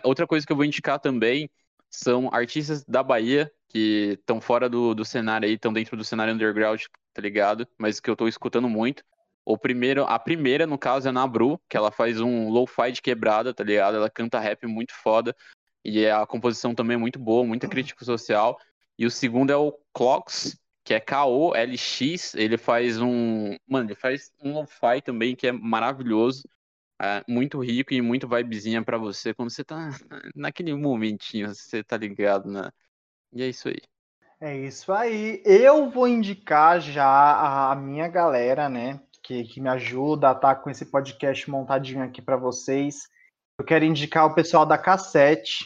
Outra 0.05 0.27
coisa 0.27 0.47
que 0.47 0.53
eu 0.53 0.57
vou 0.57 0.65
indicar 0.65 0.99
também 0.99 1.51
são 1.89 2.29
artistas 2.33 2.85
da 2.85 3.03
Bahia 3.03 3.51
que 3.69 4.17
estão 4.19 4.41
fora 4.41 4.69
do, 4.69 4.95
do 4.95 5.05
cenário 5.05 5.47
aí, 5.47 5.55
estão 5.55 5.73
dentro 5.73 5.97
do 5.97 6.05
cenário 6.05 6.35
underground, 6.35 6.83
tá 7.15 7.23
ligado? 7.23 7.67
Mas 7.79 8.01
que 8.01 8.11
eu 8.11 8.17
tô 8.17 8.27
escutando 8.27 8.69
muito. 8.69 9.05
O 9.45 9.57
primeiro, 9.57 10.05
a 10.05 10.19
primeira, 10.19 10.67
no 10.67 10.77
caso, 10.77 11.07
é 11.07 11.11
a 11.11 11.13
Nabru, 11.13 11.61
que 11.69 11.77
ela 11.77 11.91
faz 11.91 12.21
um 12.21 12.51
low-fi 12.51 12.93
de 12.93 13.01
quebrada, 13.01 13.55
tá 13.55 13.65
ligado? 13.65 13.97
Ela 13.97 14.11
canta 14.11 14.39
rap 14.41 14.67
muito 14.67 14.93
foda. 14.93 15.35
E 15.85 16.07
a 16.07 16.27
composição 16.27 16.75
também 16.75 16.97
é 16.97 16.99
muito 16.99 17.19
boa, 17.19 17.45
muita 17.45 17.69
crítica 17.69 18.05
social. 18.05 18.59
E 18.99 19.07
o 19.07 19.11
segundo 19.11 19.51
é 19.51 19.57
o 19.57 19.73
Clocks, 19.95 20.59
que 20.85 20.93
é 20.93 21.01
K-O-L-X. 21.01 22.35
Ele 22.35 22.59
faz 22.59 23.01
um. 23.01 23.57
Mano, 23.67 23.89
ele 23.89 23.95
faz 23.95 24.31
um 24.43 24.53
lo-fi 24.53 25.01
também 25.03 25.35
que 25.35 25.47
é 25.47 25.53
maravilhoso. 25.53 26.43
É 27.01 27.25
muito 27.27 27.59
rico 27.63 27.95
e 27.95 28.03
muito 28.03 28.29
vibezinha 28.29 28.85
para 28.85 28.99
você 28.99 29.33
quando 29.33 29.51
você 29.51 29.65
tá 29.65 29.89
naquele 30.35 30.75
momentinho, 30.75 31.55
você 31.55 31.83
tá 31.83 31.97
ligado, 31.97 32.51
né? 32.51 32.71
E 33.33 33.43
é 33.43 33.49
isso 33.49 33.69
aí. 33.69 33.81
É 34.41 34.57
isso 34.57 34.93
aí. 34.93 35.43
Eu 35.45 35.91
vou 35.91 36.07
indicar 36.07 36.81
já 36.81 37.71
a 37.71 37.75
minha 37.75 38.09
galera, 38.09 38.69
né? 38.69 39.01
que, 39.31 39.45
que 39.45 39.61
me 39.61 39.69
ajuda 39.69 40.29
a 40.29 40.33
estar 40.33 40.57
tá 40.57 40.61
com 40.61 40.69
esse 40.71 40.87
podcast 40.87 41.49
montadinho 41.49 42.03
aqui 42.03 42.21
para 42.21 42.37
vocês. 42.37 43.09
Eu 43.59 43.65
quero 43.65 43.85
indicar 43.85 44.27
o 44.27 44.35
pessoal 44.35 44.67
da 44.67 44.77
Cassete, 44.77 45.65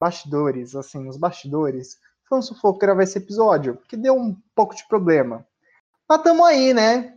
bastidores, 0.00 0.74
assim, 0.74 1.08
os 1.08 1.16
bastidores. 1.16 1.98
Foi 2.28 2.38
um 2.38 2.42
sufoco 2.42 2.78
gravar 2.78 3.02
esse 3.02 3.18
episódio, 3.18 3.76
porque 3.76 3.96
deu 3.96 4.14
um 4.14 4.36
pouco 4.54 4.74
de 4.74 4.86
problema. 4.88 5.46
Mas 6.08 6.22
tamo 6.22 6.44
aí, 6.44 6.74
né? 6.74 7.16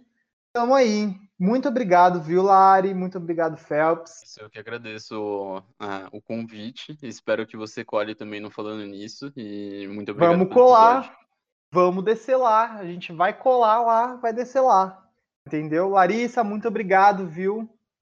Tamo 0.53 0.73
aí. 0.73 1.13
Muito 1.39 1.67
obrigado, 1.67 2.19
viu, 2.19 2.41
Lari? 2.41 2.93
Muito 2.93 3.17
obrigado, 3.17 3.57
Phelps. 3.57 4.37
Eu 4.39 4.49
que 4.49 4.57
agradeço 4.57 5.59
uh, 5.59 6.07
o 6.11 6.19
convite. 6.19 6.97
Espero 7.03 7.45
que 7.45 7.55
você 7.55 7.85
colhe 7.85 8.15
também 8.15 8.39
no 8.39 8.49
Falando 8.49 8.83
Nisso. 8.85 9.31
E 9.35 9.87
muito 9.87 10.11
obrigado. 10.11 10.37
Vamos 10.37 10.53
colar. 10.53 11.15
Vamos 11.71 12.03
descer 12.03 12.37
lá. 12.37 12.73
A 12.73 12.85
gente 12.85 13.13
vai 13.13 13.37
colar 13.37 13.81
lá, 13.81 14.15
vai 14.15 14.33
descer 14.33 14.61
lá. 14.61 15.05
Entendeu? 15.45 15.89
Larissa, 15.89 16.43
muito 16.43 16.67
obrigado, 16.67 17.27
viu? 17.27 17.69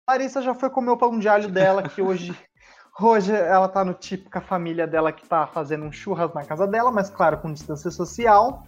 Larissa 0.09 0.43
já 0.43 0.55
foi 0.55 0.69
comer 0.69 0.91
o 0.91 0.97
pão 0.97 1.19
de 1.19 1.29
alho 1.29 1.49
dela, 1.49 1.89
que 1.89 2.03
hoje, 2.03 2.37
hoje 3.01 3.33
ela 3.33 3.69
tá 3.69 3.85
no 3.85 3.95
típica 3.95 4.41
família 4.41 4.87
dela 4.87 5.13
que 5.13 5.27
tá 5.27 5.47
fazendo 5.47 5.85
um 5.85 5.93
churras 5.93 6.33
na 6.35 6.45
casa 6.45 6.67
dela, 6.67 6.91
mas 6.91 7.11
claro, 7.11 7.39
com 7.39 7.53
distância 7.53 7.91
social 7.91 8.67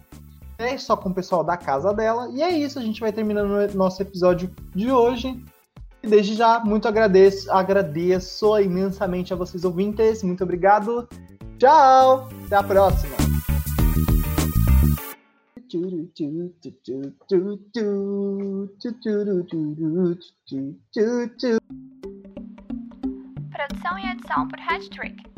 é 0.57 0.77
só 0.77 0.97
com 0.97 1.09
o 1.09 1.13
pessoal 1.13 1.43
da 1.43 1.55
casa 1.55 1.93
dela. 1.93 2.29
E 2.31 2.41
é 2.41 2.49
isso, 2.49 2.79
a 2.79 2.81
gente 2.81 2.99
vai 2.99 3.11
terminando 3.11 3.51
o 3.51 3.77
nosso 3.77 4.01
episódio 4.01 4.51
de 4.73 4.91
hoje. 4.91 5.39
E 6.01 6.07
desde 6.07 6.33
já, 6.33 6.59
muito 6.59 6.87
agradeço, 6.87 7.51
agradeço 7.51 8.59
imensamente 8.59 9.33
a 9.33 9.35
vocês 9.35 9.63
ouvintes. 9.63 10.23
Muito 10.23 10.43
obrigado. 10.43 11.07
Tchau! 11.57 12.27
Até 12.45 12.55
a 12.55 12.63
próxima! 12.63 13.15
Produção 23.51 23.99
e 23.99 24.16
edição 24.27 24.47
por 24.47 24.59
Hattrick. 24.59 25.36